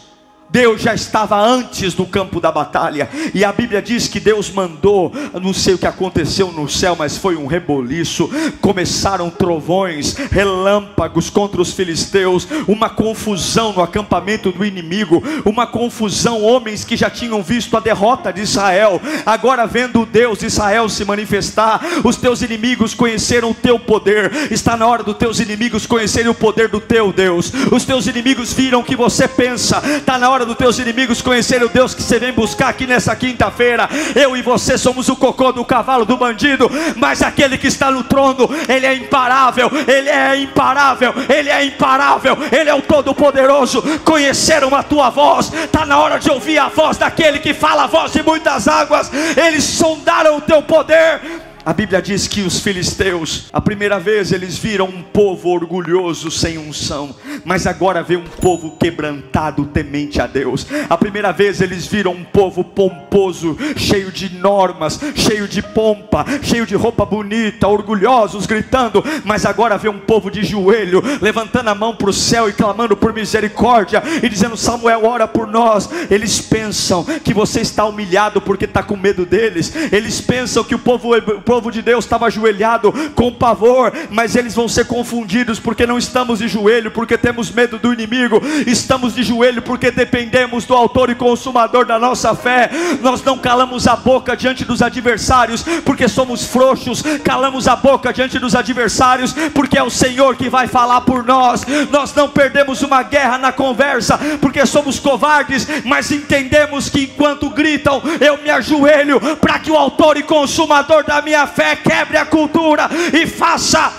Deus 0.50 0.82
já 0.82 0.92
estava 0.92 1.40
antes 1.40 1.94
do 1.94 2.04
campo 2.04 2.40
da 2.40 2.50
batalha, 2.50 3.08
e 3.32 3.44
a 3.44 3.52
Bíblia 3.52 3.80
diz 3.80 4.08
que 4.08 4.18
Deus 4.18 4.50
mandou, 4.50 5.12
não 5.40 5.54
sei 5.54 5.74
o 5.74 5.78
que 5.78 5.86
aconteceu 5.86 6.50
no 6.50 6.68
céu, 6.68 6.96
mas 6.98 7.16
foi 7.16 7.36
um 7.36 7.46
reboliço. 7.46 8.28
Começaram 8.60 9.30
trovões, 9.30 10.14
relâmpagos 10.14 11.30
contra 11.30 11.62
os 11.62 11.72
filisteus, 11.72 12.48
uma 12.66 12.88
confusão 12.88 13.72
no 13.72 13.80
acampamento 13.80 14.50
do 14.50 14.64
inimigo, 14.64 15.22
uma 15.44 15.66
confusão. 15.66 16.42
Homens 16.42 16.84
que 16.84 16.96
já 16.96 17.08
tinham 17.08 17.42
visto 17.42 17.76
a 17.76 17.80
derrota 17.80 18.32
de 18.32 18.40
Israel, 18.40 19.00
agora 19.24 19.66
vendo 19.66 20.02
o 20.02 20.06
Deus 20.06 20.40
de 20.40 20.46
Israel 20.46 20.88
se 20.88 21.04
manifestar, 21.04 21.80
os 22.04 22.16
teus 22.16 22.42
inimigos 22.42 22.92
conheceram 22.92 23.50
o 23.50 23.54
teu 23.54 23.78
poder. 23.78 24.50
Está 24.50 24.76
na 24.76 24.86
hora 24.86 25.04
dos 25.04 25.16
teus 25.16 25.38
inimigos 25.38 25.86
conhecerem 25.86 26.30
o 26.30 26.34
poder 26.34 26.68
do 26.68 26.80
teu 26.80 27.12
Deus. 27.12 27.52
Os 27.70 27.84
teus 27.84 28.08
inimigos 28.08 28.52
viram 28.52 28.80
o 28.80 28.84
que 28.84 28.96
você 28.96 29.28
pensa, 29.28 29.80
está 29.96 30.18
na 30.18 30.28
hora 30.28 30.39
hora 30.40 30.46
dos 30.46 30.56
teus 30.56 30.78
inimigos 30.78 31.20
conhecerem 31.20 31.66
o 31.66 31.68
Deus 31.68 31.94
que 31.94 32.02
você 32.02 32.18
vem 32.18 32.32
buscar 32.32 32.68
aqui 32.68 32.86
nessa 32.86 33.14
quinta-feira. 33.14 33.86
Eu 34.14 34.34
e 34.34 34.40
você 34.40 34.78
somos 34.78 35.06
o 35.10 35.16
cocô 35.16 35.52
do 35.52 35.62
cavalo 35.66 36.06
do 36.06 36.16
bandido, 36.16 36.70
mas 36.96 37.20
aquele 37.20 37.58
que 37.58 37.66
está 37.66 37.90
no 37.90 38.02
trono, 38.02 38.48
ele 38.66 38.86
é 38.86 38.94
imparável, 38.94 39.70
ele 39.86 40.08
é 40.08 40.36
imparável, 40.36 41.12
ele 41.28 41.50
é 41.50 41.64
imparável, 41.66 42.38
ele 42.50 42.70
é 42.70 42.74
o 42.74 42.80
Todo-Poderoso. 42.80 43.82
Conheceram 44.02 44.74
a 44.74 44.82
tua 44.82 45.10
voz, 45.10 45.52
está 45.52 45.84
na 45.84 45.98
hora 45.98 46.18
de 46.18 46.30
ouvir 46.30 46.58
a 46.58 46.68
voz 46.68 46.96
daquele 46.96 47.38
que 47.38 47.52
fala 47.52 47.84
a 47.84 47.86
voz 47.86 48.10
de 48.10 48.22
muitas 48.22 48.66
águas. 48.66 49.10
Eles 49.36 49.64
sondaram 49.64 50.38
o 50.38 50.40
teu 50.40 50.62
poder 50.62 51.49
a 51.64 51.72
Bíblia 51.72 52.00
diz 52.00 52.26
que 52.26 52.40
os 52.40 52.60
filisteus, 52.60 53.48
a 53.52 53.60
primeira 53.60 53.98
vez 54.00 54.32
eles 54.32 54.56
viram 54.56 54.86
um 54.86 55.02
povo 55.02 55.50
orgulhoso 55.50 56.30
sem 56.30 56.56
unção, 56.56 57.14
mas 57.44 57.66
agora 57.66 58.02
vê 58.02 58.16
um 58.16 58.24
povo 58.24 58.76
quebrantado, 58.78 59.66
temente 59.66 60.20
a 60.20 60.26
Deus. 60.26 60.66
A 60.88 60.96
primeira 60.96 61.32
vez 61.32 61.60
eles 61.60 61.86
viram 61.86 62.12
um 62.12 62.24
povo 62.24 62.64
pomposo, 62.64 63.56
cheio 63.76 64.10
de 64.10 64.34
normas, 64.36 64.98
cheio 65.14 65.46
de 65.46 65.62
pompa, 65.62 66.24
cheio 66.42 66.66
de 66.66 66.74
roupa 66.74 67.04
bonita, 67.04 67.68
orgulhosos, 67.68 68.46
gritando, 68.46 69.04
mas 69.24 69.44
agora 69.44 69.76
vê 69.76 69.88
um 69.88 70.00
povo 70.00 70.30
de 70.30 70.42
joelho, 70.42 71.02
levantando 71.20 71.68
a 71.68 71.74
mão 71.74 71.94
para 71.94 72.10
o 72.10 72.12
céu 72.12 72.48
e 72.48 72.52
clamando 72.52 72.96
por 72.96 73.12
misericórdia 73.12 74.02
e 74.22 74.28
dizendo: 74.28 74.56
Samuel, 74.56 75.04
ora 75.04 75.28
por 75.28 75.46
nós. 75.46 75.88
Eles 76.10 76.40
pensam 76.40 77.04
que 77.04 77.34
você 77.34 77.60
está 77.60 77.84
humilhado 77.84 78.40
porque 78.40 78.64
está 78.64 78.82
com 78.82 78.96
medo 78.96 79.26
deles, 79.26 79.72
eles 79.92 80.20
pensam 80.20 80.64
que 80.64 80.74
o 80.74 80.78
povo 80.78 81.10
povo 81.50 81.72
de 81.72 81.82
Deus 81.82 82.04
estava 82.04 82.26
ajoelhado 82.26 82.92
com 83.16 83.32
pavor, 83.32 83.92
mas 84.08 84.36
eles 84.36 84.54
vão 84.54 84.68
ser 84.68 84.84
confundidos 84.84 85.58
porque 85.58 85.84
não 85.84 85.98
estamos 85.98 86.38
de 86.38 86.46
joelho, 86.46 86.92
porque 86.92 87.18
temos 87.18 87.50
medo 87.50 87.76
do 87.76 87.92
inimigo, 87.92 88.40
estamos 88.68 89.16
de 89.16 89.24
joelho 89.24 89.60
porque 89.60 89.90
dependemos 89.90 90.64
do 90.64 90.76
Autor 90.76 91.10
e 91.10 91.14
Consumador 91.16 91.84
da 91.84 91.98
nossa 91.98 92.36
fé. 92.36 92.70
Nós 93.02 93.24
não 93.24 93.36
calamos 93.36 93.88
a 93.88 93.96
boca 93.96 94.36
diante 94.36 94.64
dos 94.64 94.80
adversários 94.80 95.64
porque 95.84 96.06
somos 96.06 96.46
frouxos, 96.46 97.02
calamos 97.24 97.66
a 97.66 97.74
boca 97.74 98.12
diante 98.12 98.38
dos 98.38 98.54
adversários 98.54 99.34
porque 99.52 99.76
é 99.76 99.82
o 99.82 99.90
Senhor 99.90 100.36
que 100.36 100.48
vai 100.48 100.68
falar 100.68 101.00
por 101.00 101.24
nós. 101.24 101.66
Nós 101.90 102.14
não 102.14 102.28
perdemos 102.28 102.80
uma 102.82 103.02
guerra 103.02 103.38
na 103.38 103.50
conversa 103.50 104.16
porque 104.40 104.64
somos 104.64 105.00
covardes, 105.00 105.66
mas 105.84 106.12
entendemos 106.12 106.88
que 106.88 107.06
enquanto 107.06 107.50
gritam, 107.50 108.00
eu 108.20 108.40
me 108.40 108.50
ajoelho 108.50 109.18
para 109.38 109.58
que 109.58 109.72
o 109.72 109.76
Autor 109.76 110.16
e 110.16 110.22
Consumador 110.22 111.02
da 111.02 111.20
minha 111.20 111.39
fé 111.46 111.76
quebre 111.76 112.16
a 112.16 112.26
cultura 112.26 112.88
e 113.12 113.26
faça. 113.26 113.92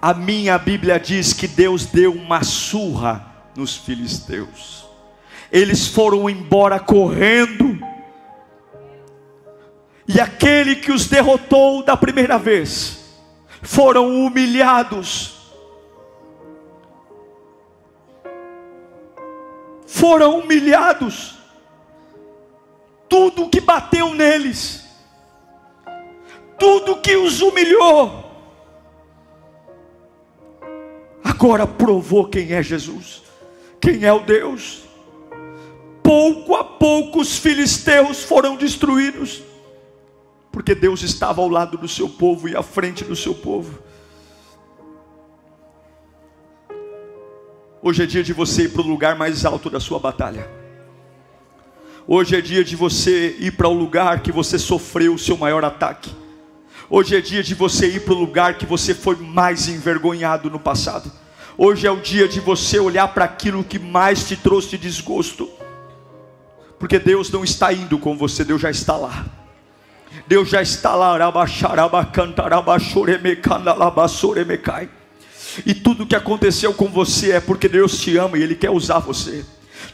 A 0.00 0.12
minha 0.12 0.58
Bíblia 0.58 0.98
diz 0.98 1.32
que 1.32 1.46
Deus 1.46 1.86
deu 1.86 2.12
uma 2.12 2.42
surra 2.42 3.24
nos 3.56 3.76
filisteus. 3.76 4.84
Eles 5.50 5.86
foram 5.86 6.28
embora 6.28 6.80
correndo. 6.80 7.78
E 10.08 10.20
aquele 10.20 10.76
que 10.76 10.90
os 10.90 11.06
derrotou 11.06 11.84
da 11.84 11.96
primeira 11.96 12.38
vez 12.38 12.98
foram 13.62 14.26
humilhados. 14.26 15.36
Foram 19.86 20.40
humilhados. 20.40 21.38
Tudo 23.08 23.48
que 23.48 23.60
bateu 23.60 24.14
neles 24.14 24.81
tudo 26.62 27.00
que 27.00 27.16
os 27.16 27.40
humilhou, 27.40 28.24
agora 31.24 31.66
provou 31.66 32.28
quem 32.28 32.52
é 32.52 32.62
Jesus, 32.62 33.20
quem 33.80 34.04
é 34.04 34.12
o 34.12 34.20
Deus. 34.20 34.82
Pouco 36.04 36.54
a 36.54 36.62
pouco 36.62 37.20
os 37.20 37.36
filisteus 37.36 38.22
foram 38.22 38.54
destruídos, 38.54 39.42
porque 40.52 40.72
Deus 40.72 41.02
estava 41.02 41.42
ao 41.42 41.48
lado 41.48 41.76
do 41.76 41.88
seu 41.88 42.08
povo 42.08 42.48
e 42.48 42.54
à 42.54 42.62
frente 42.62 43.02
do 43.02 43.16
seu 43.16 43.34
povo. 43.34 43.80
Hoje 47.82 48.04
é 48.04 48.06
dia 48.06 48.22
de 48.22 48.32
você 48.32 48.66
ir 48.66 48.68
para 48.68 48.82
o 48.82 48.86
lugar 48.86 49.16
mais 49.16 49.44
alto 49.44 49.68
da 49.68 49.80
sua 49.80 49.98
batalha. 49.98 50.48
Hoje 52.06 52.36
é 52.36 52.40
dia 52.40 52.62
de 52.62 52.76
você 52.76 53.36
ir 53.40 53.56
para 53.56 53.66
o 53.66 53.72
lugar 53.72 54.22
que 54.22 54.30
você 54.30 54.60
sofreu 54.60 55.14
o 55.14 55.18
seu 55.18 55.36
maior 55.36 55.64
ataque. 55.64 56.21
Hoje 56.90 57.16
é 57.16 57.20
dia 57.20 57.42
de 57.42 57.54
você 57.54 57.86
ir 57.86 58.00
para 58.00 58.14
o 58.14 58.18
lugar 58.18 58.58
que 58.58 58.66
você 58.66 58.94
foi 58.94 59.16
mais 59.16 59.68
envergonhado 59.68 60.50
no 60.50 60.58
passado. 60.58 61.10
Hoje 61.56 61.86
é 61.86 61.90
o 61.90 62.00
dia 62.00 62.28
de 62.28 62.40
você 62.40 62.78
olhar 62.78 63.08
para 63.08 63.24
aquilo 63.24 63.62
que 63.62 63.78
mais 63.78 64.26
te 64.26 64.36
trouxe 64.36 64.76
desgosto. 64.76 65.48
Porque 66.78 66.98
Deus 66.98 67.30
não 67.30 67.44
está 67.44 67.72
indo 67.72 67.98
com 67.98 68.16
você, 68.16 68.44
Deus 68.44 68.60
já 68.60 68.70
está 68.70 68.96
lá. 68.96 69.24
Deus 70.26 70.48
já 70.48 70.60
está 70.60 70.94
lá. 70.94 71.16
E 75.66 75.74
tudo 75.74 76.06
que 76.06 76.16
aconteceu 76.16 76.74
com 76.74 76.88
você 76.88 77.32
é 77.32 77.40
porque 77.40 77.68
Deus 77.68 77.98
te 77.98 78.16
ama 78.16 78.38
e 78.38 78.42
Ele 78.42 78.54
quer 78.54 78.70
usar 78.70 78.98
você. 78.98 79.44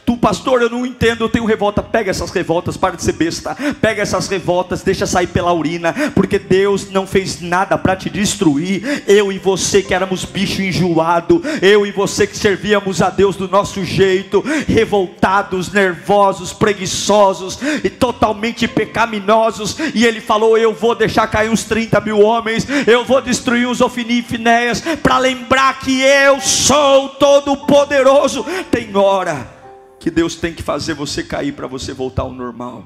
Tu, 0.05 0.17
pastor, 0.17 0.61
eu 0.61 0.69
não 0.69 0.85
entendo, 0.85 1.23
eu 1.23 1.29
tenho 1.29 1.45
revolta. 1.45 1.83
Pega 1.83 2.11
essas 2.11 2.31
revoltas, 2.31 2.77
para 2.77 2.95
de 2.95 3.03
ser 3.03 3.13
besta. 3.13 3.55
Pega 3.81 4.01
essas 4.01 4.27
revoltas, 4.27 4.81
deixa 4.81 5.05
sair 5.05 5.27
pela 5.27 5.53
urina, 5.53 5.93
porque 6.15 6.39
Deus 6.39 6.89
não 6.89 7.05
fez 7.05 7.41
nada 7.41 7.77
para 7.77 7.95
te 7.95 8.09
destruir. 8.09 9.03
Eu 9.07 9.31
e 9.31 9.37
você 9.37 9.81
que 9.81 9.93
éramos 9.93 10.25
bicho 10.25 10.61
enjoado, 10.61 11.41
eu 11.61 11.85
e 11.85 11.91
você 11.91 12.25
que 12.25 12.37
servíamos 12.37 13.01
a 13.01 13.09
Deus 13.09 13.35
do 13.35 13.47
nosso 13.47 13.83
jeito, 13.83 14.43
revoltados, 14.67 15.71
nervosos, 15.71 16.53
preguiçosos 16.53 17.59
e 17.83 17.89
totalmente 17.89 18.67
pecaminosos. 18.67 19.77
E 19.93 20.05
Ele 20.05 20.21
falou: 20.21 20.57
Eu 20.57 20.73
vou 20.73 20.95
deixar 20.95 21.27
cair 21.27 21.49
uns 21.49 21.63
30 21.63 21.99
mil 22.01 22.19
homens, 22.19 22.67
eu 22.87 23.05
vou 23.05 23.21
destruir 23.21 23.67
os 23.67 23.81
Ofini 23.81 24.19
e 24.19 24.23
Finéias, 24.23 24.81
para 25.01 25.17
lembrar 25.17 25.79
que 25.79 26.01
eu 26.01 26.39
sou 26.41 27.09
todo-poderoso. 27.09 28.45
Tem 28.71 28.95
hora 28.95 29.58
que 29.99 30.09
Deus 30.09 30.35
tem 30.35 30.53
que 30.53 30.63
fazer 30.63 30.93
você 30.93 31.23
cair 31.23 31.53
para 31.53 31.67
você 31.67 31.93
voltar 31.93 32.23
ao 32.23 32.31
normal. 32.31 32.85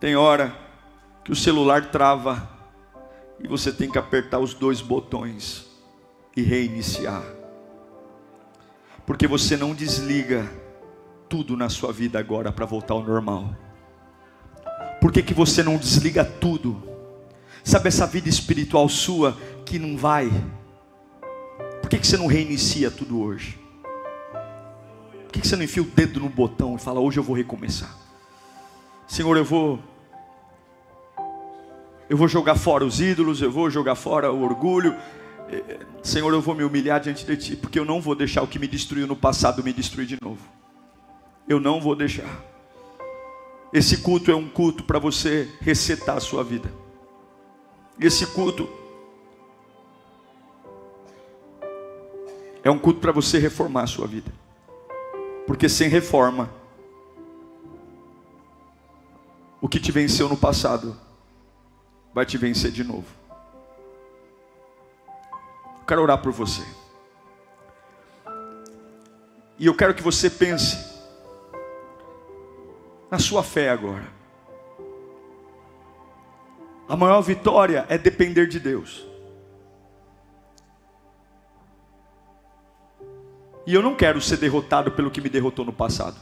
Tem 0.00 0.16
hora 0.16 0.56
que 1.24 1.30
o 1.30 1.36
celular 1.36 1.90
trava 1.92 2.50
e 3.38 3.46
você 3.46 3.72
tem 3.72 3.88
que 3.88 3.98
apertar 3.98 4.40
os 4.40 4.52
dois 4.52 4.80
botões 4.80 5.66
e 6.36 6.42
reiniciar. 6.42 7.22
Porque 9.06 9.28
você 9.28 9.56
não 9.56 9.74
desliga 9.74 10.50
tudo 11.28 11.56
na 11.56 11.68
sua 11.68 11.92
vida 11.92 12.18
agora 12.18 12.50
para 12.50 12.66
voltar 12.66 12.94
ao 12.94 13.02
normal. 13.02 13.54
Por 15.00 15.12
que, 15.12 15.22
que 15.22 15.34
você 15.34 15.62
não 15.62 15.76
desliga 15.76 16.24
tudo? 16.24 16.82
Sabe 17.64 17.88
essa 17.88 18.06
vida 18.06 18.28
espiritual 18.28 18.88
sua 18.88 19.36
que 19.64 19.78
não 19.78 19.96
vai? 19.96 20.30
Que, 21.92 21.98
que 21.98 22.06
você 22.06 22.16
não 22.16 22.26
reinicia 22.26 22.90
tudo 22.90 23.20
hoje? 23.20 23.58
Por 25.24 25.32
que, 25.32 25.40
que 25.40 25.46
você 25.46 25.56
não 25.56 25.64
enfia 25.64 25.82
o 25.82 25.86
dedo 25.86 26.20
no 26.20 26.28
botão 26.28 26.76
e 26.76 26.78
fala, 26.78 27.00
hoje 27.00 27.18
eu 27.18 27.22
vou 27.22 27.36
recomeçar? 27.36 27.94
Senhor, 29.06 29.36
eu 29.36 29.44
vou. 29.44 29.78
Eu 32.08 32.16
vou 32.16 32.28
jogar 32.28 32.54
fora 32.54 32.82
os 32.82 32.98
ídolos, 32.98 33.42
eu 33.42 33.50
vou 33.50 33.68
jogar 33.68 33.94
fora 33.94 34.32
o 34.32 34.42
orgulho. 34.42 34.96
Eh, 35.50 35.80
Senhor, 36.02 36.32
eu 36.32 36.40
vou 36.40 36.54
me 36.54 36.64
humilhar 36.64 36.98
diante 36.98 37.26
de 37.26 37.36
Ti, 37.36 37.56
porque 37.56 37.78
eu 37.78 37.84
não 37.84 38.00
vou 38.00 38.14
deixar 38.14 38.42
o 38.42 38.46
que 38.46 38.58
me 38.58 38.66
destruiu 38.66 39.06
no 39.06 39.16
passado 39.16 39.62
me 39.62 39.72
destruir 39.72 40.06
de 40.06 40.16
novo. 40.22 40.40
Eu 41.46 41.60
não 41.60 41.78
vou 41.78 41.94
deixar. 41.94 42.42
Esse 43.70 43.98
culto 43.98 44.30
é 44.30 44.34
um 44.34 44.48
culto 44.48 44.84
para 44.84 44.98
você 44.98 45.46
resetar 45.60 46.16
a 46.16 46.20
sua 46.20 46.42
vida. 46.42 46.72
Esse 48.00 48.26
culto 48.26 48.68
É 52.64 52.70
um 52.70 52.78
culto 52.78 53.00
para 53.00 53.12
você 53.12 53.38
reformar 53.38 53.82
a 53.82 53.86
sua 53.86 54.06
vida. 54.06 54.30
Porque 55.46 55.68
sem 55.68 55.88
reforma, 55.88 56.48
o 59.60 59.68
que 59.68 59.80
te 59.80 59.90
venceu 59.90 60.28
no 60.28 60.36
passado 60.36 60.96
vai 62.14 62.24
te 62.24 62.38
vencer 62.38 62.70
de 62.70 62.84
novo. 62.84 63.06
Eu 65.80 65.86
quero 65.86 66.02
orar 66.02 66.22
por 66.22 66.32
você. 66.32 66.62
E 69.58 69.66
eu 69.66 69.74
quero 69.76 69.94
que 69.94 70.02
você 70.02 70.30
pense 70.30 70.76
na 73.10 73.18
sua 73.18 73.42
fé 73.42 73.70
agora. 73.70 74.06
A 76.88 76.96
maior 76.96 77.20
vitória 77.20 77.86
é 77.88 77.96
depender 77.96 78.46
de 78.46 78.58
Deus. 78.58 79.11
E 83.66 83.74
eu 83.74 83.82
não 83.82 83.94
quero 83.94 84.20
ser 84.20 84.36
derrotado 84.38 84.90
pelo 84.92 85.10
que 85.10 85.20
me 85.20 85.28
derrotou 85.28 85.64
no 85.64 85.72
passado. 85.72 86.16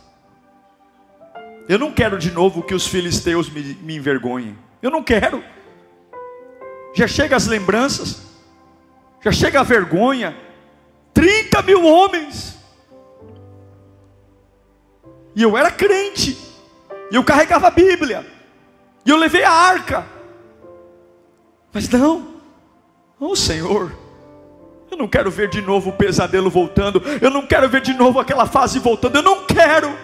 Eu 1.68 1.78
não 1.78 1.92
quero 1.92 2.18
de 2.18 2.30
novo 2.30 2.62
que 2.62 2.74
os 2.74 2.86
filisteus 2.86 3.48
me, 3.48 3.62
me 3.74 3.96
envergonhem. 3.96 4.58
Eu 4.82 4.90
não 4.90 5.02
quero. 5.02 5.42
Já 6.92 7.06
chega 7.06 7.36
as 7.36 7.46
lembranças, 7.46 8.22
já 9.20 9.30
chega 9.30 9.60
a 9.60 9.62
vergonha. 9.62 10.36
30 11.14 11.62
mil 11.62 11.84
homens. 11.84 12.58
E 15.34 15.42
eu 15.42 15.56
era 15.56 15.70
crente. 15.70 16.36
E 17.10 17.14
eu 17.14 17.24
carregava 17.24 17.68
a 17.68 17.70
Bíblia. 17.70 18.26
E 19.04 19.10
eu 19.10 19.16
levei 19.16 19.44
a 19.44 19.52
arca. 19.52 20.06
Mas 21.72 21.88
não. 21.88 22.40
Oh 23.18 23.36
Senhor. 23.36 23.99
Eu 24.90 24.96
não 24.96 25.06
quero 25.06 25.30
ver 25.30 25.48
de 25.48 25.62
novo 25.62 25.90
o 25.90 25.92
pesadelo 25.92 26.50
voltando. 26.50 27.02
Eu 27.20 27.30
não 27.30 27.46
quero 27.46 27.68
ver 27.68 27.80
de 27.80 27.94
novo 27.94 28.18
aquela 28.18 28.46
fase 28.46 28.78
voltando. 28.78 29.16
Eu 29.16 29.22
não 29.22 29.44
quero. 29.44 29.94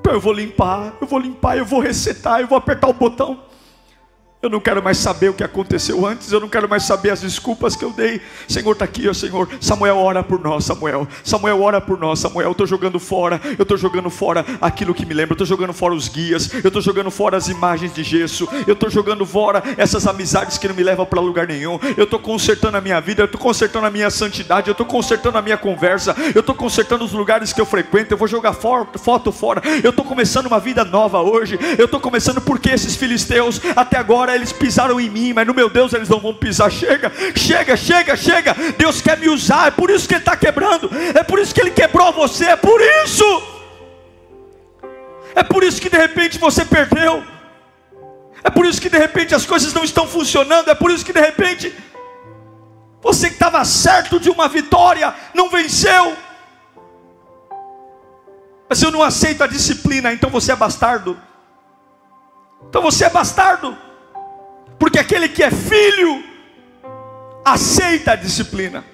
Então 0.00 0.12
eu 0.12 0.20
vou 0.20 0.32
limpar, 0.32 0.94
eu 1.00 1.06
vou 1.06 1.18
limpar, 1.18 1.56
eu 1.56 1.64
vou 1.64 1.80
resetar, 1.80 2.40
eu 2.40 2.46
vou 2.46 2.58
apertar 2.58 2.88
o 2.88 2.92
botão. 2.92 3.40
Eu 4.42 4.50
não 4.50 4.58
quero 4.58 4.82
mais 4.82 4.98
saber 4.98 5.28
o 5.28 5.34
que 5.34 5.44
aconteceu 5.44 6.04
antes, 6.04 6.32
eu 6.32 6.40
não 6.40 6.48
quero 6.48 6.68
mais 6.68 6.82
saber 6.82 7.10
as 7.10 7.20
desculpas 7.20 7.76
que 7.76 7.84
eu 7.84 7.92
dei. 7.92 8.20
Senhor 8.48 8.72
está 8.72 8.84
aqui, 8.84 9.08
ó 9.08 9.14
Senhor. 9.14 9.48
Samuel 9.60 9.96
ora 9.96 10.20
por 10.20 10.40
nós, 10.40 10.64
Samuel. 10.64 11.06
Samuel 11.22 11.62
ora 11.62 11.80
por 11.80 11.96
nós, 11.96 12.18
Samuel. 12.18 12.48
Eu 12.48 12.50
estou 12.50 12.66
jogando 12.66 12.98
fora, 12.98 13.40
eu 13.56 13.62
estou 13.62 13.76
jogando 13.76 14.10
fora 14.10 14.44
aquilo 14.60 14.92
que 14.94 15.06
me 15.06 15.14
lembra, 15.14 15.34
eu 15.34 15.34
estou 15.34 15.46
jogando 15.46 15.72
fora 15.72 15.94
os 15.94 16.08
guias, 16.08 16.52
eu 16.54 16.66
estou 16.66 16.82
jogando 16.82 17.08
fora 17.08 17.36
as 17.36 17.46
imagens 17.46 17.94
de 17.94 18.02
gesso, 18.02 18.48
eu 18.66 18.72
estou 18.72 18.90
jogando 18.90 19.24
fora 19.24 19.62
essas 19.76 20.08
amizades 20.08 20.58
que 20.58 20.66
não 20.66 20.74
me 20.74 20.82
levam 20.82 21.06
para 21.06 21.20
lugar 21.20 21.46
nenhum. 21.46 21.78
Eu 21.96 22.02
estou 22.02 22.18
consertando 22.18 22.76
a 22.76 22.80
minha 22.80 23.00
vida, 23.00 23.22
eu 23.22 23.26
estou 23.26 23.40
consertando 23.40 23.86
a 23.86 23.90
minha 23.92 24.10
santidade, 24.10 24.66
eu 24.66 24.72
estou 24.72 24.86
consertando 24.86 25.38
a 25.38 25.42
minha 25.42 25.56
conversa, 25.56 26.16
eu 26.34 26.40
estou 26.40 26.56
consertando 26.56 27.04
os 27.04 27.12
lugares 27.12 27.52
que 27.52 27.60
eu 27.60 27.66
frequento, 27.66 28.12
eu 28.12 28.18
vou 28.18 28.26
jogar 28.26 28.54
foto 28.54 29.30
fora, 29.30 29.62
eu 29.84 29.90
estou 29.90 30.04
começando 30.04 30.46
uma 30.46 30.58
vida 30.58 30.84
nova 30.84 31.20
hoje, 31.20 31.56
eu 31.78 31.84
estou 31.84 32.00
começando 32.00 32.40
porque 32.40 32.70
esses 32.70 32.96
filisteus 32.96 33.60
até 33.76 33.96
agora 33.96 34.31
eles 34.34 34.52
pisaram 34.52 35.00
em 35.00 35.08
mim, 35.08 35.32
mas 35.32 35.46
no 35.46 35.54
meu 35.54 35.68
Deus 35.68 35.92
eles 35.92 36.08
não 36.08 36.20
vão 36.20 36.34
pisar. 36.34 36.70
Chega, 36.70 37.12
chega, 37.36 37.76
chega, 37.76 38.16
chega. 38.16 38.54
Deus 38.76 39.00
quer 39.00 39.18
me 39.18 39.28
usar, 39.28 39.68
é 39.68 39.70
por 39.70 39.90
isso 39.90 40.06
que 40.06 40.14
Ele 40.14 40.20
está 40.20 40.36
quebrando, 40.36 40.90
é 41.14 41.22
por 41.22 41.38
isso 41.38 41.54
que 41.54 41.60
Ele 41.60 41.70
quebrou 41.70 42.12
você, 42.12 42.46
é 42.46 42.56
por 42.56 42.80
isso. 42.80 43.24
É 45.34 45.42
por 45.42 45.64
isso 45.64 45.80
que 45.80 45.88
de 45.88 45.96
repente 45.96 46.38
você 46.38 46.64
perdeu. 46.64 47.24
É 48.44 48.50
por 48.50 48.66
isso 48.66 48.80
que 48.80 48.90
de 48.90 48.98
repente 48.98 49.34
as 49.34 49.46
coisas 49.46 49.72
não 49.72 49.84
estão 49.84 50.06
funcionando. 50.06 50.68
É 50.68 50.74
por 50.74 50.90
isso 50.90 51.04
que 51.04 51.12
de 51.12 51.20
repente 51.20 51.74
você 53.00 53.28
que 53.28 53.34
estava 53.34 53.64
certo 53.64 54.20
de 54.20 54.30
uma 54.30 54.48
vitória 54.48 55.14
não 55.34 55.48
venceu. 55.48 56.16
Mas 58.68 58.82
eu 58.82 58.90
não 58.90 59.02
aceito 59.02 59.42
a 59.42 59.46
disciplina, 59.46 60.12
então 60.12 60.30
você 60.30 60.52
é 60.52 60.56
bastardo. 60.56 61.18
Então 62.68 62.80
você 62.80 63.04
é 63.04 63.10
bastardo. 63.10 63.76
Porque 64.78 64.98
aquele 64.98 65.28
que 65.28 65.42
é 65.42 65.50
filho 65.50 66.24
aceita 67.44 68.12
a 68.12 68.16
disciplina. 68.16 68.84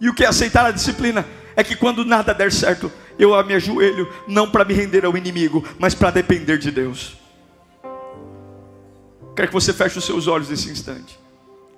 E 0.00 0.08
o 0.08 0.14
que 0.14 0.24
é 0.24 0.26
aceitar 0.26 0.66
a 0.66 0.70
disciplina? 0.70 1.24
É 1.54 1.64
que 1.64 1.74
quando 1.74 2.04
nada 2.04 2.34
der 2.34 2.52
certo, 2.52 2.92
eu 3.18 3.30
me 3.44 3.54
ajoelho, 3.54 4.12
não 4.28 4.50
para 4.50 4.64
me 4.64 4.74
render 4.74 5.04
ao 5.04 5.16
inimigo, 5.16 5.64
mas 5.78 5.94
para 5.94 6.10
depender 6.10 6.58
de 6.58 6.70
Deus. 6.70 7.16
Quero 9.34 9.48
que 9.48 9.54
você 9.54 9.72
feche 9.72 9.98
os 9.98 10.04
seus 10.04 10.26
olhos 10.26 10.48
nesse 10.48 10.70
instante. 10.70 11.18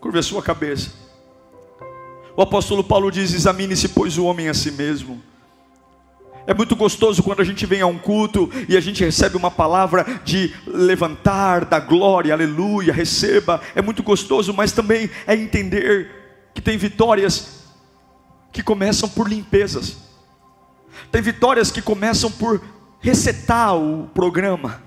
Curva 0.00 0.20
a 0.20 0.22
sua 0.22 0.42
cabeça. 0.42 0.90
O 2.36 2.42
apóstolo 2.42 2.84
Paulo 2.84 3.10
diz: 3.10 3.32
examine-se, 3.34 3.88
pois, 3.88 4.16
o 4.16 4.24
homem 4.24 4.48
a 4.48 4.54
si 4.54 4.70
mesmo. 4.70 5.22
É 6.48 6.54
muito 6.54 6.74
gostoso 6.74 7.22
quando 7.22 7.42
a 7.42 7.44
gente 7.44 7.66
vem 7.66 7.82
a 7.82 7.86
um 7.86 7.98
culto 7.98 8.50
e 8.66 8.74
a 8.74 8.80
gente 8.80 9.04
recebe 9.04 9.36
uma 9.36 9.50
palavra 9.50 10.06
de 10.24 10.54
levantar, 10.66 11.66
da 11.66 11.78
glória, 11.78 12.32
aleluia, 12.32 12.90
receba. 12.90 13.60
É 13.74 13.82
muito 13.82 14.02
gostoso, 14.02 14.54
mas 14.54 14.72
também 14.72 15.10
é 15.26 15.34
entender 15.34 16.50
que 16.54 16.62
tem 16.62 16.78
vitórias 16.78 17.64
que 18.50 18.62
começam 18.62 19.10
por 19.10 19.28
limpezas. 19.28 19.98
Tem 21.12 21.20
vitórias 21.20 21.70
que 21.70 21.82
começam 21.82 22.30
por 22.30 22.62
resetar 22.98 23.76
o 23.76 24.08
programa. 24.14 24.82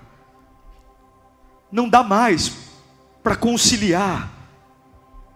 Não 1.72 1.88
dá 1.88 2.02
mais 2.02 2.54
para 3.22 3.36
conciliar 3.36 4.32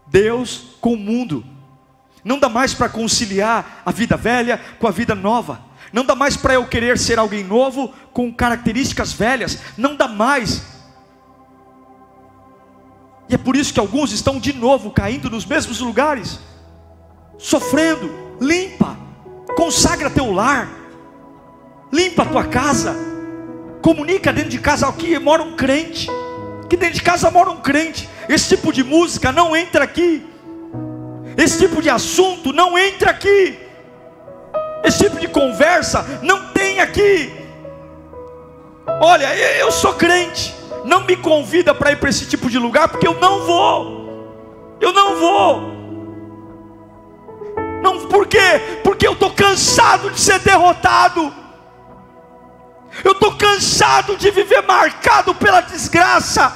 Deus 0.07 0.76
com 0.82 0.93
o 0.93 0.97
mundo. 0.97 1.45
Não 2.23 2.39
dá 2.39 2.49
mais 2.49 2.73
para 2.73 2.89
conciliar 2.89 3.84
a 3.86 3.91
vida 3.91 4.17
velha 4.17 4.59
com 4.80 4.88
a 4.88 4.91
vida 4.91 5.13
nova. 5.13 5.74
Não 5.95 6.03
dá 6.03 6.13
mais 6.13 6.35
para 6.35 6.55
eu 6.55 6.67
querer 6.67 6.99
ser 6.99 7.17
alguém 7.17 7.41
novo 7.41 7.93
com 8.11 8.29
características 8.29 9.13
velhas. 9.13 9.59
Não 9.77 9.95
dá 9.95 10.09
mais. 10.09 10.61
E 13.29 13.35
é 13.35 13.37
por 13.37 13.55
isso 13.55 13.73
que 13.73 13.79
alguns 13.79 14.11
estão 14.11 14.37
de 14.37 14.51
novo 14.51 14.91
caindo 14.91 15.29
nos 15.29 15.45
mesmos 15.45 15.79
lugares, 15.79 16.37
sofrendo. 17.37 18.13
Limpa, 18.41 18.97
consagra 19.55 20.09
teu 20.09 20.33
lar, 20.33 20.69
limpa 21.93 22.23
a 22.23 22.25
tua 22.25 22.43
casa, 22.43 22.93
comunica 23.81 24.33
dentro 24.33 24.49
de 24.49 24.59
casa 24.59 24.89
aqui 24.89 25.17
mora 25.17 25.43
um 25.43 25.55
crente, 25.55 26.09
que 26.69 26.75
dentro 26.75 26.95
de 26.95 27.03
casa 27.03 27.31
mora 27.31 27.51
um 27.51 27.61
crente. 27.61 28.09
Esse 28.27 28.57
tipo 28.57 28.73
de 28.73 28.83
música 28.83 29.31
não 29.31 29.55
entra 29.55 29.85
aqui, 29.85 30.27
esse 31.37 31.57
tipo 31.57 31.81
de 31.81 31.89
assunto 31.89 32.51
não 32.51 32.77
entra 32.77 33.11
aqui, 33.11 33.64
esse 34.86 35.03
tipo 35.03 35.19
de 35.19 35.27
conversa 35.27 36.19
não 36.21 36.47
tem 36.47 36.79
aqui. 36.79 37.33
Olha, 39.01 39.36
eu 39.57 39.71
sou 39.71 39.93
crente, 39.93 40.55
não 40.83 41.03
me 41.05 41.15
convida 41.17 41.73
para 41.73 41.91
ir 41.91 41.99
para 41.99 42.09
esse 42.09 42.27
tipo 42.27 42.49
de 42.49 42.59
lugar, 42.59 42.88
porque 42.88 43.07
eu 43.07 43.15
não 43.15 43.45
vou. 43.45 44.77
Eu 44.79 44.93
não 44.93 45.15
vou. 45.17 45.75
Não, 47.81 48.07
por 48.07 48.27
quê? 48.27 48.79
Porque 48.83 49.07
eu 49.07 49.13
estou 49.13 49.31
cansado 49.31 50.11
de 50.11 50.19
ser 50.19 50.39
derrotado. 50.39 51.33
Eu 53.03 53.11
estou 53.11 53.36
cansado 53.36 54.15
de 54.15 54.31
viver 54.31 54.61
marcado 54.61 55.36
pela 55.36 55.61
desgraça. 55.61 56.51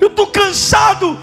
Eu 0.00 0.08
estou 0.08 0.26
cansado 0.28 1.18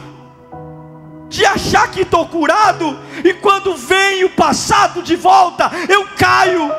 de 1.31 1.45
achar 1.45 1.89
que 1.89 2.01
estou 2.01 2.27
curado, 2.27 2.99
e 3.23 3.33
quando 3.33 3.73
vem 3.75 4.25
o 4.25 4.29
passado 4.29 5.01
de 5.01 5.15
volta, 5.15 5.71
eu 5.87 6.05
caio. 6.17 6.69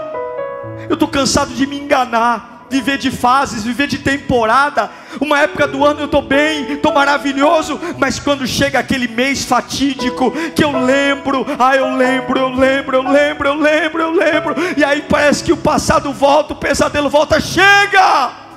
Eu 0.90 0.94
estou 0.94 1.09
cansado 1.09 1.55
de 1.55 1.66
me 1.66 1.80
enganar 1.80 2.53
viver 2.72 2.96
de 2.96 3.11
fases, 3.11 3.62
viver 3.62 3.86
de 3.86 3.98
temporada. 3.98 4.90
Uma 5.20 5.40
época 5.40 5.66
do 5.68 5.84
ano 5.84 6.00
eu 6.00 6.05
estou 6.07 6.22
bem, 6.22 6.72
estou 6.72 6.90
maravilhoso, 6.92 7.78
mas 7.98 8.18
quando 8.18 8.46
chega 8.46 8.78
aquele 8.78 9.07
mês 9.07 9.44
fatídico 9.44 10.30
que 10.55 10.64
eu 10.64 10.72
lembro, 10.82 11.44
ah, 11.59 11.76
eu 11.76 11.94
lembro, 11.94 12.40
eu 12.40 12.48
lembro, 12.48 12.96
eu 12.96 13.03
lembro, 13.03 13.48
eu 13.48 13.55
lembro, 13.55 14.03
eu 14.03 14.11
lembro, 14.11 14.55
e 14.74 14.82
aí 14.82 15.03
parece 15.03 15.44
que 15.44 15.53
o 15.53 15.57
passado 15.57 16.11
volta, 16.14 16.55
o 16.55 16.57
pesadelo 16.57 17.11
volta, 17.11 17.38
chega! 17.38 18.51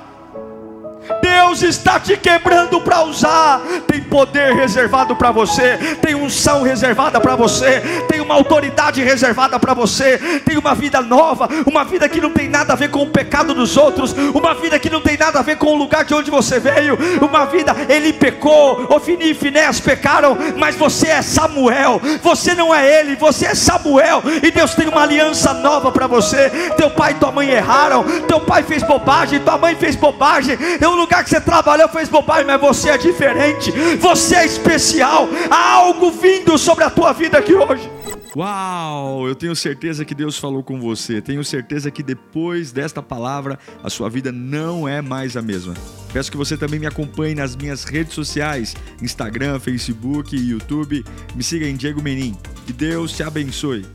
Deus 1.20 1.62
está 1.62 1.98
te 2.00 2.16
quebrando 2.16 2.80
para 2.80 3.02
usar. 3.02 3.60
Tem 3.86 4.00
poder 4.00 4.54
reservado 4.54 5.14
para 5.14 5.30
você, 5.30 5.76
tem 6.00 6.14
unção 6.14 6.62
reservada 6.62 7.20
para 7.20 7.36
você, 7.36 7.82
tem 8.08 8.20
uma 8.20 8.34
autoridade 8.34 9.02
reservada 9.02 9.58
para 9.58 9.74
você, 9.74 10.40
tem 10.44 10.56
uma 10.56 10.74
vida 10.74 11.02
nova, 11.02 11.48
uma 11.66 11.84
vida 11.84 12.08
que 12.08 12.20
não 12.20 12.30
tem 12.30 12.48
nada 12.48 12.72
a 12.72 12.76
ver 12.76 12.90
com 12.90 13.02
o 13.02 13.10
pecado 13.10 13.52
dos 13.52 13.76
outros, 13.76 14.12
uma 14.34 14.54
vida 14.54 14.78
que 14.78 14.88
não 14.88 15.02
tem 15.02 15.18
nada 15.18 15.38
a 15.40 15.42
ver 15.42 15.56
com 15.56 15.66
o 15.66 15.76
lugar 15.76 16.04
de 16.04 16.14
onde 16.14 16.30
você 16.30 16.58
veio, 16.58 16.98
uma 17.20 17.44
vida, 17.44 17.76
ele 17.88 18.12
pecou, 18.12 18.86
Ofini 18.90 19.32
e 19.32 19.34
Finés 19.34 19.80
pecaram, 19.80 20.36
mas 20.56 20.76
você 20.76 21.08
é 21.08 21.22
Samuel, 21.22 22.00
você 22.22 22.54
não 22.54 22.74
é 22.74 23.00
ele, 23.00 23.16
você 23.16 23.46
é 23.46 23.54
Samuel, 23.54 24.22
e 24.42 24.50
Deus 24.50 24.74
tem 24.74 24.88
uma 24.88 25.02
aliança 25.02 25.52
nova 25.52 25.92
para 25.92 26.06
você. 26.06 26.48
Teu 26.76 26.90
pai 26.90 27.12
e 27.12 27.14
tua 27.16 27.30
mãe 27.30 27.50
erraram, 27.50 28.04
teu 28.26 28.40
pai 28.40 28.62
fez 28.62 28.82
bobagem, 28.82 29.40
tua 29.40 29.58
mãe 29.58 29.76
fez 29.76 29.94
bobagem, 29.94 30.56
eu 30.80 30.95
lugar 30.96 31.22
que 31.22 31.30
você 31.30 31.40
trabalhou 31.40 31.88
fez 31.88 32.08
bobagem, 32.08 32.46
mas 32.46 32.60
você 32.60 32.90
é 32.90 32.98
diferente, 32.98 33.70
você 34.00 34.36
é 34.36 34.46
especial. 34.46 35.28
Há 35.50 35.74
algo 35.74 36.10
vindo 36.10 36.56
sobre 36.58 36.84
a 36.84 36.90
tua 36.90 37.12
vida 37.12 37.38
aqui 37.38 37.54
hoje. 37.54 37.90
Uau! 38.36 39.26
Eu 39.26 39.34
tenho 39.34 39.56
certeza 39.56 40.04
que 40.04 40.14
Deus 40.14 40.36
falou 40.36 40.62
com 40.62 40.78
você. 40.78 41.22
Tenho 41.22 41.42
certeza 41.42 41.90
que 41.90 42.02
depois 42.02 42.70
desta 42.70 43.02
palavra 43.02 43.58
a 43.82 43.88
sua 43.88 44.10
vida 44.10 44.30
não 44.30 44.86
é 44.86 45.00
mais 45.00 45.38
a 45.38 45.42
mesma. 45.42 45.72
Peço 46.12 46.30
que 46.30 46.36
você 46.36 46.54
também 46.54 46.78
me 46.78 46.86
acompanhe 46.86 47.34
nas 47.34 47.56
minhas 47.56 47.84
redes 47.84 48.12
sociais: 48.12 48.76
Instagram, 49.00 49.58
Facebook 49.58 50.36
YouTube. 50.36 51.02
Me 51.34 51.42
siga 51.42 51.66
em 51.66 51.76
Diego 51.76 52.02
Menin. 52.02 52.36
Que 52.66 52.74
Deus 52.74 53.12
te 53.12 53.22
abençoe. 53.22 53.86